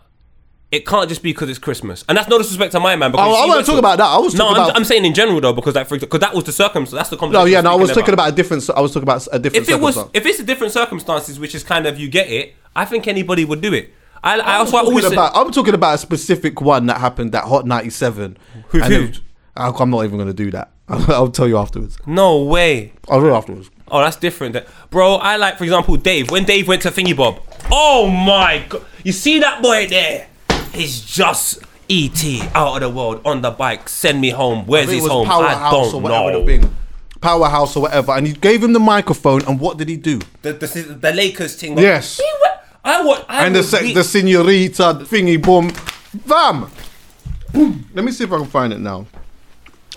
[0.73, 3.13] it can't just be because it's Christmas, and that's no disrespect to my man.
[3.13, 4.07] Because Oh, I you wasn't went talking about that.
[4.07, 4.49] I was no.
[4.49, 6.97] I'm, about- I'm saying in general though, because like because that was the circumstance.
[6.99, 7.53] That's the No, conversation.
[7.53, 8.29] yeah, no, I was talking about.
[8.29, 8.71] about a different.
[8.71, 9.69] I was talking about a different.
[9.69, 12.55] If it was, if it's a different circumstances, which is kind of you get it,
[12.75, 13.93] I think anybody would do it.
[14.25, 16.99] I, I I'm also always talking say, about, I'm talking about a specific one that
[16.99, 18.39] happened that Hot 97.
[18.69, 19.03] Who- who?
[19.05, 19.21] it-
[19.55, 20.72] I'm not even going to do that.
[20.89, 21.99] I'll tell you afterwards.
[22.07, 22.93] no way.
[23.09, 23.71] I'll do it afterwards.
[23.89, 24.57] Oh, that's different,
[24.91, 25.17] bro.
[25.17, 26.31] I like, for example, Dave.
[26.31, 30.29] When Dave went to Thingy Bob, oh my god, you see that boy there?
[30.73, 32.25] He's just ET
[32.55, 33.89] out of the world on the bike.
[33.89, 34.65] Send me home.
[34.67, 35.29] Where's his home?
[35.31, 36.41] I don't or whatever know.
[36.45, 36.75] the thing.
[37.21, 38.13] Powerhouse or whatever.
[38.13, 40.19] And he gave him the microphone, and what did he do?
[40.41, 40.67] the, the,
[41.01, 41.79] the Lakers thing.
[41.79, 42.17] Yes.
[42.17, 42.55] He went-
[42.85, 43.25] I want.
[43.29, 45.71] I And the, se- re- the senorita thingy boom.
[46.27, 46.69] Bam!
[47.53, 47.89] Boom.
[47.95, 49.07] Let me see if I can find it now.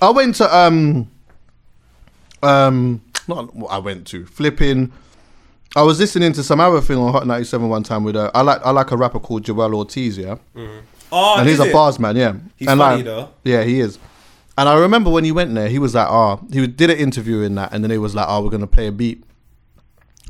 [0.02, 1.10] I went to, um,
[2.44, 4.92] um, not what I went to, flipping.
[5.76, 8.42] I was listening to some other thing on Hot 97 one time with a, I
[8.42, 10.38] like, I like a rapper called Joel Ortiz, yeah?
[11.12, 11.74] oh, and he's a it?
[11.74, 12.34] bars man, yeah.
[12.56, 13.30] He's and funny like, though.
[13.44, 14.00] Yeah, he is.
[14.58, 17.42] And I remember when he went there, he was like, "Oh, he did an interview
[17.42, 19.24] in that, and then he was like, oh, we're gonna play a beat.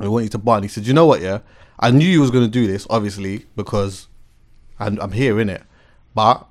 [0.00, 1.20] I want you to buy." And he said, "You know what?
[1.20, 1.40] Yeah,
[1.78, 4.08] I knew you was gonna do this, obviously, because
[4.80, 5.62] I'm, I'm here in it,
[6.14, 6.44] but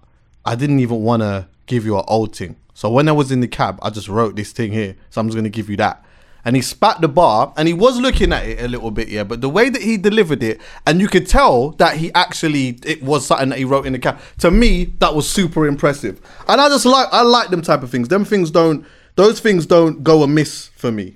[0.45, 2.55] I didn't even want to give you an old thing.
[2.76, 4.95] So when I was in the cab, I just wrote this thing here.
[5.09, 6.05] So I'm just gonna give you that."
[6.47, 9.23] And he spat the bar, and he was looking at it a little bit, yeah.
[9.23, 13.01] But the way that he delivered it, and you could tell that he actually it
[13.01, 14.19] was something that he wrote in the cab.
[14.41, 17.89] To me, that was super impressive, and I just like I like them type of
[17.89, 18.09] things.
[18.09, 21.15] Them things don't, those things don't go amiss for me.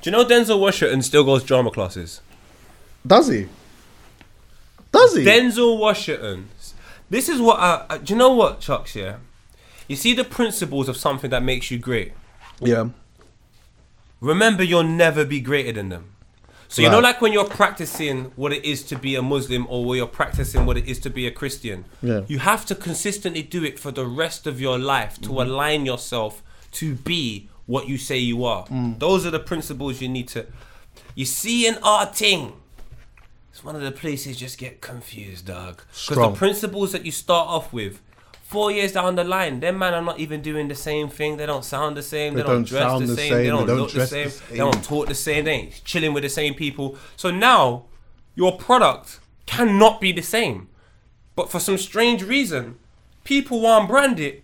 [0.00, 2.22] Do you know Denzel Washington still goes drama classes?
[3.06, 3.48] Does he?
[4.92, 5.24] Does he?
[5.24, 6.48] Denzel Washington.
[7.10, 7.98] This is what I, I.
[7.98, 8.96] Do you know what, Chucks?
[8.96, 9.16] Yeah.
[9.90, 12.12] You see the principles of something that makes you great.
[12.60, 12.88] yeah.
[14.20, 16.04] Remember, you'll never be greater than them.
[16.68, 19.84] So you know, like when you're practicing what it is to be a Muslim, or
[19.84, 21.86] where you're practicing what it is to be a Christian.
[22.02, 22.20] Yeah.
[22.28, 25.50] You have to consistently do it for the rest of your life to Mm-hmm.
[25.50, 28.66] align yourself to be what you say you are.
[28.66, 28.98] Mm.
[29.00, 30.46] Those are the principles you need to.
[31.16, 32.52] You see in our thing.
[33.50, 35.82] It's one of the places just get confused, dog.
[36.08, 38.00] Because the principles that you start off with,
[38.50, 41.36] four years down the line, them man are not even doing the same thing.
[41.36, 42.34] They don't sound the same.
[42.34, 43.16] They, They don't, don't dress the the same.
[43.16, 44.28] same, They they don't, don't look the same.
[44.28, 45.44] the They don't talk the same.
[45.44, 46.96] They ain't chilling with the same people.
[47.16, 47.84] So now,
[48.34, 50.68] your product cannot be the same.
[51.36, 52.76] But for some strange reason,
[53.24, 54.42] people want to brand it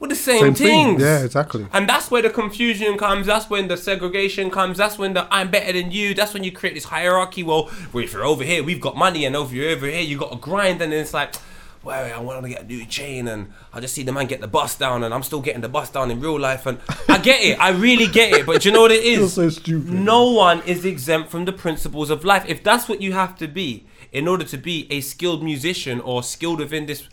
[0.00, 0.86] with the same, Same thing.
[0.96, 1.02] things.
[1.02, 1.66] Yeah, exactly.
[1.72, 3.26] And that's where the confusion comes.
[3.26, 4.78] That's when the segregation comes.
[4.78, 6.14] That's when the I'm better than you.
[6.14, 7.42] That's when you create this hierarchy.
[7.42, 10.18] Well, well, if you're over here, we've got money, and over here, over here, you
[10.18, 10.80] got to grind.
[10.82, 11.34] And it's like,
[11.82, 14.40] well, I want to get a new chain, and I just see the man get
[14.40, 16.66] the bus down, and I'm still getting the bus down in real life.
[16.66, 16.78] And
[17.08, 17.58] I get it.
[17.58, 18.44] I really get it.
[18.46, 19.18] But do you know what it is?
[19.18, 19.90] You're so stupid.
[19.90, 22.44] No one is exempt from the principles of life.
[22.46, 26.22] If that's what you have to be in order to be a skilled musician or
[26.22, 27.08] skilled within this,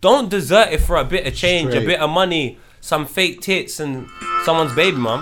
[0.00, 1.84] don't desert it for a bit of change, Straight.
[1.84, 4.08] a bit of money, some fake tits, and
[4.44, 5.20] someone's baby mum.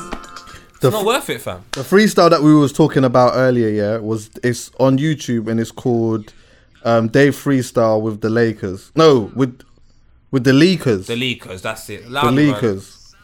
[0.82, 1.62] It's not f- worth it, fam.
[1.72, 5.70] The freestyle that we was talking about earlier, yeah, was it's on YouTube and it's
[5.70, 6.32] called
[6.84, 8.92] um, Dave Freestyle with the Lakers.
[8.94, 9.62] No, with
[10.30, 11.06] with the Leakers.
[11.06, 12.04] The leakers, that's it.
[12.04, 12.54] The Loud, man.
[12.54, 13.14] Leakers.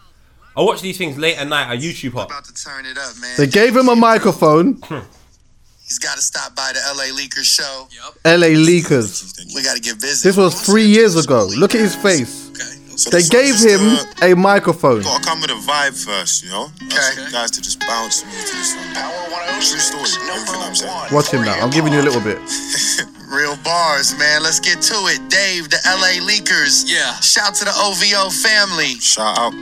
[0.56, 2.30] I watch these things late at night on YouTube Hop.
[2.30, 3.34] About to turn it up, man.
[3.36, 4.80] They gave him a microphone.
[5.84, 7.86] He's got to stop by the LA Leakers show.
[7.92, 8.40] Yep.
[8.40, 9.38] LA Leakers.
[9.54, 10.28] We got to get busy.
[10.28, 11.46] This was three years ago.
[11.56, 12.50] Look at his face.
[12.50, 12.96] Okay.
[12.96, 15.02] So They gave him uh, a microphone.
[15.02, 16.70] Gotta come with a vibe first, you know?
[16.86, 16.96] Okay.
[17.12, 17.30] Okay.
[17.30, 19.60] Guys to just bounce me to this one.
[19.60, 20.32] True story.
[20.32, 21.14] Everything I'm saying.
[21.14, 21.60] Watch him now.
[21.60, 22.38] I'm giving you a little bit.
[23.28, 24.42] Real bars, man.
[24.42, 25.20] Let's get to it.
[25.30, 26.84] Dave, the LA Leakers.
[26.86, 27.14] Yeah.
[27.20, 28.94] Shout to the OVO family.
[29.00, 29.52] Shout out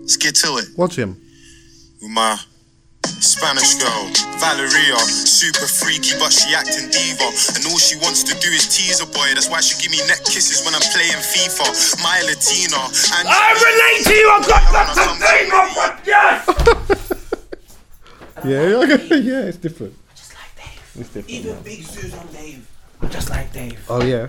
[0.00, 0.66] Let's get to it.
[0.76, 1.20] Watch him.
[2.00, 2.38] with my
[3.06, 4.08] Spanish girl,
[4.40, 4.96] Valeria.
[5.00, 7.28] Super freaky, but she acting diva.
[7.56, 9.28] And all she wants to do is tease a boy.
[9.34, 12.00] That's why she give me neck kisses when I'm playing FIFA.
[12.02, 12.80] My Latina.
[13.20, 14.28] And I relate to you.
[14.28, 16.44] I got that today, my yes.
[18.44, 18.62] Yeah,
[19.16, 19.94] yeah, it's different.
[20.14, 21.00] Just like Dave.
[21.00, 21.30] It's different.
[21.30, 22.64] Even Big Sue's on Dave.
[23.00, 23.84] I'm just like Dave.
[23.88, 24.28] Oh yeah,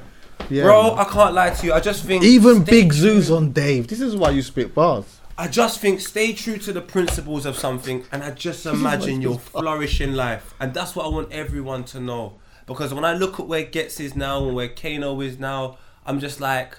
[0.49, 0.63] yeah.
[0.63, 1.73] Bro, I can't lie to you.
[1.73, 3.87] I just think Even stay Big true- Zoo's on Dave.
[3.87, 5.19] This is why you spit bars.
[5.37, 9.37] I just think stay true to the principles of something, and I just imagine you'll
[9.37, 12.33] flourish in life, and that's what I want everyone to know.
[12.65, 16.19] Because when I look at where Giggs is now and where Kano is now, I'm
[16.19, 16.77] just like,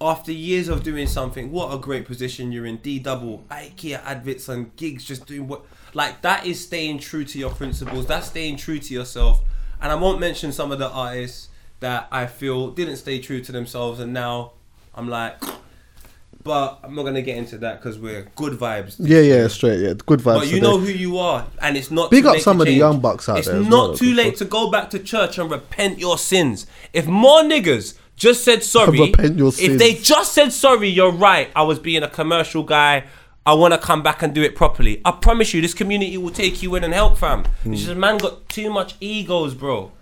[0.00, 2.76] after years of doing something, what a great position you're in.
[2.78, 5.64] D double, IKEA adverts and gigs, just doing what
[5.94, 8.06] like that is staying true to your principles.
[8.06, 9.40] That's staying true to yourself.
[9.80, 11.48] And I won't mention some of the artists
[11.80, 14.52] that I feel didn't stay true to themselves, and now
[14.94, 15.42] I'm like,
[16.42, 18.96] but I'm not gonna get into that because we're good vibes.
[18.98, 19.80] Yeah, yeah, straight.
[19.80, 20.40] Yeah, good vibes.
[20.40, 22.10] But you know who you are, and it's not.
[22.10, 24.36] Big up some of the young bucks out it's there as not well, too late
[24.36, 26.66] to go back to church and repent your sins.
[26.92, 29.72] If more niggas just said sorry, Repent your sins.
[29.72, 31.50] if they just said sorry, you're right.
[31.56, 33.04] I was being a commercial guy.
[33.46, 35.00] I want to come back and do it properly.
[35.04, 37.44] I promise you, this community will take you in and help, fam.
[37.62, 37.74] Hmm.
[37.74, 39.92] It's just man got too much egos, bro.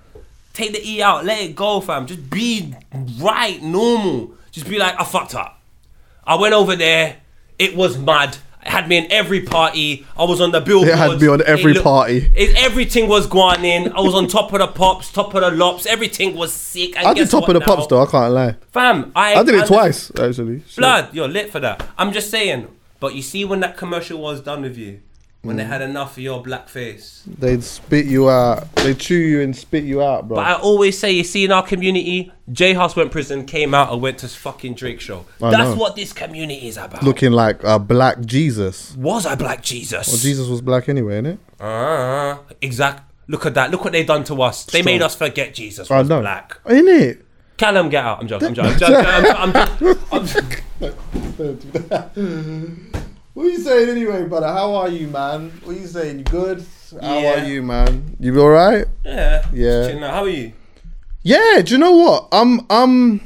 [0.52, 2.06] Take the E out, let it go, fam.
[2.06, 2.74] Just be
[3.18, 4.34] right, normal.
[4.52, 5.60] Just be like, I fucked up.
[6.24, 7.16] I went over there.
[7.58, 8.36] It was mad.
[8.64, 10.06] It had me in every party.
[10.16, 10.88] I was on the billboard.
[10.90, 12.30] It had me on every party.
[12.36, 13.92] It, everything was going in.
[13.92, 15.84] I was on top of the pops, top of the lops.
[15.86, 16.96] Everything was sick.
[16.96, 17.66] And I did top of the now?
[17.66, 18.02] pops though.
[18.02, 18.54] I can't lie.
[18.72, 20.62] Fam, I, I did it I- twice actually.
[20.76, 21.84] Blood, you're lit for that.
[21.98, 22.68] I'm just saying.
[23.02, 25.00] But you see, when that commercial was done with you,
[25.42, 25.58] when Mm.
[25.58, 27.24] they had enough of your black face.
[27.26, 28.72] They'd spit you out.
[28.76, 30.36] They chew you and spit you out, bro.
[30.36, 33.92] But I always say, you see, in our community, J Hus went prison, came out,
[33.92, 35.24] and went to fucking Drake show.
[35.42, 35.74] I That's know.
[35.82, 37.02] what this community is about.
[37.02, 38.94] Looking like a black Jesus.
[38.96, 40.06] was I black Jesus?
[40.06, 41.38] Well, Jesus was black anyway, innit?
[41.58, 43.02] Uh, exact.
[43.26, 43.72] Look at that.
[43.72, 44.64] Look what they done to us.
[44.66, 46.20] They made us forget Jesus I was know.
[46.20, 46.56] black.
[46.66, 47.18] Innit?
[47.56, 48.20] Callum, get out.
[48.20, 48.48] I'm joking.
[48.48, 48.70] I'm joking.
[48.80, 49.96] I'm joking.
[50.10, 50.64] I'm joking.
[50.80, 51.92] I'm joking.
[52.16, 52.92] I'm.
[53.34, 54.48] What are you saying anyway, brother?
[54.48, 55.50] How are you, man?
[55.64, 56.24] What are you saying?
[56.24, 56.62] Good?
[57.00, 57.42] How Yeah.
[57.42, 58.14] are you, man?
[58.20, 58.84] You be all right?
[59.06, 59.46] Yeah.
[59.54, 59.70] Yeah.
[59.70, 60.10] Just chilling out.
[60.12, 60.52] How are you?
[61.22, 61.62] Yeah.
[61.64, 62.28] Do you know what?
[62.30, 63.22] I'm I'm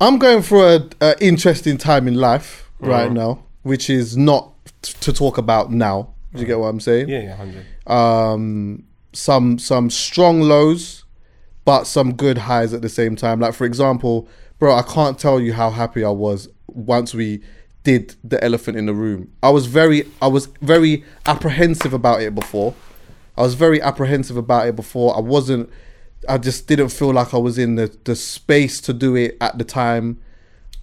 [0.00, 4.50] I'm going through a, a interesting time in life right now, which is not
[4.82, 6.12] t- to talk about now.
[6.34, 7.08] Do you get what I'm saying?
[7.08, 7.66] Yeah, yeah, hundred.
[7.86, 11.04] um, some some strong lows,
[11.64, 13.40] but some good highs at the same time.
[13.40, 17.42] Like for example, bro, I can't tell you how happy I was once we
[17.82, 19.32] did the elephant in the room.
[19.42, 22.74] I was very I was very apprehensive about it before.
[23.36, 25.16] I was very apprehensive about it before.
[25.16, 25.70] I wasn't.
[26.28, 29.58] I just didn't feel like I was in the the space to do it at
[29.58, 30.20] the time.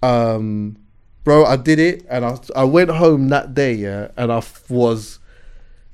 [0.02, 0.76] Um,
[1.24, 5.18] bro, I did it, and I I went home that day, yeah, and I was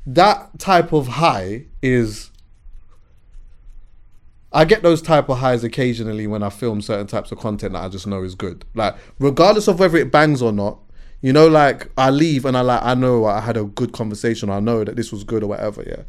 [0.06, 2.30] that type of high is
[4.54, 7.82] I get those type of highs occasionally when I film certain types of content that
[7.82, 8.64] I just know is good.
[8.74, 10.78] Like regardless of whether it bangs or not,
[11.22, 14.50] you know, like I leave and I like I know I had a good conversation.
[14.50, 15.82] I know that this was good or whatever.
[15.86, 16.02] Yeah,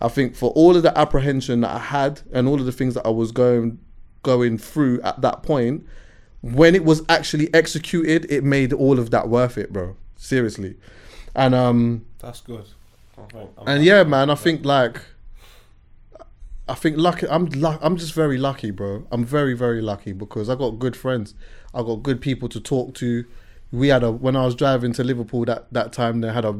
[0.00, 2.94] I think for all of the apprehension that I had and all of the things
[2.94, 3.78] that I was going
[4.22, 5.86] going through at that point,
[6.42, 9.96] when it was actually executed, it made all of that worth it, bro.
[10.16, 10.74] Seriously,
[11.34, 12.04] and um.
[12.18, 12.66] That's good.
[13.16, 15.00] I think- I'm- And yeah, man, I think like,
[16.68, 17.28] I think lucky.
[17.28, 19.06] I'm I'm just very lucky, bro.
[19.12, 21.34] I'm very very lucky because I got good friends.
[21.72, 23.24] I got good people to talk to.
[23.70, 26.20] We had a when I was driving to Liverpool that that time.
[26.20, 26.58] They had a,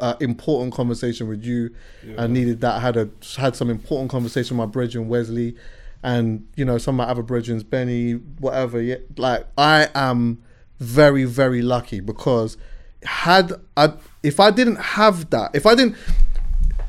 [0.00, 1.74] uh important conversation with you.
[2.16, 2.76] I needed that.
[2.76, 5.56] I had a had some important conversation with my brethren Wesley,
[6.02, 8.80] and you know some of my other brethren, Benny, whatever.
[8.80, 10.42] Yeah, like I am
[10.78, 12.56] very very lucky because
[13.02, 15.96] had I if I didn't have that, if I didn't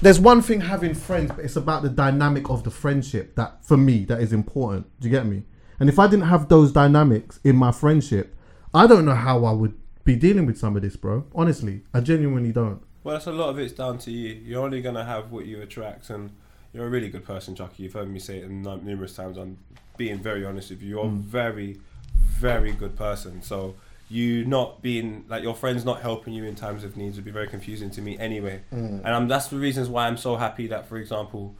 [0.02, 3.78] there's one thing having friends, but it's about the dynamic of the friendship that for
[3.78, 4.88] me that is important.
[5.00, 5.44] Do you get me?
[5.80, 8.36] And if I didn't have those dynamics in my friendship,
[8.74, 11.26] I don't know how I would be dealing with some of this, bro.
[11.36, 12.82] Honestly, I genuinely don't.
[13.04, 14.34] Well, that's a lot of it's down to you.
[14.34, 16.32] You're only gonna have what you attract, and
[16.74, 17.84] you're a really good person, Chuckie.
[17.84, 19.38] You've heard me say it numerous times.
[19.38, 19.58] I'm
[19.98, 20.90] being very honest with you.
[20.90, 21.80] You're a very,
[22.14, 23.42] very good person.
[23.42, 23.76] So
[24.10, 27.32] you not being like your friends not helping you in times of needs would be
[27.32, 28.62] very confusing to me anyway.
[28.72, 31.56] And um, that's the reasons why I'm so happy that, for example,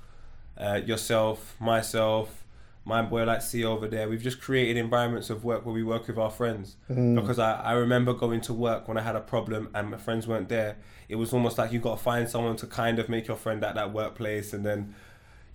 [0.58, 2.44] uh, yourself, myself,
[2.86, 6.08] my boy like C over there, we've just created environments of work where we work
[6.08, 6.76] with our friends.
[7.16, 10.26] Because I, I remember going to work when I had a problem and my friends
[10.28, 10.78] weren't there.
[11.08, 13.64] It was almost like you got to find someone to kind of make your friend
[13.64, 14.96] at that workplace, and then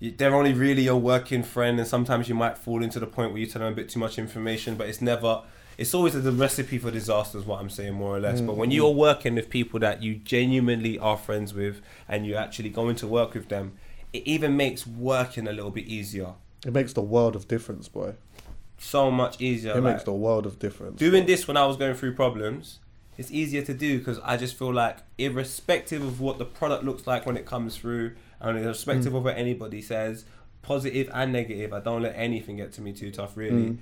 [0.00, 1.78] they're only really your working friend.
[1.80, 3.98] And sometimes you might fall into the point where you tell them a bit too
[3.98, 5.42] much information, but it's never.
[5.76, 8.40] It's always a recipe for disaster, is what I'm saying, more or less.
[8.40, 12.68] But when you're working with people that you genuinely are friends with, and you're actually
[12.70, 13.72] going to work with them,
[14.12, 16.34] it even makes working a little bit easier.
[16.64, 18.14] It makes the world of difference, boy.
[18.78, 19.72] So much easier.
[19.72, 20.98] It like- makes the world of difference.
[20.98, 22.78] doing this when I was going through problems,
[23.18, 27.06] it's easier to do because I just feel like, irrespective of what the product looks
[27.06, 29.16] like when it comes through, and irrespective Mm.
[29.16, 30.24] of what anybody says,
[30.62, 33.36] positive and negative, I don't let anything get to me too tough.
[33.36, 33.78] Really,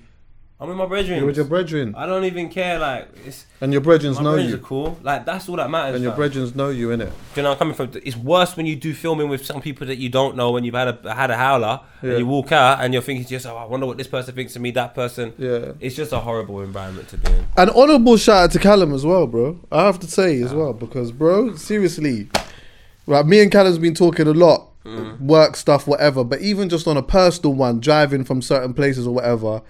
[0.63, 1.15] I'm with my brethren.
[1.15, 1.17] Mm.
[1.17, 2.79] You're with your brethren, I don't even care.
[2.79, 4.97] Like it's and your brethren know you, are cool.
[5.03, 5.95] Like that's all that matters.
[5.95, 6.17] and your fam.
[6.17, 7.09] brethren know you in it.
[7.09, 7.91] Do you know I'm coming from?
[7.95, 10.73] It's worse when you do filming with some people that you don't know when you've
[10.73, 12.11] had a had a howler Yeah.
[12.11, 14.33] and you walk out and you're thinking to yourself, "Oh, I wonder what this person
[14.35, 15.33] thinks of me, that person.
[15.37, 15.73] Yeah.
[15.81, 17.45] It's just a horrible environment to be in.
[17.57, 19.59] An honourable shout out to Callum as well, bro.
[19.69, 22.29] I have to say as well because, bro, seriously,
[23.05, 23.25] right?
[23.25, 24.69] Me and Callum's been talking a lot,
[25.19, 26.23] work stuff, whatever.
[26.23, 29.61] But even just on a personal one, driving from certain places or whatever,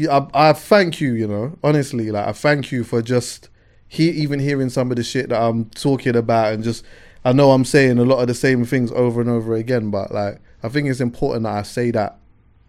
[0.00, 1.12] yeah, I, I thank you.
[1.12, 3.48] You know, honestly, like I thank you for just
[3.88, 6.84] he even hearing some of the shit that I'm talking about and just.
[7.22, 10.10] I know I'm saying a lot of the same things over and over again, but
[10.10, 12.18] like I think it's important that I say that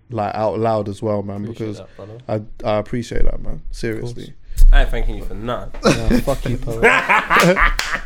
[0.09, 2.21] like out loud as well, man, because that.
[2.27, 3.61] I I appreciate that, man.
[3.71, 4.34] Seriously.
[4.72, 5.72] I ain't thanking you for nothing.
[6.12, 6.84] Yeah, fuck you, poet.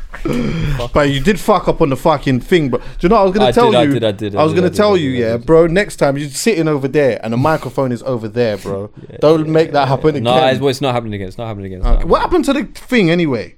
[0.93, 2.79] But you did fuck up on the fucking thing, bro.
[2.79, 3.93] Do you know what I was gonna I tell did, I you?
[3.93, 5.37] did, I did, I I was did, gonna I did, tell I you, did, yeah,
[5.37, 5.45] did.
[5.45, 5.67] bro.
[5.67, 8.89] Next time you're sitting over there and the microphone is over there, bro.
[9.19, 10.23] Don't make that happen again.
[10.23, 11.27] No, it's, well, it's not happening again.
[11.27, 11.79] It's not happening again.
[11.79, 13.55] It's uh, not happening What happened to the thing anyway?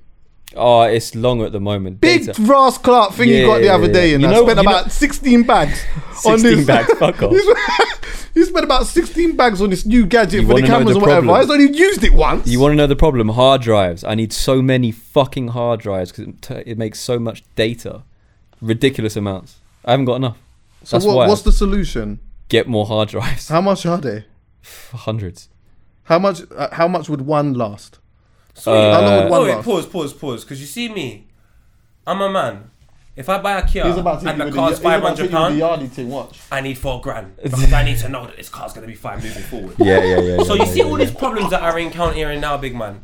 [0.56, 2.00] Oh, it's long at the moment.
[2.02, 3.93] Big Data- Ross Clark thing you got the other yeah.
[3.93, 5.84] day, and You I know- spent you know- about sixteen bags
[6.26, 6.66] on 16 this.
[6.66, 7.32] bags, fuck off.
[8.34, 11.02] you spent- about sixteen bags on this new gadget You for the cameras the and
[11.02, 11.28] whatever.
[11.28, 11.50] problem?
[11.50, 12.48] I only used it once.
[12.48, 13.30] You want to know the problem?
[13.30, 14.04] Hard drives.
[14.04, 18.04] I need so many fucking hard drives because it, t- it makes so much data,
[18.62, 19.58] ridiculous amounts.
[19.86, 20.38] I haven't got enough.
[20.84, 22.20] so what, what's the solution?
[22.50, 23.50] get more hard drives.
[23.50, 24.26] How much are they?
[24.93, 25.50] Hundreds.
[26.06, 26.41] How much?
[26.56, 28.00] Uh, how much would one last?
[28.58, 28.74] Sweet.
[28.74, 29.66] How long would one oh, wait, last?
[29.66, 30.43] pause, pause, pause.
[30.43, 31.28] Because you see me,
[32.05, 32.72] I'm a man.
[33.16, 33.95] If I buy a Kia and
[34.41, 36.10] the car's five hundred pound, Yardie thing.
[36.10, 36.39] Watch.
[36.51, 39.18] I need four grand because I need to know that this car's gonna be fine
[39.18, 39.76] moving forward.
[39.80, 40.43] Yeah, yeah, yeah.
[40.43, 41.05] So yeah, you yeah, see yeah, all yeah.
[41.05, 43.03] these problems that are encountering now, big man.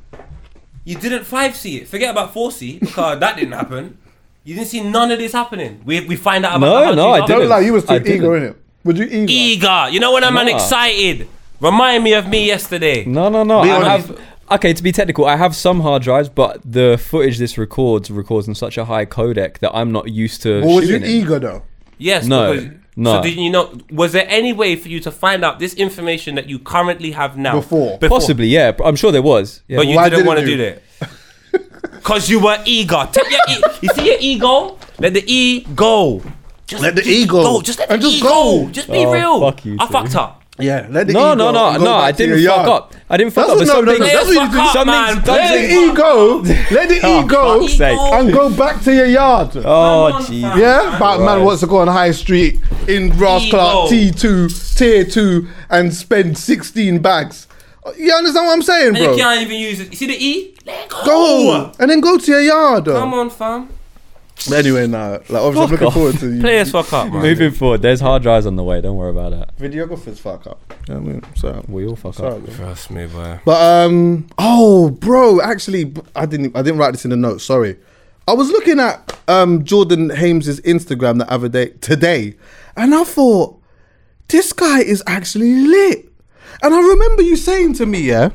[0.86, 1.88] You didn't five see it.
[1.88, 3.98] Forget about four C because that didn't happen.
[4.44, 5.82] You didn't see none of this happening.
[5.86, 7.50] We we find out about No, about no, these I other- Don't didn't.
[7.50, 8.16] lie, you was too I didn't.
[8.18, 8.56] eager in it.
[8.84, 9.26] Would you eager?
[9.32, 9.90] Eager.
[9.90, 10.56] You know when I'm man Nah.
[10.56, 11.28] excited.
[11.60, 13.06] Remind me of me yesterday.
[13.06, 13.64] No, no, no.
[13.64, 14.08] Be I honest.
[14.10, 14.20] have.
[14.54, 18.48] Okay, to be technical, I have some hard drives, but the footage this records records
[18.48, 20.62] in such a high codec that I'm not used to.
[20.62, 21.12] Or was you shooting it.
[21.12, 21.64] eager though?
[21.98, 22.26] Yes.
[22.26, 23.14] No, because- no.
[23.18, 23.76] So did you know?
[23.92, 27.36] Was there any way for you to find out this information that you currently have
[27.38, 27.98] now Before.
[27.98, 28.74] Possibly, yeah.
[28.86, 29.64] I'm sure there was.
[29.68, 29.78] Yeah.
[29.78, 30.82] But you Why didn't didn't want to do that.
[32.04, 33.08] Cause you were eager.
[33.12, 34.78] Take your e- you see your ego?
[35.00, 36.22] Let the E go.
[36.68, 37.62] Just Let the E go.
[37.62, 38.30] Just let the And just E go.
[38.66, 38.70] go.
[38.70, 39.40] Just be Oh, real.
[39.42, 39.92] fuck you I two.
[39.94, 40.43] fucked up.
[40.60, 41.92] Yeah, let the No, ego no, no, go no.
[41.94, 42.70] back I didn't fuck yard.
[42.70, 42.94] up.
[43.10, 43.68] I didn't fuck That's up.
[43.68, 44.58] But no, no, no, that's what you do.
[44.58, 45.16] Fuck up, man.
[45.26, 46.38] Let the ego,
[46.76, 47.98] let the Oh, ego, fuck's sake.
[48.00, 49.58] and go back to your yard.
[49.58, 50.56] Oh, Come jeez.
[50.60, 55.48] Yeah, but man wants to go on High Street in Ross Clark T2, Tier 2,
[55.72, 57.48] and spend 16 bags.
[57.98, 59.90] You understand what I'm saying, And you can't even use it.
[59.90, 60.56] You see the E?
[60.68, 61.04] Let go.
[61.06, 62.86] Go and then go to your yard.
[62.86, 63.70] Come on, fam.
[64.50, 65.94] But anyway, nah, like obviously I'm looking off.
[65.94, 66.42] forward to you.
[66.42, 67.22] Players fuck up, man.
[67.22, 68.82] Moving forward, there's hard drives on the way.
[68.82, 69.58] Don't worry about that.
[69.58, 70.60] Videographers fuck up.
[70.88, 72.46] You know what I mean, so We all fuck sorry, up.
[72.46, 72.54] bro.
[72.56, 73.40] Trust me, boy.
[73.46, 77.44] But um, oh, bro, actually, b- I didn't, I didn't write this in the notes.
[77.46, 77.78] Sorry,
[78.28, 82.36] I was looking at um Jordan Hames's Instagram the other day today,
[82.76, 83.60] and I thought
[84.28, 86.10] this guy is actually lit.
[86.62, 88.30] And I remember you saying to me, yeah,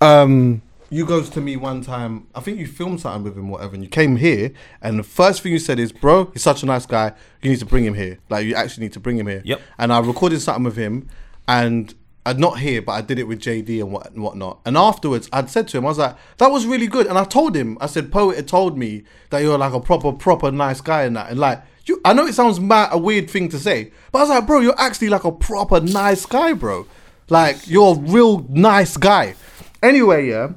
[0.00, 2.26] um, you goes to me one time.
[2.34, 5.42] I think you filmed something with him, whatever, and you came here, and the first
[5.42, 7.12] thing you said is, "Bro, he's such a nice guy.
[7.42, 8.18] You need to bring him here.
[8.30, 9.60] Like, you actually need to bring him here." Yep.
[9.78, 11.08] And I recorded something with him,
[11.46, 14.60] and I'd not here, but I did it with JD and what and whatnot.
[14.66, 17.24] And afterwards, I'd said to him, I was like, "That was really good." And I
[17.24, 20.80] told him, I said, "Poet had told me that you're like a proper, proper nice
[20.80, 23.58] guy and that." And like, you, I know it sounds mad, a weird thing to
[23.58, 26.86] say, but I was like, "Bro, you're actually like a proper nice guy, bro.
[27.30, 29.34] Like, you're a real nice guy."
[29.82, 30.48] Anyway, yeah.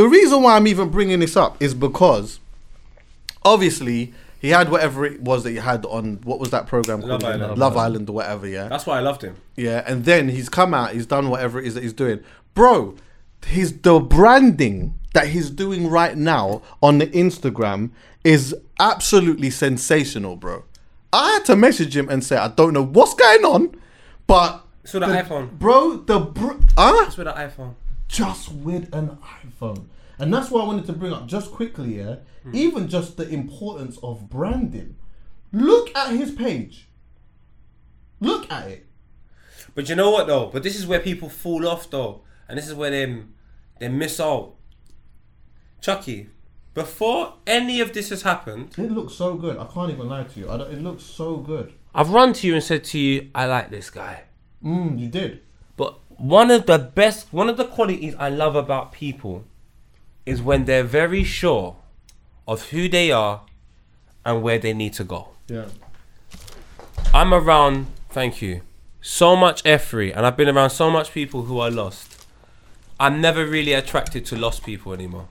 [0.00, 2.40] The reason why I'm even bringing this up is because
[3.44, 7.20] obviously he had whatever it was that he had on what was that program Love
[7.20, 7.34] called?
[7.34, 7.58] Island.
[7.58, 8.66] Love Island or whatever, yeah.
[8.68, 9.36] That's why I loved him.
[9.56, 12.24] Yeah, and then he's come out, he's done whatever it is that he's doing.
[12.54, 12.96] Bro,
[13.44, 17.90] his the branding that he's doing right now on the Instagram
[18.24, 20.64] is absolutely sensational, bro.
[21.12, 23.78] I had to message him and say, I don't know what's going on,
[24.26, 25.50] but So the iPhone.
[25.58, 27.04] bro, the br- huh?
[27.04, 27.74] That's with the iPhone.
[28.10, 29.86] Just with an iPhone.
[30.18, 32.16] And that's what I wanted to bring up just quickly, yeah.
[32.52, 34.96] Even just the importance of branding.
[35.52, 36.88] Look at his page.
[38.20, 38.86] Look at it.
[39.74, 40.46] But you know what though?
[40.46, 43.22] But this is where people fall off though, and this is where they
[43.78, 44.54] they miss out.
[45.80, 46.28] Chuckie,
[46.74, 49.56] before any of this has happened, It looks so good.
[49.56, 50.50] I can't even lie to you.
[50.50, 51.72] I don't, it looks so good.
[51.94, 54.24] I've run to you and said to you, I like this guy.
[54.62, 55.40] Mm, you did.
[56.20, 59.44] One of the best, one of the qualities I love about people
[60.26, 61.76] is when they're very sure
[62.46, 63.40] of who they are
[64.26, 65.28] and where they need to go.
[65.48, 65.64] Yeah.
[67.14, 68.60] I'm around, thank you,
[69.00, 72.26] so much F3, and I've been around so much people who are lost.
[73.00, 75.26] I'm never really attracted to lost people anymore.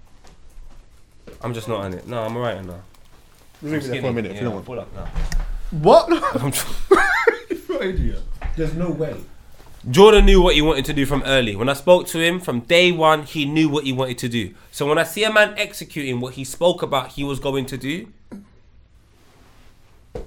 [1.44, 2.08] I'm just not in it.
[2.08, 2.82] No, I'm alright now.
[3.62, 4.66] Leave it there for a minute if you don't want.
[4.66, 5.06] Pull up now.
[5.70, 6.10] What?
[7.70, 8.24] You're an idiot.
[8.56, 9.16] There's no way.
[9.90, 11.56] Jordan knew what he wanted to do from early.
[11.56, 14.54] When I spoke to him from day one, he knew what he wanted to do.
[14.72, 17.78] So when I see a man executing what he spoke about he was going to
[17.78, 18.12] do,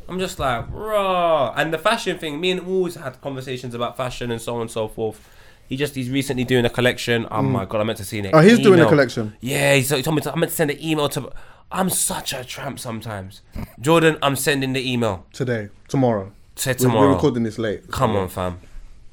[0.09, 1.53] I'm just like, raw.
[1.55, 4.63] And the fashion thing, me and him always had conversations about fashion and so on
[4.63, 5.29] and so forth.
[5.69, 7.27] He just he's recently doing a collection.
[7.31, 7.51] Oh mm.
[7.51, 8.31] my god, I meant to see it.
[8.33, 9.35] Oh, he's doing a collection.
[9.41, 11.31] Yeah, he's, he told me to, I meant to send an email to.
[11.71, 13.41] I'm such a tramp sometimes.
[13.81, 15.25] Jordan, I'm sending the email.
[15.33, 15.71] Today.
[15.89, 16.33] Tomorrow.
[16.57, 17.09] Say We're- tomorrow.
[17.09, 17.91] We're recording this late.
[17.91, 18.61] Come on, fam.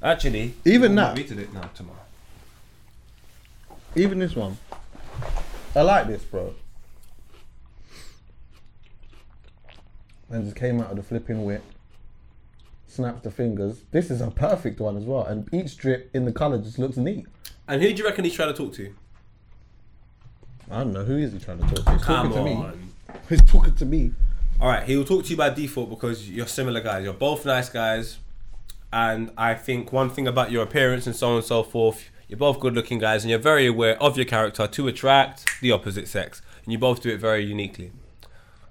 [0.02, 1.32] Actually, Even I'm that.
[1.32, 1.98] it now tomorrow.
[3.96, 4.58] Even this one.
[5.76, 6.54] I like this, bro.
[10.30, 11.64] And just came out of the flipping whip.
[12.88, 13.82] Snaps the fingers.
[13.92, 15.26] This is a perfect one as well.
[15.26, 17.26] And each drip in the colour just looks neat.
[17.68, 18.94] And who do you reckon he's trying to talk to?
[20.72, 21.04] I don't know.
[21.04, 21.92] Who is he trying to talk to?
[21.94, 22.56] He's Come talking to me.
[22.56, 22.90] on.
[23.28, 24.14] He's talking to me.
[24.62, 27.04] All right, he will talk to you by default because you're similar guys.
[27.04, 28.18] You're both nice guys,
[28.92, 32.38] and I think one thing about your appearance and so on and so forth, you're
[32.38, 36.42] both good-looking guys, and you're very aware of your character to attract the opposite sex,
[36.64, 37.92] and you both do it very uniquely.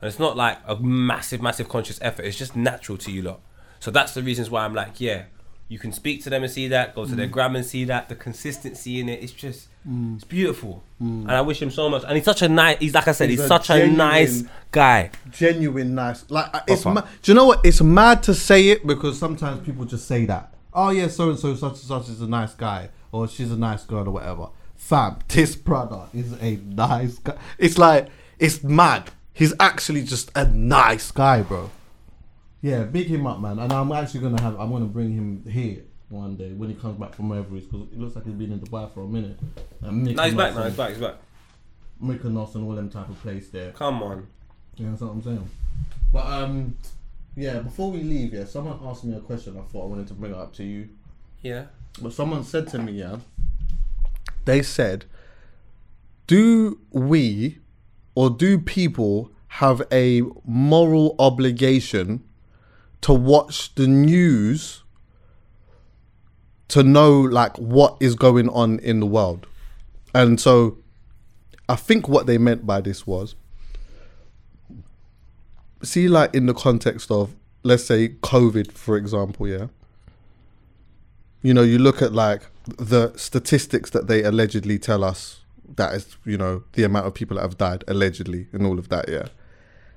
[0.01, 2.25] And it's not like a massive, massive conscious effort.
[2.25, 3.41] It's just natural to you lot.
[3.81, 5.25] So that's the reasons why I'm like, yeah,
[5.69, 7.33] you can speak to them and see that, go to their mm.
[7.33, 8.09] gram and see that.
[8.09, 9.69] The consistency in it, it's just,
[10.15, 10.83] it's beautiful.
[11.01, 12.03] And I wish him so much.
[12.05, 12.79] And he's such a nice.
[12.79, 15.11] He's like I said, he's, He's a such a nice guy.
[15.31, 16.29] Genuine nice.
[16.29, 16.85] Like uh, it's.
[16.85, 17.65] Ma- do you know what?
[17.65, 20.53] It's mad to say it because sometimes people just say that.
[20.75, 23.57] Oh yeah, so and so, such and such is a nice guy, or she's a
[23.57, 24.49] nice girl, or whatever.
[24.77, 27.39] Fam, this brother is a nice guy.
[27.57, 28.09] It's like
[28.39, 29.11] it's mad.
[29.33, 31.71] He's actually just a nice guy, bro.
[32.61, 33.61] Yeah, big him up, man.
[33.61, 34.59] And I'm actually gonna have.
[34.59, 37.87] I'm gonna bring him here one day when he comes back from wherever he's because
[37.93, 39.39] it looks like he's been in Dubai for a minute.
[39.83, 40.91] And No, he's back He's back.
[40.91, 41.15] He's back.
[42.03, 43.73] Mykonos and all them type of place there.
[43.73, 44.27] Come on.
[44.77, 45.51] You know what I'm saying?
[46.13, 46.77] But um,
[47.37, 47.59] yeah.
[47.59, 49.59] Before we leave, yeah, someone asked me a question.
[49.59, 50.89] I thought I wanted to bring it up to you.
[51.43, 51.67] Yeah.
[52.01, 53.17] But someone said to me, yeah.
[54.45, 55.05] They said,
[56.27, 57.59] "Do we,
[58.15, 62.23] or do people have a moral obligation
[63.01, 64.83] to watch the news
[66.69, 69.47] to know like what is going on in the world.
[70.15, 70.79] And so
[71.69, 73.35] I think what they meant by this was
[75.83, 79.67] see like in the context of let's say COVID for example, yeah.
[81.43, 85.41] You know, you look at like the statistics that they allegedly tell us
[85.77, 88.89] that is, you know, the amount of people that have died allegedly and all of
[88.89, 89.29] that, yeah.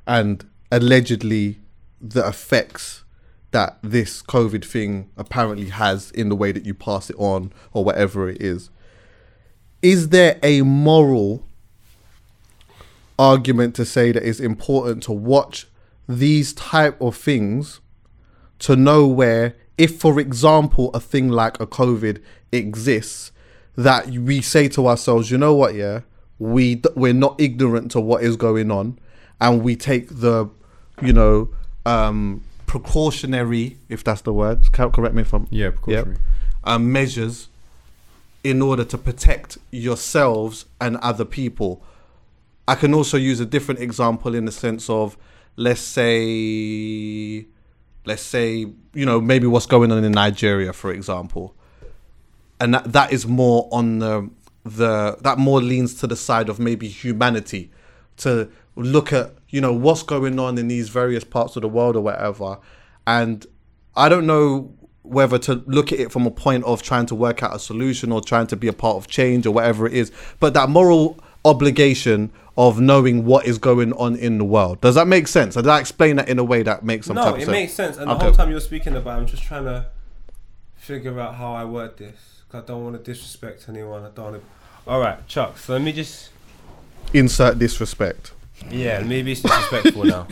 [0.05, 1.59] And allegedly
[1.99, 3.03] the effects
[3.51, 7.83] that this COVID thing apparently has in the way that you pass it on or
[7.83, 8.69] whatever it is.
[9.81, 11.45] Is there a moral
[13.21, 15.67] argument to say that it's important to watch
[16.07, 17.79] these type of things
[18.59, 22.21] to know where if for example a thing like a covid
[22.51, 23.31] exists
[23.75, 26.01] that we say to ourselves you know what yeah
[26.39, 28.97] we we're not ignorant to what is going on
[29.39, 30.49] and we take the
[31.01, 31.49] you know
[31.85, 36.17] um precautionary if that's the word correct me if i'm Yeah, precautionary.
[36.63, 37.49] um, measures
[38.43, 41.83] in order to protect yourselves and other people.
[42.67, 45.15] I can also use a different example in the sense of,
[45.57, 47.45] let's say,
[48.05, 48.47] let's say,
[48.93, 51.53] you know, maybe what's going on in Nigeria, for example,
[52.59, 54.29] and that, that is more on the
[54.63, 57.69] the that more leans to the side of maybe humanity
[58.17, 61.95] to look at you know what's going on in these various parts of the world
[61.95, 62.57] or whatever
[63.05, 63.45] and
[63.95, 64.73] i don't know
[65.03, 68.11] whether to look at it from a point of trying to work out a solution
[68.11, 71.19] or trying to be a part of change or whatever it is but that moral
[71.45, 75.67] obligation of knowing what is going on in the world does that make sense did
[75.67, 77.97] i explain that in a way that makes some No, it sense makes sense.
[77.97, 79.87] And the whole time you were speaking about, I'm just trying to
[80.75, 82.43] figure out how I word this.
[82.49, 84.03] 'Cause I don't want to disrespect anyone.
[84.03, 84.91] I don't want to.
[84.91, 85.57] All right, Chuck.
[85.57, 86.29] So let me just.
[87.13, 88.31] insert disrespect
[88.69, 90.27] Yeah, maybe it's disrespectful now.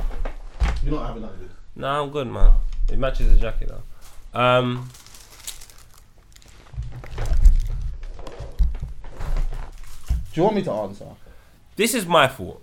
[0.82, 1.32] you're not having that
[1.76, 2.52] No, I'm good, man.
[2.90, 4.38] It matches the jacket though.
[4.38, 4.88] Um.
[10.32, 11.06] do you want me to answer
[11.76, 12.62] This is my fault,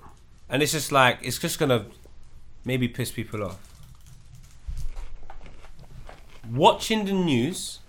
[0.50, 1.86] and it's just like it's just gonna
[2.64, 3.60] maybe piss people off.
[6.50, 7.80] Watching the news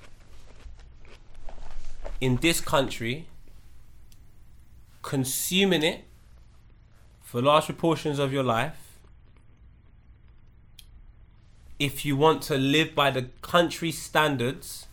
[2.21, 3.29] in this country,
[5.03, 6.05] consuming it
[7.29, 8.99] for large proportions of your life,
[11.79, 14.87] if you want to live by the country standards,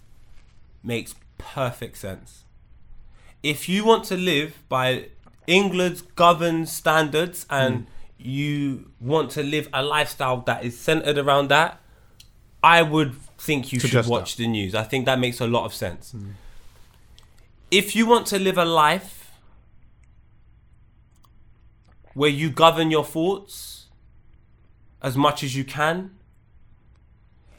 [0.84, 2.46] makes perfect sense
[3.46, 5.06] if you want to live by
[5.46, 7.84] England's governed standards and hmm.
[8.18, 11.80] you want to live a lifestyle that is centered around that,
[12.64, 14.74] I would think you should Suggest watch the news.
[14.74, 16.12] I think that makes a lot of sense.
[16.12, 16.32] Hmm.
[17.70, 19.15] If you want to live a life
[22.16, 23.86] where you govern your thoughts
[25.04, 26.16] as much as you can,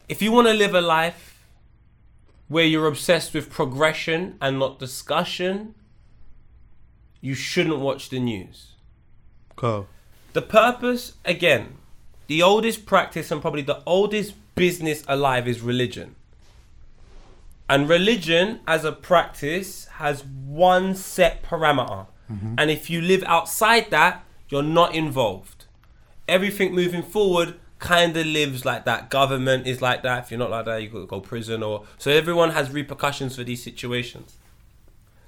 [0.09, 1.47] if you want to live a life
[2.49, 5.75] where you're obsessed with progression and not discussion,
[7.21, 8.73] you shouldn't watch the news.
[9.55, 9.87] go
[10.33, 11.77] The purpose, again,
[12.27, 16.17] the oldest practice and probably the oldest business alive is religion.
[17.69, 22.07] And religion as a practice has one set parameter.
[22.31, 22.55] Mm-hmm.
[22.59, 25.65] And if you live outside that, you're not involved.
[26.29, 29.11] Everything moving forward kind of lives like that.
[29.11, 30.25] Government is like that.
[30.25, 33.45] If you're not like that, you could go prison or so everyone has repercussions for
[33.45, 34.37] these situations.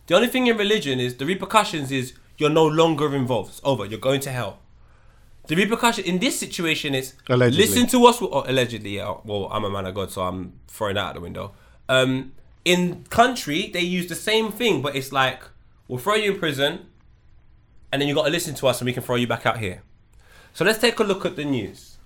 [0.07, 3.51] The only thing in religion is the repercussions is you're no longer involved.
[3.51, 3.85] It's over.
[3.85, 4.61] You're going to hell.
[5.49, 7.67] The repercussion in this situation is Allegedly.
[7.67, 8.19] listen to us.
[8.21, 9.15] Oh, allegedly, yeah.
[9.25, 11.53] Well, I'm a man of God, so I'm throwing that out the window.
[11.89, 12.33] Um,
[12.65, 15.43] in country, they use the same thing, but it's like
[15.89, 16.87] we'll throw you in prison,
[17.93, 19.59] and then you got to listen to us, and we can throw you back out
[19.59, 19.83] here.
[20.53, 21.99] So let's take a look at the news.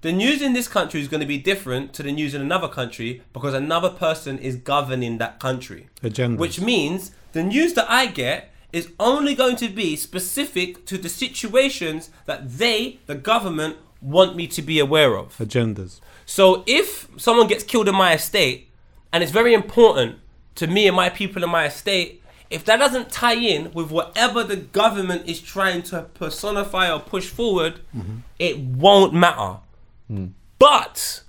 [0.00, 2.68] The news in this country is going to be different to the news in another
[2.68, 5.88] country because another person is governing that country.
[6.02, 6.38] Agendas.
[6.38, 11.08] Which means the news that I get is only going to be specific to the
[11.08, 15.36] situations that they, the government, want me to be aware of.
[15.38, 18.70] agendas So if someone gets killed in my estate,
[19.12, 20.18] and it's very important
[20.56, 24.42] to me and my people in my estate, if that doesn't tie in with whatever
[24.42, 28.18] the government is trying to personify or push forward, mm-hmm.
[28.38, 29.58] it won't matter.
[30.06, 30.28] Hmm.
[30.58, 31.22] But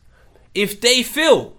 [0.56, 1.56] if they feel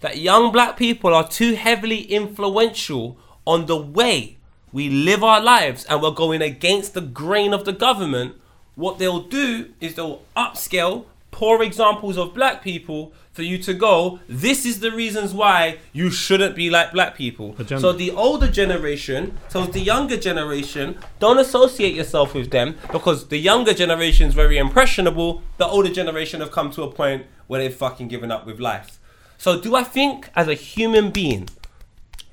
[0.00, 4.36] that young black people are too heavily influential on the way
[4.72, 8.36] we live our lives and we're going against the grain of the government,
[8.74, 11.06] what they'll do is they'll upscale
[11.38, 16.10] poor examples of black people for you to go, this is the reasons why you
[16.10, 17.54] shouldn't be like black people.
[17.60, 17.80] Agenda.
[17.80, 23.38] So the older generation tells the younger generation, don't associate yourself with them because the
[23.38, 25.40] younger generation is very impressionable.
[25.58, 28.98] The older generation have come to a point where they've fucking given up with life.
[29.38, 31.48] So, do I think as a human being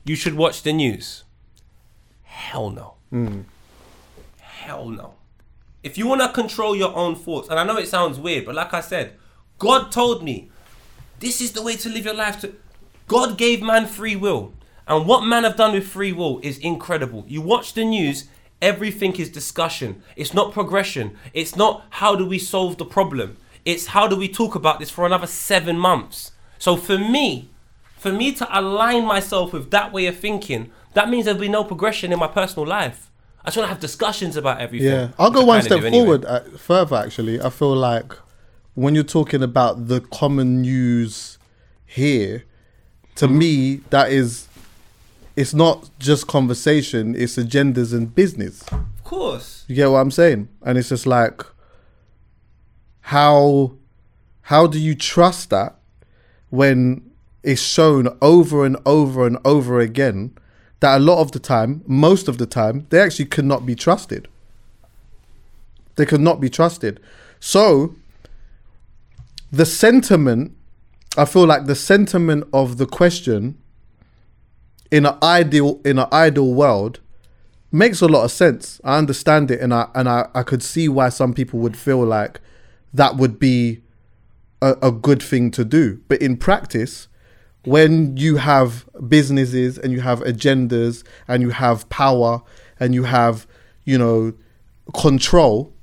[0.04, 1.24] you should watch the news?
[2.24, 2.96] Hell no.
[3.12, 3.42] Hmm.
[4.40, 5.14] Hell no.
[5.86, 8.56] If you want to control your own thoughts, and I know it sounds weird, but
[8.56, 9.14] like I said,
[9.60, 10.50] God told me
[11.20, 12.42] this is the way to live your life.
[12.42, 12.56] To
[13.08, 14.52] God gave man free will,
[14.88, 17.24] and what man have done with free will is incredible.
[17.28, 18.28] You watch the news,
[18.64, 20.02] everything is discussion.
[20.16, 21.18] It's not progression.
[21.36, 23.38] It's not how do we solve the problem.
[23.64, 26.32] It's how do we talk about this for another seven months.
[26.58, 27.50] So for me,
[27.96, 31.64] for me to align myself with that way of thinking, that means there'll be no
[31.64, 33.12] progression in my personal life.
[33.46, 34.90] I just want to have discussions about everything.
[34.90, 36.04] Yeah, I'll go one step do anyway.
[36.04, 36.96] forward uh, further.
[36.96, 38.12] Actually, I feel like
[38.74, 41.38] when you're talking about the common news
[41.86, 42.44] here,
[43.16, 43.38] to Mm-hmm.
[43.38, 44.48] me, that is,
[45.36, 48.64] it's not just conversation; it's agendas and business.
[48.72, 49.64] Of course.
[49.68, 50.50] You get what I'm saying?
[50.64, 51.42] And it's just like,
[53.02, 53.74] how,
[54.42, 55.76] how do you trust that
[56.50, 57.10] when
[57.44, 60.36] it's shown over and over and over again
[60.80, 63.76] that a lot of the time, most of the time, they actually could not be
[63.76, 64.28] trusted.
[65.96, 67.00] They could not be trusted.
[67.40, 67.96] So,
[69.52, 70.56] the sentiment,
[71.18, 73.58] I feel like the sentiment of the question
[74.92, 77.00] in an ideal in an ideal world
[77.72, 78.80] makes a lot of sense.
[78.84, 82.04] I understand it and I and I, I could see why some people would feel
[82.04, 82.42] like
[82.94, 83.82] that would be
[84.62, 86.02] a, a good thing to do.
[86.08, 87.08] But in practice,
[87.66, 92.42] when you have businesses and you have agendas and you have power
[92.80, 93.48] and you have,
[93.84, 94.34] you know,
[94.94, 95.74] control,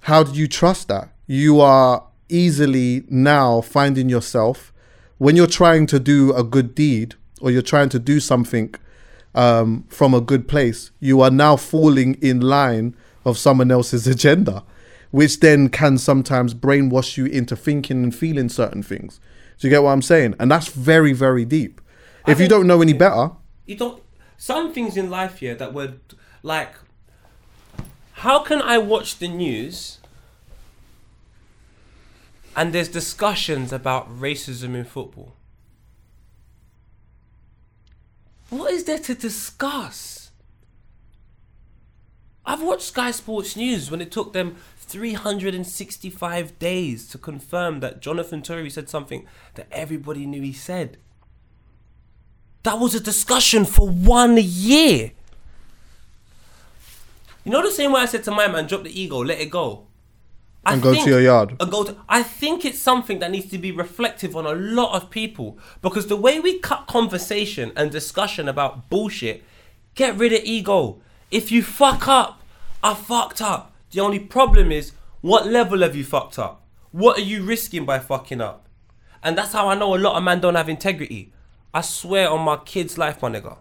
[0.00, 1.12] how do you trust that?
[1.26, 4.72] You are easily now finding yourself
[5.22, 8.74] when you're trying to do a good deed or you're trying to do something
[9.36, 14.64] um, from a good place, you are now falling in line of someone else's agenda,
[15.12, 19.20] which then can sometimes brainwash you into thinking and feeling certain things.
[19.62, 20.34] Do you get what I'm saying?
[20.40, 21.80] And that's very, very deep.
[22.26, 23.30] If you don't know any better,
[23.64, 24.02] you don't
[24.36, 25.92] some things in life here that were
[26.42, 26.74] like
[28.14, 29.98] how can i watch the news
[32.56, 35.36] and there's discussions about racism in football
[38.50, 40.32] what is there to discuss
[42.44, 48.22] i've watched sky sports news when it took them 365 days to confirm that John
[48.42, 50.98] Terry said something that everybody knew he said
[52.62, 55.12] that was a discussion for one year.
[57.44, 59.50] You know the same way I said to my man, drop the ego, let it
[59.50, 59.86] go.
[60.64, 61.56] I And go to your yard.
[61.58, 64.94] And go to, I think it's something that needs to be reflective on a lot
[64.94, 69.42] of people because the way we cut conversation and discussion about bullshit,
[69.96, 71.02] get rid of ego.
[71.32, 72.42] If you fuck up,
[72.80, 73.71] I fucked up.
[73.92, 76.66] The only problem is, what level have you fucked up?
[76.90, 78.66] What are you risking by fucking up?
[79.22, 81.32] And that's how I know a lot of men don't have integrity.
[81.72, 83.56] I swear on my kid's life, my nigga.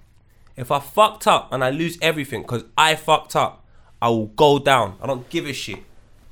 [0.58, 3.66] If I fucked up and I lose everything because I fucked up,
[4.02, 4.98] I will go down.
[5.02, 5.80] I don't give a shit.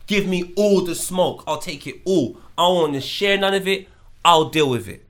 [0.07, 1.43] Give me all the smoke.
[1.45, 2.37] I'll take it all.
[2.57, 3.87] I don't want to share none of it.
[4.25, 5.05] I'll deal with it.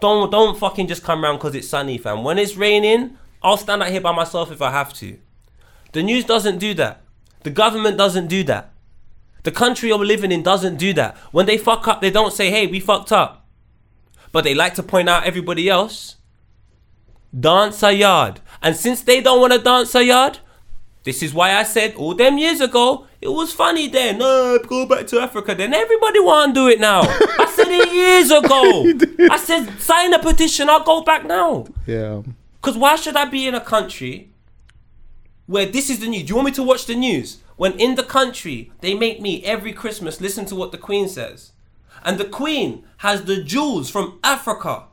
[0.00, 2.24] Don't don't fucking just come around because it's sunny, fam.
[2.24, 5.18] When it's raining, I'll stand out here by myself if I have to.
[5.92, 7.02] The news doesn't do that.
[7.46, 8.72] The government doesn't do that.
[9.44, 11.16] The country you're living in doesn't do that.
[11.30, 13.46] When they fuck up, they don't say, hey, we fucked up.
[14.32, 16.16] But they like to point out everybody else.
[17.38, 18.40] Dance a yard.
[18.60, 20.40] And since they don't want to dance a yard,
[21.04, 24.18] this is why I said all them years ago, it was funny then.
[24.18, 25.54] No, go back to Africa.
[25.54, 27.02] Then everybody want to do it now.
[27.02, 29.30] I said it years ago.
[29.32, 30.68] I said sign a petition.
[30.68, 31.66] I'll go back now.
[31.86, 32.22] yeah,
[32.60, 34.30] Because why should I be in a country
[35.46, 36.24] where this is the news?
[36.24, 37.38] Do you want me to watch the news?
[37.56, 41.52] When in the country, they make me every Christmas listen to what the Queen says.
[42.04, 44.84] And the Queen has the jewels from Africa.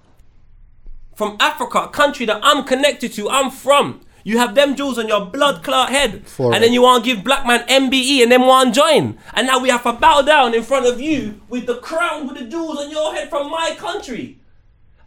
[1.15, 4.01] From Africa, a country that I'm connected to, I'm from.
[4.23, 6.25] You have them jewels on your blood clot head.
[6.25, 9.17] For and then you want to give black man MBE and then want to join.
[9.33, 12.37] And now we have to bow down in front of you with the crown with
[12.37, 14.39] the jewels on your head from my country.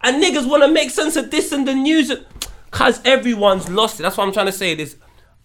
[0.03, 2.13] And niggas want to make sense of this and the news.
[2.71, 4.03] Because everyone's lost it.
[4.03, 4.75] That's what I'm trying to say.
[4.75, 4.97] This,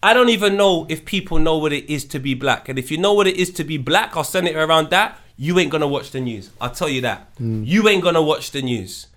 [0.04, 2.68] I don't even know if people know what it is to be black.
[2.68, 5.20] And if you know what it is to be black, I'll send it around that.
[5.38, 6.50] You ain't to watch the news.
[6.60, 7.36] I'll tell you that.
[7.38, 7.66] Mm.
[7.66, 9.08] You ain't to watch the news.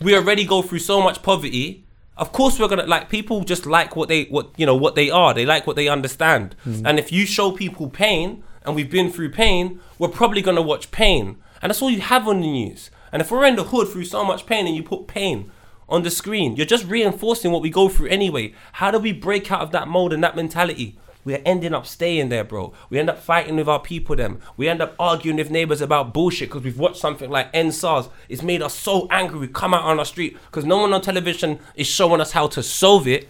[0.00, 1.84] We already go through so much poverty.
[2.16, 5.10] Of course, we're gonna like people just like what they what you know what they
[5.10, 5.34] are.
[5.34, 6.56] They like what they understand.
[6.66, 6.82] Mm.
[6.84, 10.90] And if you show people pain, and we've been through pain, we're probably gonna watch
[10.90, 11.36] pain.
[11.62, 12.90] And that's all you have on the news.
[13.12, 15.50] And if we're in the hood through so much pain, and you put pain
[15.88, 18.54] on the screen, you're just reinforcing what we go through anyway.
[18.72, 20.98] How do we break out of that mold and that mentality?
[21.26, 22.72] we're ending up staying there, bro.
[22.88, 24.40] We end up fighting with our people, them.
[24.56, 28.08] We end up arguing with neighbors about bullshit because we've watched something like EndSARS.
[28.28, 29.40] It's made us so angry.
[29.40, 32.46] We come out on our street because no one on television is showing us how
[32.46, 33.28] to solve it.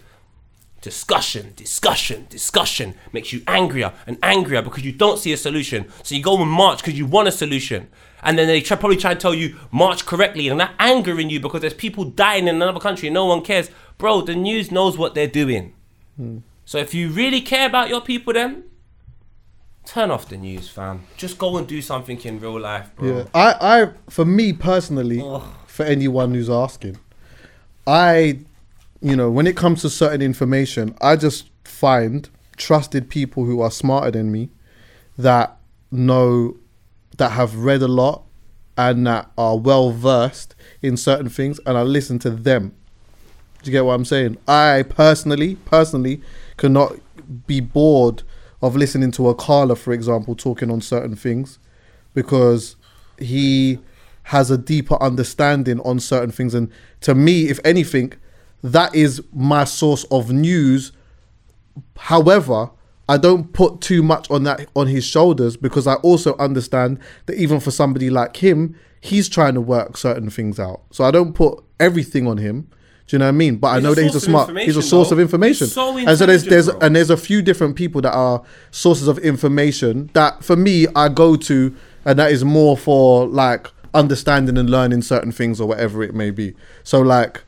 [0.79, 5.91] Discussion, discussion, discussion makes you angrier and angrier because you don't see a solution.
[6.03, 7.89] So you go and march because you want a solution.
[8.23, 11.29] And then they try, probably try and tell you march correctly and that anger in
[11.29, 13.69] you because there's people dying in another country and no one cares.
[13.97, 15.73] Bro, the news knows what they're doing.
[16.15, 16.39] Hmm.
[16.65, 18.63] So if you really care about your people, then
[19.85, 21.03] turn off the news, fam.
[21.15, 23.17] Just go and do something in real life, bro.
[23.19, 25.23] Yeah, I, I, for me personally,
[25.65, 26.99] for anyone who's asking,
[27.87, 28.39] I,
[29.01, 33.71] you know, when it comes to certain information, I just find trusted people who are
[33.71, 34.49] smarter than me,
[35.17, 35.57] that
[35.89, 36.57] know,
[37.17, 38.23] that have read a lot,
[38.77, 42.75] and that are well versed in certain things, and I listen to them.
[43.63, 44.37] Do you get what I'm saying?
[44.47, 46.21] I personally, personally,
[46.57, 46.93] cannot
[47.47, 48.23] be bored
[48.61, 51.57] of listening to Akala, for example, talking on certain things,
[52.13, 52.75] because
[53.17, 53.79] he
[54.23, 56.53] has a deeper understanding on certain things.
[56.53, 56.71] And
[57.01, 58.13] to me, if anything,
[58.63, 60.91] that is my source of news.
[61.95, 62.69] However,
[63.09, 67.37] I don't put too much on that on his shoulders because I also understand that
[67.37, 70.81] even for somebody like him, he's trying to work certain things out.
[70.91, 72.69] So I don't put everything on him.
[73.07, 73.55] Do you know what I mean?
[73.55, 74.55] But I know that he's a smart.
[74.57, 75.67] He's a source of information.
[75.67, 76.79] He's so and so there's there's bro.
[76.79, 81.07] and there's a few different people that are sources of information that for me I
[81.07, 86.03] go to, and that is more for like understanding and learning certain things or whatever
[86.03, 86.53] it may be.
[86.83, 87.45] So like,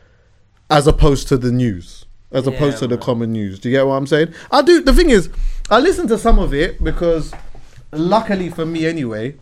[0.69, 1.98] as opposed to the news,
[2.31, 3.59] as Yeah, opposed to the common news.
[3.59, 4.33] Do you get what I'm saying?
[4.51, 4.81] I do.
[4.81, 5.29] The thing is,
[5.69, 7.33] I listen to some of it because,
[7.91, 9.35] luckily for me anyway,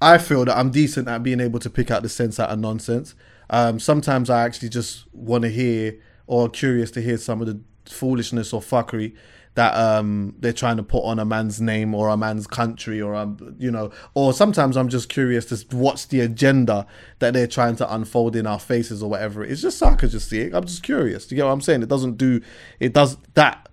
[0.00, 2.58] I feel that I'm decent at being able to pick out the sense out of
[2.58, 3.14] nonsense.
[3.50, 7.60] Um, sometimes I actually just want to hear or curious to hear some of the
[7.86, 9.14] foolishness or fuckery
[9.58, 13.12] that um, they're trying to put on a man's name or a man's country or
[13.16, 16.86] um, you know or sometimes I'm just curious to what's the agenda
[17.18, 19.44] that they're trying to unfold in our faces or whatever.
[19.44, 21.26] It's just so I could just see it I'm just curious.
[21.26, 21.82] Do you get what I'm saying?
[21.82, 22.40] It doesn't do
[22.78, 23.68] it does that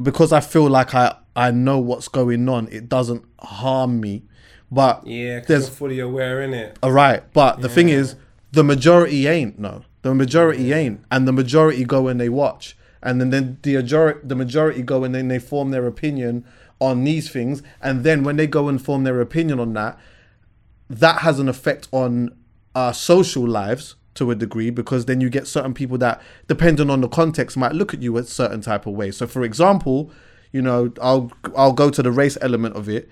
[0.00, 4.22] because I feel like I I know what's going on it doesn't harm me.
[4.70, 8.14] But Yeah, because there's you're fully aware, in it all right, but the thing is,
[8.52, 9.58] the majority ain't.
[9.58, 13.76] No, the majority ain't, and the majority go and they watch, and then, then the
[13.76, 16.44] majority the majority go and then they form their opinion
[16.80, 19.98] on these things, and then when they go and form their opinion on that,
[20.90, 22.36] that has an effect on
[22.74, 27.00] our social lives to a degree because then you get certain people that depending on
[27.00, 29.10] the context might look at you a certain type of way.
[29.10, 30.10] So for example
[30.52, 33.08] you know i'll i'll go to the race element of it.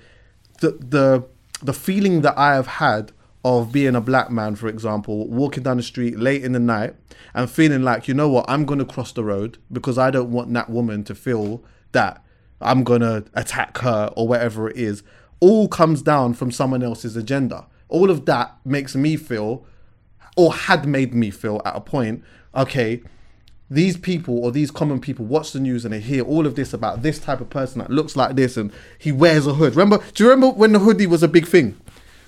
[0.61, 1.25] The the
[1.63, 3.13] the feeling that i have had
[3.45, 6.95] of being a black man for example walking down the street late in the night
[7.35, 10.31] and feeling like you know what i'm going to cross the road because i don't
[10.31, 11.63] want that woman to feel
[11.93, 12.25] that
[12.61, 15.03] i'm going to attack her or whatever it is.
[15.41, 17.67] All comes down from someone else's agenda.
[17.89, 19.67] All of that makes me feel
[20.37, 22.23] or had made me feel at a point
[22.57, 23.01] okay
[23.71, 26.73] these people or these common people watch the news and they hear all of this
[26.73, 29.77] about this type of person that looks like this and he wears a hood.
[29.77, 31.81] Remember do you remember when the hoodie was a big thing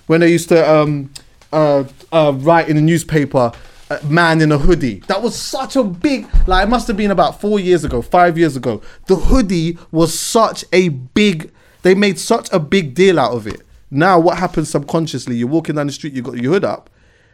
[0.07, 1.09] when they used to um
[1.53, 3.51] uh, uh write in the newspaper
[3.89, 7.11] uh, man in a hoodie that was such a big like it must have been
[7.11, 11.51] about four years ago five years ago the hoodie was such a big
[11.83, 15.75] they made such a big deal out of it now what happens subconsciously you're walking
[15.75, 16.89] down the street you got your hood up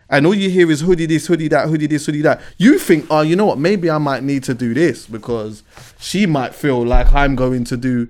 [0.10, 2.40] and all you hear is hoodie this, hoodie that, hoodie this, hoodie that.
[2.58, 3.58] You think, oh, you know what?
[3.58, 5.64] Maybe I might need to do this because
[5.98, 8.08] she might feel like I'm going to do.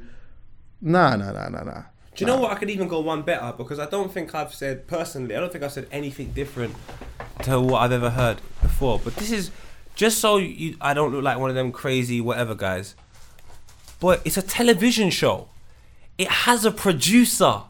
[0.81, 1.84] Nah, nah, nah, nah, nah.
[2.15, 2.52] Do you know what?
[2.52, 5.35] I could even go one better because I don't think I've said personally.
[5.35, 6.76] I don't think I've said anything different
[7.44, 8.99] to what I've ever heard before.
[9.03, 9.49] But this is
[9.95, 12.95] just so you, I don't look like one of them crazy whatever guys.
[13.99, 15.49] But it's a television show.
[16.18, 17.61] It has a producer.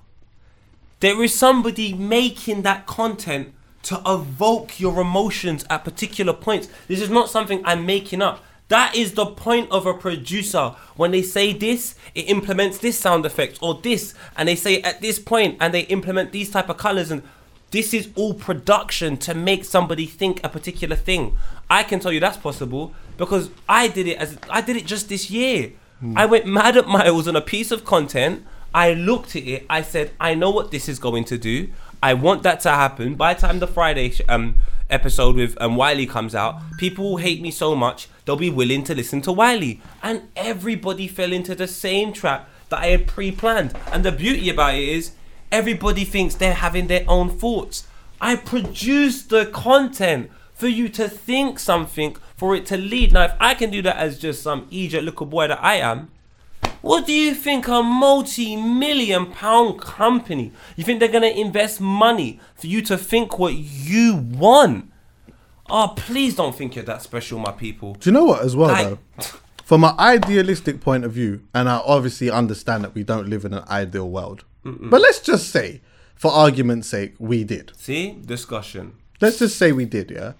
[0.99, 3.53] There is somebody making that content
[3.83, 6.67] to evoke your emotions at particular points.
[6.87, 8.43] This is not something I'm making up.
[8.69, 10.76] That is the point of a producer.
[10.95, 15.02] When they say this, it implements this sound effect or this, and they say at
[15.02, 17.23] this point, and they implement these type of colors and
[17.73, 21.35] this is all production to make somebody think a particular thing.
[21.72, 25.10] I can tell you that's possible because I did it as I did it just
[25.10, 25.72] this year.
[26.15, 28.45] I went mad at Miles on a piece of content.
[28.76, 29.65] I looked at it.
[29.69, 31.69] I said, I know what this is going to do.
[32.03, 33.15] I want that to happen.
[33.15, 34.56] By the time the Friday sh- um,
[34.93, 38.83] episode with um, Wiley comes out, people will hate me so much they'll be willing
[38.85, 39.81] to listen to Wiley.
[40.01, 43.73] And everybody fell into the same trap that I had pre-planned.
[43.91, 45.11] And the beauty about it is,
[45.51, 47.87] everybody thinks they're having their own thoughts.
[48.21, 53.11] I produced the content for you to think something, for it to lead.
[53.11, 56.09] Now, if I can do that as just some Egypt little boy that I am,
[56.81, 60.52] What do you think a multi-million pound company?
[60.76, 64.91] You think they're gonna invest money for you to think what you want?
[65.69, 67.94] Oh, please don't think you're that special, my people.
[67.95, 68.88] Do you know what as well Like-
[69.18, 69.26] though?
[69.64, 73.53] From an idealistic point of view, and I obviously understand that we don't live in
[73.53, 74.44] an ideal world.
[74.65, 75.81] But let's just say,
[76.15, 77.72] for argument's sake, we did.
[77.77, 78.94] See discussion.
[79.22, 80.34] Let's just say we did, yeah.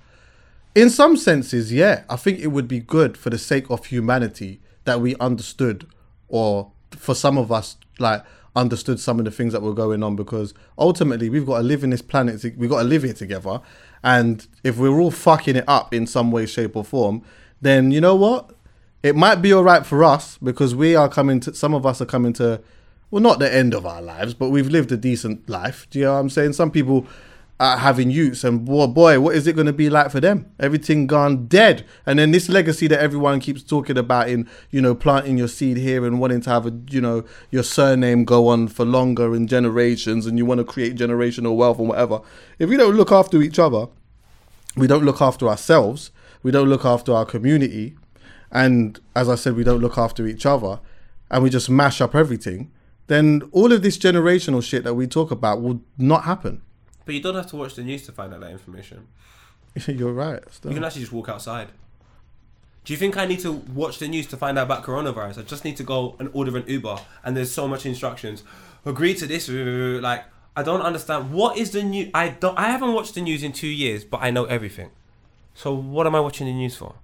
[0.76, 4.60] In some senses, yeah, I think it would be good for the sake of humanity
[4.84, 5.88] that we understood,
[6.34, 8.24] or for some of us, like
[8.56, 11.84] understood some of the things that were going on, because ultimately we've got to live
[11.84, 12.44] in this planet.
[12.58, 13.62] We've got to live here together,
[14.04, 17.22] and if we're all fucking it up in some way, shape, or form,
[17.62, 18.50] then you know what?
[19.04, 21.54] It might be all right for us because we are coming to.
[21.54, 22.62] Some of us are coming to
[23.12, 25.86] well, not the end of our lives, but we've lived a decent life.
[25.92, 26.54] Do you know what I'm saying?
[26.54, 27.06] Some people
[27.60, 30.52] are having youths, and boy, boy, what is it going to be like for them?
[30.60, 34.96] Everything gone dead, and then this legacy that everyone keeps talking about in, you know,
[34.96, 38.68] planting your seed here and wanting to have a, you know, your surname go on
[38.68, 42.22] for longer and generations, and you want to create generational wealth and whatever.
[42.58, 43.86] If we don't look after each other,
[44.76, 46.12] we don't look after ourselves,
[46.42, 47.96] we don't look after our community,
[48.52, 50.80] and as I said, we don't look after each other,
[51.30, 52.72] and we just mash up everything,
[53.08, 56.62] then all of this generational shit that we talk about will not happen.
[57.06, 59.08] But you don't have to watch the news to find out that information.
[59.88, 60.42] You're right.
[60.52, 60.72] still.
[60.72, 61.70] You can actually just walk outside.
[62.86, 65.40] Do you think I need to watch the news to find out about coronavirus?
[65.40, 68.44] I just need to go and order an Uber, and there's so much instructions.
[68.86, 69.50] Agree to this.
[70.02, 70.26] Like
[70.56, 71.32] I don't understand.
[71.32, 72.12] What is the new?
[72.14, 72.58] I don't.
[72.58, 74.92] I haven't watched the news in two years, but I know everything.
[75.56, 76.96] So what am I watching the news for?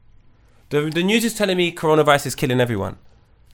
[0.69, 2.97] The the news is telling me coronavirus is killing everyone.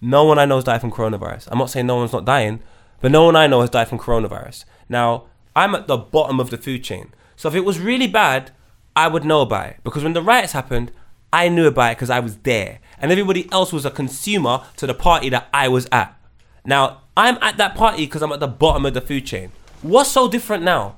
[0.01, 1.47] No one I know has died from coronavirus.
[1.51, 2.61] I'm not saying no one's not dying,
[3.01, 4.65] but no one I know has died from coronavirus.
[4.89, 5.25] Now,
[5.55, 7.13] I'm at the bottom of the food chain.
[7.35, 8.51] So if it was really bad,
[8.95, 9.77] I would know about it.
[9.83, 10.91] Because when the riots happened,
[11.31, 12.79] I knew about it because I was there.
[12.97, 16.17] And everybody else was a consumer to the party that I was at.
[16.65, 19.51] Now, I'm at that party because I'm at the bottom of the food chain.
[19.81, 20.97] What's so different now?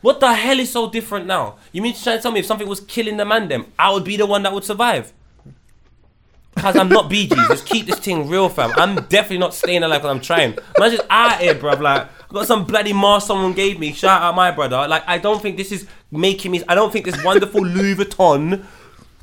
[0.00, 1.56] What the hell is so different now?
[1.72, 4.16] You mean to tell me if something was killing the man them, I would be
[4.16, 5.12] the one that would survive?
[6.58, 7.30] Because I'm not BG.
[7.48, 8.72] Just keep this thing real, fam.
[8.76, 10.56] I'm definitely not staying alive because I'm trying.
[10.78, 11.80] Man, just out here, bruv.
[11.80, 13.92] Like, I got some bloody mask someone gave me.
[13.92, 14.86] Shout out my brother.
[14.88, 16.62] Like, I don't think this is making me.
[16.68, 18.64] I don't think this wonderful Louis Vuitton Is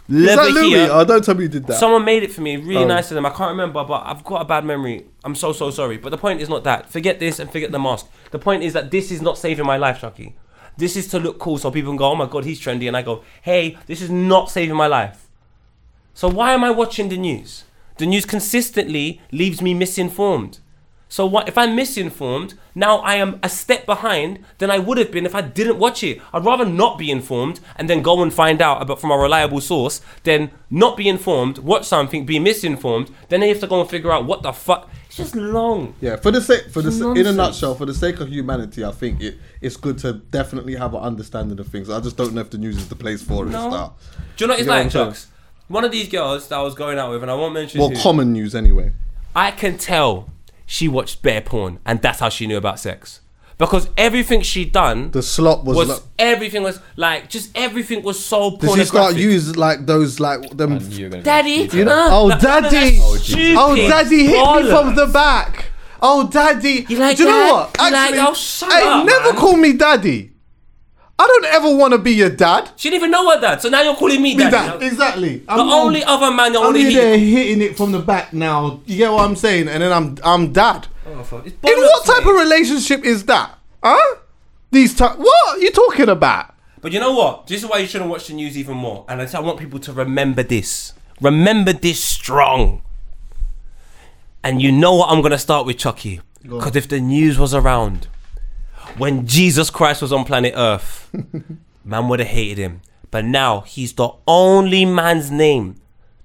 [0.08, 0.70] leather that Louis?
[0.70, 0.88] here.
[0.92, 1.78] Oh, don't tell me you did that.
[1.80, 2.88] Someone made it for me, really Oh.
[2.88, 3.26] nice of them.
[3.26, 5.06] I can't remember, but I've got a bad memory.
[5.24, 5.98] I'm so so sorry.
[5.98, 6.90] But the point is not that.
[6.92, 8.08] Forget this and forget the mask.
[8.32, 10.36] The point is that this is not saving my life, Chuckie.
[10.78, 12.98] This is to look cool so people can go, oh my god, he's trendy, and
[12.98, 15.25] I go, hey, this is not saving my life.
[16.16, 17.66] So why am I watching the news?
[17.98, 20.60] The news consistently leaves me misinformed.
[21.10, 22.56] So what if I'm misinformed?
[22.74, 26.04] Now I am a step behind than I would have been if I didn't watch
[26.04, 26.22] it.
[26.34, 29.60] I'd rather not be informed and then go and find out about from a reliable
[29.60, 33.90] source than not be informed, watch something, be misinformed, then you have to go and
[33.90, 34.90] figure out what the fuck.
[35.08, 35.96] It's just long.
[36.02, 38.30] Yeah, for the sake, for the It's sa- in a nutshell, for the sake of
[38.30, 41.90] humanity, I think it it's good to definitely have an understanding of things.
[41.90, 43.52] I just don't know if the news is the place for it.
[43.52, 43.70] No.
[43.70, 43.94] Start.
[44.38, 45.28] Do you know what it's You like, Chucks?
[45.68, 47.90] One of these girls that I was going out with, and I won't mention Well,
[47.90, 48.92] who, common news anyway.
[49.36, 50.30] I can tell
[50.66, 53.22] she watched bare porn, and that's how she knew about sex.
[53.58, 55.78] Because everything she done The slot was.
[55.78, 58.82] was like, everything was like just everything was so did pornographic.
[58.82, 60.74] she start use like those like them?
[60.74, 62.98] I you were gonna Daddy, You uh, Oh, that- that- daddy!
[62.98, 65.68] that's Oh, daddy, hit me from the back.
[66.02, 66.86] Oh, daddy!
[66.90, 67.78] You like Do you know what?
[67.80, 69.36] You like- Actually, oh, shut hey, up, never man.
[69.38, 70.32] call me daddy.
[71.18, 72.72] I don't ever want to be your dad.
[72.76, 74.52] She didn't even know her dad, so now you're calling me Me daddy.
[74.80, 75.38] dad, exactly.
[75.38, 78.82] The only other man you I'm want here there hitting it from the back now.
[78.86, 79.70] You get what I'm saying?
[79.70, 80.88] And then I'm I'm dad.
[81.08, 81.46] Oh, fuck.
[81.46, 82.32] In what type mate.
[82.32, 83.58] of relationship is that?
[83.82, 84.16] Huh?
[84.72, 85.18] These type.
[85.18, 86.54] What are you talking about?
[86.82, 87.48] But you know what?
[87.48, 89.06] This is why you shouldn't watch the news even more.
[89.08, 90.94] And I want people to remember this.
[91.22, 92.82] Remember this strong.
[94.44, 96.22] And you know what I'm going to start with, Chuckie?
[96.44, 98.08] Because if the news was around
[98.98, 101.10] when Jesus Christ was on planet Earth,
[101.86, 102.82] man would have hated him.
[103.12, 105.76] But now he's the only man's name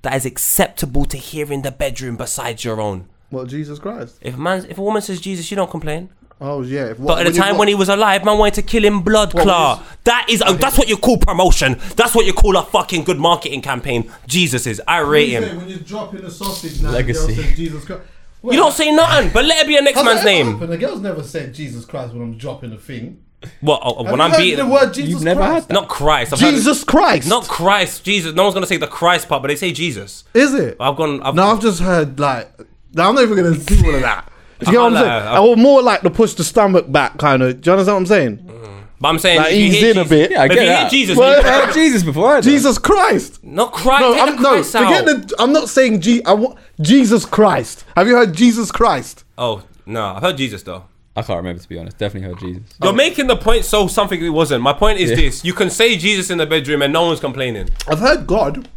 [0.02, 3.08] that is acceptable to hear in the bedroom besides your own.
[3.30, 4.18] What Jesus Christ?
[4.20, 6.10] If a man, if a woman says Jesus, you don't complain.
[6.40, 6.86] Oh yeah.
[6.86, 9.34] If, But at the time when he was alive, man wanted to kill him blood
[9.34, 9.84] What clot.
[10.04, 11.76] That is, uh, that's what you call promotion.
[11.96, 14.10] That's what you call a fucking good marketing campaign.
[14.26, 15.58] Jesus is, I rate him.
[15.58, 17.34] when you're dropping the sausage now, Legacy.
[17.34, 18.02] says Jesus Christ.
[18.42, 20.52] You don't say nothing, but let it be a next Has man's that ever name.
[20.52, 20.72] happened?
[20.72, 23.22] The girl's never said Jesus Christ when I'm dropping a thing.
[23.60, 23.80] What?
[23.84, 25.54] oh, Have when you I'm heard beating the word Jesus You've never Christ?
[25.54, 25.72] had that?
[25.74, 26.32] not Christ.
[26.34, 27.28] I've heard Jesus Christ.
[27.28, 28.04] not Christ.
[28.04, 28.34] Jesus.
[28.34, 30.24] No one's gonna say the Christ part, but they say Jesus.
[30.34, 30.76] Is it?
[30.80, 31.22] I've gone.
[31.22, 32.50] I've, No, I've just heard like.
[32.92, 34.30] No, I'm not even gonna do all of that.
[34.58, 35.10] Do you get what I'm I saying?
[35.10, 37.60] can't lie, I want more like the push the stomach back, kind of.
[37.62, 38.36] Do you understand what I'm saying?
[38.38, 38.79] Mm.
[39.00, 40.30] But I'm saying, Like, if you ease hear in a bit.
[40.30, 40.90] Yeah, I but get if you hear that.
[40.90, 42.36] Jesus, Well, you- heard Jesus before.
[42.36, 43.42] I Jesus Christ.
[43.42, 44.00] not Christ.
[44.02, 44.50] No, take I'm the no.
[44.50, 45.28] Christ Forget out.
[45.28, 45.34] the.
[45.38, 46.22] I'm not saying G.
[46.24, 47.84] I want Jesus Christ.
[47.96, 49.24] Have you heard Jesus Christ?
[49.38, 50.84] Oh no, I've heard Jesus though.
[51.16, 51.98] I can't remember to be honest.
[51.98, 52.62] Definitely heard Jesus.
[52.82, 52.96] You're oh.
[52.96, 54.62] making the point so something it wasn't.
[54.62, 55.16] My point is Yeah.
[55.16, 57.70] this: you can say Jesus in the bedroom and no one's complaining.
[57.88, 58.68] I've heard God.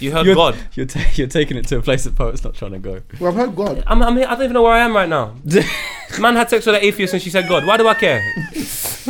[0.00, 0.56] You heard You're, God.
[0.74, 3.02] You're, ta- you're taking it to a place that poet's not trying to go.
[3.20, 3.84] Well, I've heard God.
[3.86, 5.34] I'm, I'm here, I don't even know where I am right now.
[6.18, 7.64] Man had sex with an atheist and she said God.
[7.66, 8.22] Why do I care?
[8.54, 9.06] Is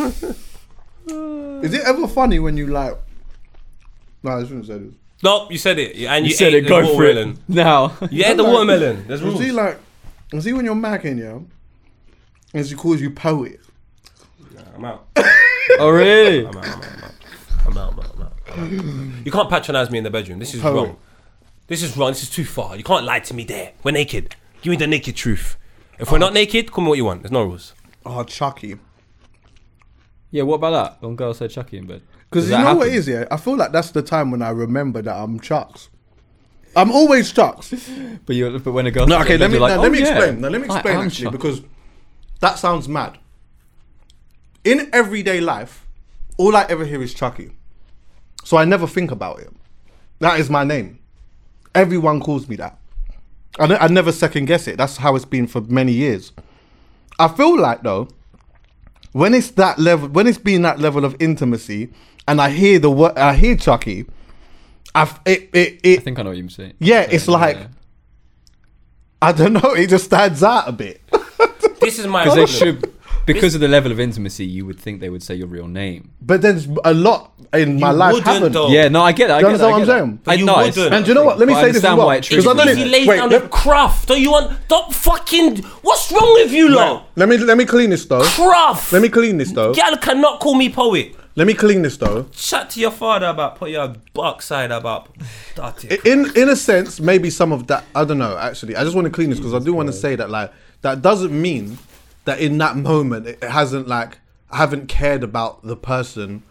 [1.74, 2.94] it ever funny when you like?
[4.22, 4.94] No, I shouldn't say this.
[5.22, 6.68] Nope, you said it, and you, You said ate it.
[6.68, 7.94] Go the for it now.
[8.10, 9.06] You ate the Like, watermelon.
[9.06, 9.38] There's You rules.
[9.40, 9.78] see, like,
[10.32, 11.38] you see when you're macking, yeah,
[12.54, 13.60] and she calls you poet.
[14.54, 15.06] Nah, I'm out.
[15.78, 16.46] oh really?
[16.46, 16.64] I'm out.
[16.64, 16.84] I'm out.
[16.84, 17.66] I'm out.
[17.66, 17.92] I'm out.
[17.92, 18.09] I'm out,
[18.52, 18.84] I'm out.
[18.84, 19.26] I'm out.
[19.26, 20.38] You can't patronize me in the bedroom.
[20.38, 20.74] This is Poet.
[20.74, 20.96] wrong.
[21.66, 22.10] This is wrong.
[22.10, 22.76] This is too far.
[22.76, 23.72] You can't lie to me there.
[23.82, 24.34] We're naked.
[24.62, 25.56] Give me the naked truth.
[25.98, 27.22] If we're not naked, call me what you want.
[27.22, 27.74] There's no rules.
[28.04, 28.76] Oh, Chuckie.
[30.30, 30.42] Yeah.
[30.44, 30.70] What about
[31.00, 31.06] that?
[31.06, 32.02] One girl said Chuckie in bed.
[32.28, 32.98] Because Does you that know what it happen?
[32.98, 33.24] is, yeah?
[33.30, 35.88] I feel like that's the time when I remember that I'm Chucks.
[36.76, 37.72] I'm always Chucks.
[38.26, 38.58] But you.
[38.58, 39.06] But when a girl.
[39.06, 40.40] No, says okay, it, let me you're like, now, oh, let me yeah, explain.
[40.40, 41.32] Now let me I explain am actually Chuck.
[41.32, 41.62] because
[42.40, 43.18] that sounds mad.
[44.64, 45.86] In everyday life,
[46.36, 47.52] all I ever hear is Chuckie,
[48.44, 49.50] so I never think about it.
[50.20, 50.98] That is my name.
[51.74, 52.78] Everyone calls me that.
[53.58, 54.76] I, ne- I never second guess it.
[54.76, 56.32] That's how it's been for many years.
[57.18, 58.08] I feel like though,
[59.12, 61.90] when it's that level, when it's been that level of intimacy,
[62.28, 64.06] and I hear the word, I hear Chuckie,
[64.94, 66.74] I f- it it, it I think I know what you're saying.
[66.78, 67.58] yeah, it's like
[69.22, 69.74] I don't know.
[69.76, 71.00] It just stands out a bit.
[71.80, 72.92] This is my Because they should.
[73.34, 76.12] Because of the level of intimacy, you would think they would say your real name.
[76.20, 78.52] But there's a lot in my life wouldn't, haven't.
[78.52, 78.68] though.
[78.68, 79.38] Yeah, no, I get that.
[79.38, 79.64] I Do you get that.
[79.64, 79.98] understand I what get I'm that.
[79.98, 80.20] saying?
[80.24, 80.56] But I you know.
[80.56, 80.76] wouldn't.
[80.76, 81.38] it's- And do you know what?
[81.38, 82.06] Let me But I say this as understand well.
[82.06, 82.94] why it Because I triggers don't you.
[82.94, 84.68] If he Wait, down let, craft, don't you want?
[84.68, 85.56] Don't fucking.
[85.82, 87.08] What's wrong with you, lot?
[87.16, 88.22] let me let me clean this though.
[88.22, 88.92] Craft.
[88.92, 89.72] Let me clean this though.
[89.74, 91.14] Gal cannot call me poet.
[91.36, 92.26] Let me clean this though.
[92.32, 95.08] Chat to your father about put your backside about.
[95.54, 96.04] That it.
[96.04, 97.84] In in a sense, maybe some of that.
[97.94, 98.36] I don't know.
[98.36, 100.52] Actually, I just want to clean this because I do want to say that like
[100.82, 101.78] that doesn't mean
[102.30, 104.18] that in that moment it hasn't like
[104.50, 106.42] I haven't cared about the person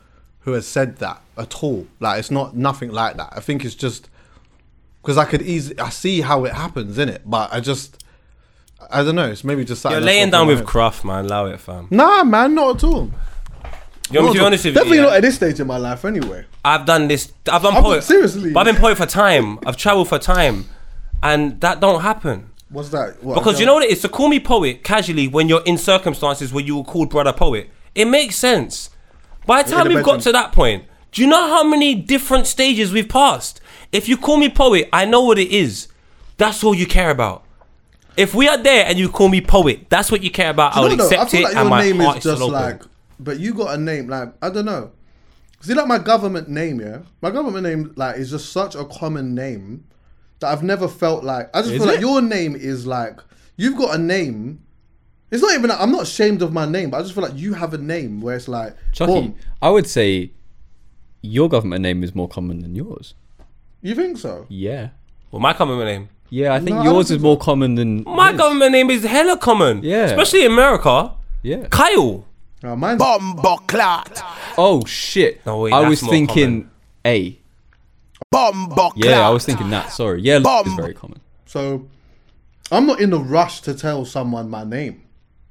[0.42, 1.88] who has said that at all.
[2.00, 3.30] Like it's not nothing like that.
[3.36, 4.10] I think it's just
[5.02, 8.04] because I could easily I see how it happens in it, but I just
[8.92, 9.30] I don't know.
[9.30, 11.26] It's maybe just You're laying down with craft, man.
[11.26, 11.88] Allow it, fam.
[11.92, 13.12] Nah, man, not at all.
[14.12, 14.46] You want me to be Not at all.
[14.48, 14.74] honest with you?
[14.74, 15.04] Definitely yeah?
[15.04, 16.46] not at this stage in my life, anyway.
[16.66, 17.32] I've done this.
[17.52, 18.04] I've done poet.
[18.04, 18.52] seriously.
[18.52, 19.60] But I've been poet for time.
[19.66, 20.66] I've travelled for time,
[21.22, 22.49] and that don't happen.
[22.70, 23.24] What's that?
[23.24, 25.78] What, Because you know what it is to call me poet casually when you're in
[25.78, 27.70] circumstances where you were called brother poet.
[27.96, 28.92] It makes sense.
[29.46, 32.92] By the time we've got to that point, do you know how many different stages
[32.92, 33.62] we've passed?
[33.92, 35.88] If you call me poet, I know what it is.
[36.38, 37.44] That's all you care about.
[38.16, 40.74] If we are there and you call me poet, that's what you care about.
[40.74, 42.24] I Do will you know, though, accept feel it, like and my name heart is
[42.24, 42.84] just like,
[43.20, 44.92] but you got a name like I don't know.
[45.62, 49.34] See, like my government name, yeah, my government name like is just such a common
[49.34, 49.86] name
[50.40, 51.50] that I've never felt like.
[51.56, 53.20] I just Is feel like your name is like
[53.58, 54.64] you've got a name.
[55.32, 55.70] It's not even.
[55.72, 58.22] I'm not ashamed of my name, but I just feel like you have a name
[58.22, 59.36] where it's like, Chuckie, boom.
[59.62, 60.32] I would say
[61.22, 63.14] your government name is more common than yours.
[63.82, 64.46] You think so?
[64.50, 64.90] Yeah.
[65.32, 66.10] well, my government name.
[66.32, 67.28] Yeah, I think No, I yours think is so.
[67.28, 68.38] more common than My his.
[68.40, 69.82] government name is hella common.
[69.84, 70.04] Yeah.
[70.06, 71.14] Especially in America.
[71.44, 71.68] Yeah.
[71.70, 72.26] Kyle.
[72.64, 74.22] Uh, mine's Bumbo clot.
[74.58, 75.44] Oh shit.
[75.46, 76.72] No, wait, I that's was more thinking common.
[77.06, 77.39] A.
[78.32, 79.92] Bumbo Yeah, I was thinking that.
[79.92, 80.22] Sorry.
[80.22, 80.68] Yeah, Bomb.
[80.68, 81.20] is very common.
[81.46, 81.88] so.
[82.72, 85.02] I'm not in a rush to tell someone my name.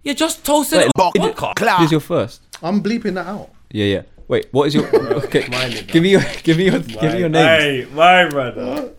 [0.05, 0.93] You just toasted it.
[0.95, 1.79] Bumbo on podcast.
[1.79, 2.43] This is your first.
[2.63, 3.51] I'm bleeping that out.
[3.73, 4.03] Yeah, yeah.
[4.29, 4.87] Wait, what is your?
[5.25, 5.49] Okay,
[5.89, 7.45] give me your, give me your, give me your name.
[7.45, 8.93] Hey, my brother.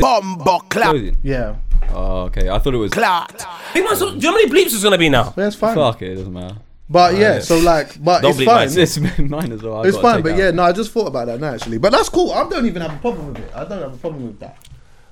[0.00, 0.96] Bumbo clot.
[1.22, 1.56] Yeah,
[1.94, 2.50] Oh, okay.
[2.50, 2.90] I thought it was.
[2.92, 3.40] Clot.
[3.72, 5.30] Hey, man, so, do you know how many bleeps is gonna be now?
[5.30, 5.74] that's fine.
[5.74, 6.12] Fuck it.
[6.12, 6.56] It doesn't matter.
[6.92, 8.68] But yeah, so like, but Don't it's bleep fine.
[8.68, 8.78] mine.
[8.78, 9.76] It's mine as well.
[9.78, 10.38] I've It's got to fine, take but out.
[10.38, 11.78] yeah, no, I just thought about that now actually.
[11.78, 12.32] But that's cool.
[12.32, 13.52] I don't even have a problem with it.
[13.54, 14.58] I don't have a problem with that.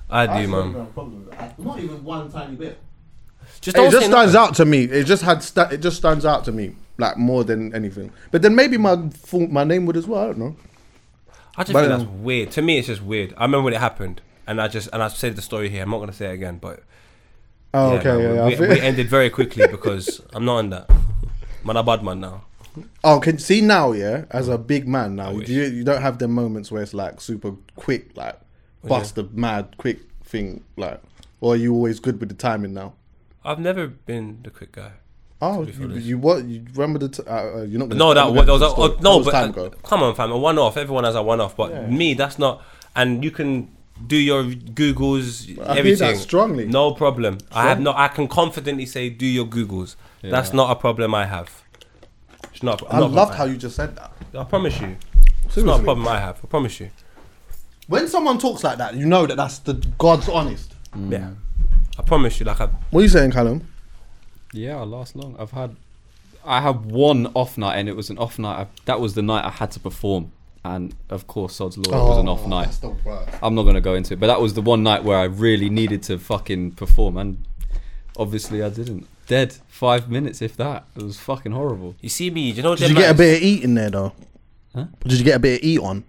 [0.09, 0.73] I I do, actually don't man.
[0.81, 1.57] have a problem with that.
[1.59, 2.79] Not even one tiny bit.
[3.61, 4.49] Just It don't just say stands nothing.
[4.49, 4.83] out to me.
[4.83, 8.11] It just had sta- it just stands out to me like more than anything.
[8.31, 10.21] But then maybe my full, my name would as well.
[10.23, 10.55] I don't know.
[11.55, 12.51] I just But, think that's um, weird.
[12.51, 13.33] To me, it's just weird.
[13.37, 15.83] I remember when it happened, and I just and I said the story here.
[15.83, 16.83] I'm not gonna say it again, but
[17.73, 18.41] Oh, yeah, okay, no, yeah, yeah.
[18.41, 20.89] I we, feel- we ended very quickly because I'm not in that.
[21.63, 22.43] Man, a bad man now.
[23.03, 25.49] oh, can see now, yeah, as a big man now, wish.
[25.49, 28.39] you you don't have the moments where it's like super quick, like
[28.83, 31.01] bust a mad quick thing, like,
[31.41, 32.93] or are you always good with the timing now?
[33.43, 34.91] I've never been the quick guy.
[35.41, 36.05] Oh, be you, honest.
[36.05, 36.45] you what?
[36.45, 37.09] You remember the?
[37.09, 37.89] T- uh, uh, you're not.
[37.89, 38.61] No, that what that was.
[38.61, 39.69] A, the oh, no, That was but time uh, ago.
[39.83, 40.31] come on, fam.
[40.31, 40.77] A one off.
[40.77, 42.63] Everyone has a one off, but me, that's not.
[42.95, 43.71] And you can
[44.05, 46.13] do your Googles, I hear everything.
[46.13, 46.65] that strongly.
[46.65, 47.37] No problem.
[47.51, 47.93] I have no.
[47.95, 49.95] I can confidently say do your Googles.
[50.21, 51.63] That's not a problem I have.
[52.51, 52.81] It's not.
[52.91, 54.11] I not loved problem how you just said that.
[54.33, 54.97] I I promise you.
[55.45, 56.39] It's not a problem I have.
[56.43, 56.89] I promise you.
[57.87, 60.73] When someone talks like that, you know that that's the God's honest.
[60.95, 61.31] Yeah.
[61.97, 62.45] I promise you.
[62.45, 62.67] Like I.
[62.91, 63.67] What are you saying, Callum?
[64.53, 65.35] Yeah, I last long.
[65.39, 65.75] I've had,
[66.43, 68.61] I had one off night, and it was an off night.
[68.61, 70.31] I, that was the night I had to perform,
[70.63, 72.33] and of course, Sod's Law it was an oh.
[72.33, 72.61] off night.
[72.61, 73.37] Oh, That's the worst.
[73.41, 75.69] I'm not gonna go into it, but that was the one night where I really
[75.69, 77.45] needed to fucking perform, and
[78.17, 79.07] obviously I didn't.
[79.27, 80.85] Dead five minutes, if that.
[80.95, 81.95] It was fucking horrible.
[82.01, 82.51] You see me.
[82.51, 82.75] You know.
[82.75, 84.13] Did you get a bit of eat in there though?
[84.73, 84.85] Huh?
[85.03, 86.03] Did you get a bit of eat on?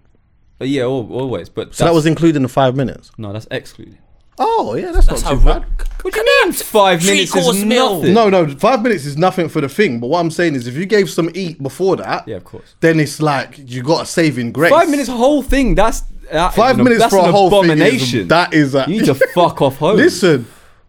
[0.57, 1.49] But yeah, al- always.
[1.49, 3.11] But So that was included in the five minutes.
[3.17, 3.97] no, that's excluding.
[4.37, 5.39] Oh yeah, that's, That's not how.
[5.39, 5.65] too bad.
[6.01, 6.53] What do you mean?
[6.53, 7.97] Five Three minutes is meal.
[7.97, 8.13] nothing.
[8.13, 9.99] No, no, five minutes is nothing for the thing.
[9.99, 12.73] But what I'm saying is, if you gave some eat before that, Yeah, of course.
[12.79, 14.71] then it's like you got a saving grace.
[14.71, 15.75] Five minutes, whole thing.
[15.75, 16.01] That's
[16.31, 18.07] that is Five an- minutes that's for a whole abomination.
[18.09, 18.73] thing is that is.
[18.73, 19.97] A, you need to fuck off home.
[19.97, 20.47] listen.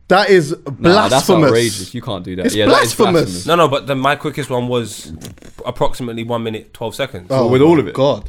[0.08, 1.48] That is Nah, that's blasphemous.
[1.48, 1.94] outrageous.
[1.94, 2.46] You can't do that.
[2.46, 3.22] It's yeah, that is blasphemous.
[3.22, 3.46] blasphemous.
[3.46, 5.12] No, no, but the, my quickest one was
[5.66, 7.26] approximately one minute twelve seconds.
[7.30, 7.94] Oh, with all of it?
[7.94, 8.28] God,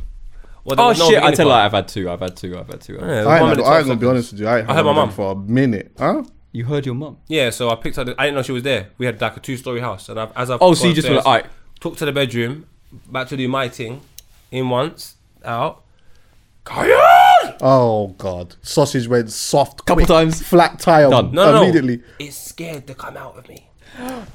[0.66, 1.22] Well, Oh no shit!
[1.22, 1.66] I tell you, part.
[1.66, 2.10] I've had two.
[2.10, 2.58] I've had two.
[2.58, 2.94] I've had two.
[2.94, 3.06] Yeah, I
[3.42, 4.48] one ain't, minute, I ain't 12 gonna be honest with you.
[4.48, 5.12] I, I heard my mum.
[5.12, 5.92] for a minute.
[5.98, 6.24] Huh?
[6.54, 7.18] You heard your mum.
[7.28, 8.06] Yeah, so I picked up.
[8.06, 8.90] The, I didn't know she was there.
[8.98, 11.16] We had like a two-story house, and I've, as I've Oh, so you just were
[11.16, 11.58] upstairs, like, alright.
[11.82, 12.68] took to the bedroom,
[13.12, 14.02] back to do my thing,
[14.52, 15.84] in once, out.
[16.64, 17.56] Kyan!
[17.60, 19.80] Oh God, sausage went soft.
[19.86, 20.42] Couple quick, times.
[20.42, 21.32] flat tire Done.
[21.34, 21.98] No, no, immediately.
[21.98, 22.04] no.
[22.20, 23.68] It's scared to come out of me.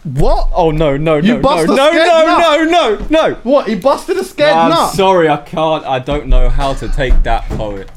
[0.05, 0.51] What?
[0.55, 2.71] Oh no, no, You no, bust no, a no, scared no, nut.
[2.71, 3.35] no, no, no.
[3.43, 3.69] What?
[3.69, 4.95] He busted a scared I'm nut.
[4.95, 5.85] sorry, I can't.
[5.85, 7.91] I don't know how to take that poet.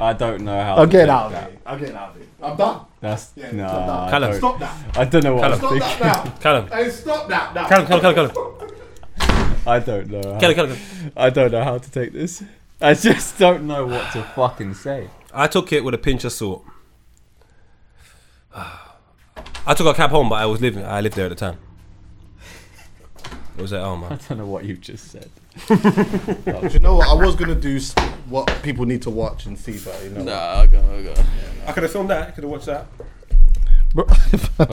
[0.00, 0.76] I don't know how.
[0.76, 1.50] I'll to get take out of that.
[1.50, 1.58] here.
[1.66, 2.24] I'll get out of here.
[2.40, 2.80] I'm done.
[3.00, 3.68] That's Yeah, nah.
[3.68, 3.98] stop that.
[4.06, 4.30] I Callum.
[4.30, 4.96] don't- Stop that.
[4.98, 5.52] I don't know what Callum.
[5.52, 5.88] I'm Stop thinking.
[6.06, 6.30] that now.
[6.40, 6.68] Callum.
[6.68, 7.68] Hey, stop that now.
[7.68, 9.58] Callum, Callum, Callum, Callum.
[9.66, 10.32] I don't know.
[10.34, 10.78] How, Callum, Callum.
[11.16, 12.42] I don't know how to take this.
[12.80, 15.08] I just don't know what to fucking say.
[15.34, 16.64] I took it with a pinch of salt.
[19.68, 20.82] I took a cab home, but I was living.
[20.82, 21.58] I lived there at the time.
[23.58, 24.20] It was at home, oh, I man.
[24.28, 25.28] don't know what you just said.
[25.66, 25.74] Do
[26.72, 27.08] you know what?
[27.08, 27.92] I was gonna do s-
[28.30, 30.22] what people need to watch and see, but you know.
[30.22, 31.14] Nah, go, go.
[31.66, 32.28] I could have filmed that.
[32.28, 32.86] I could have watched that.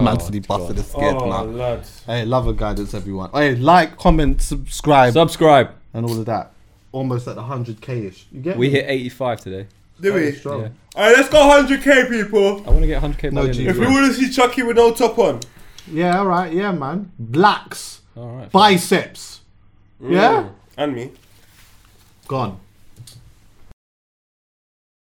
[0.02, 1.50] Man said he busted a scared oh, nut.
[1.50, 2.04] lads.
[2.06, 3.32] Hey, love and guidance, everyone.
[3.34, 5.72] Hey, like, comment, subscribe, Subscribe.
[5.94, 6.52] and all of that.
[6.92, 8.28] Almost at the hundred k ish.
[8.32, 8.74] You get We me?
[8.74, 9.68] hit 85 today.
[10.02, 10.32] Do Very we?
[10.34, 10.62] strong.
[10.62, 10.70] Yeah.
[10.96, 12.64] Alright, let's go 100k, people.
[12.66, 13.64] I want to get 100k No the end G.
[13.68, 14.02] of If the we year.
[14.02, 15.40] want to see Chuckie with no top on,
[15.92, 16.52] Yeah, all right.
[16.52, 17.12] Yeah, man.
[17.20, 18.52] Blacks, All right.
[18.52, 19.42] biceps.
[20.02, 21.12] Yeah, and me.
[22.28, 22.60] gone.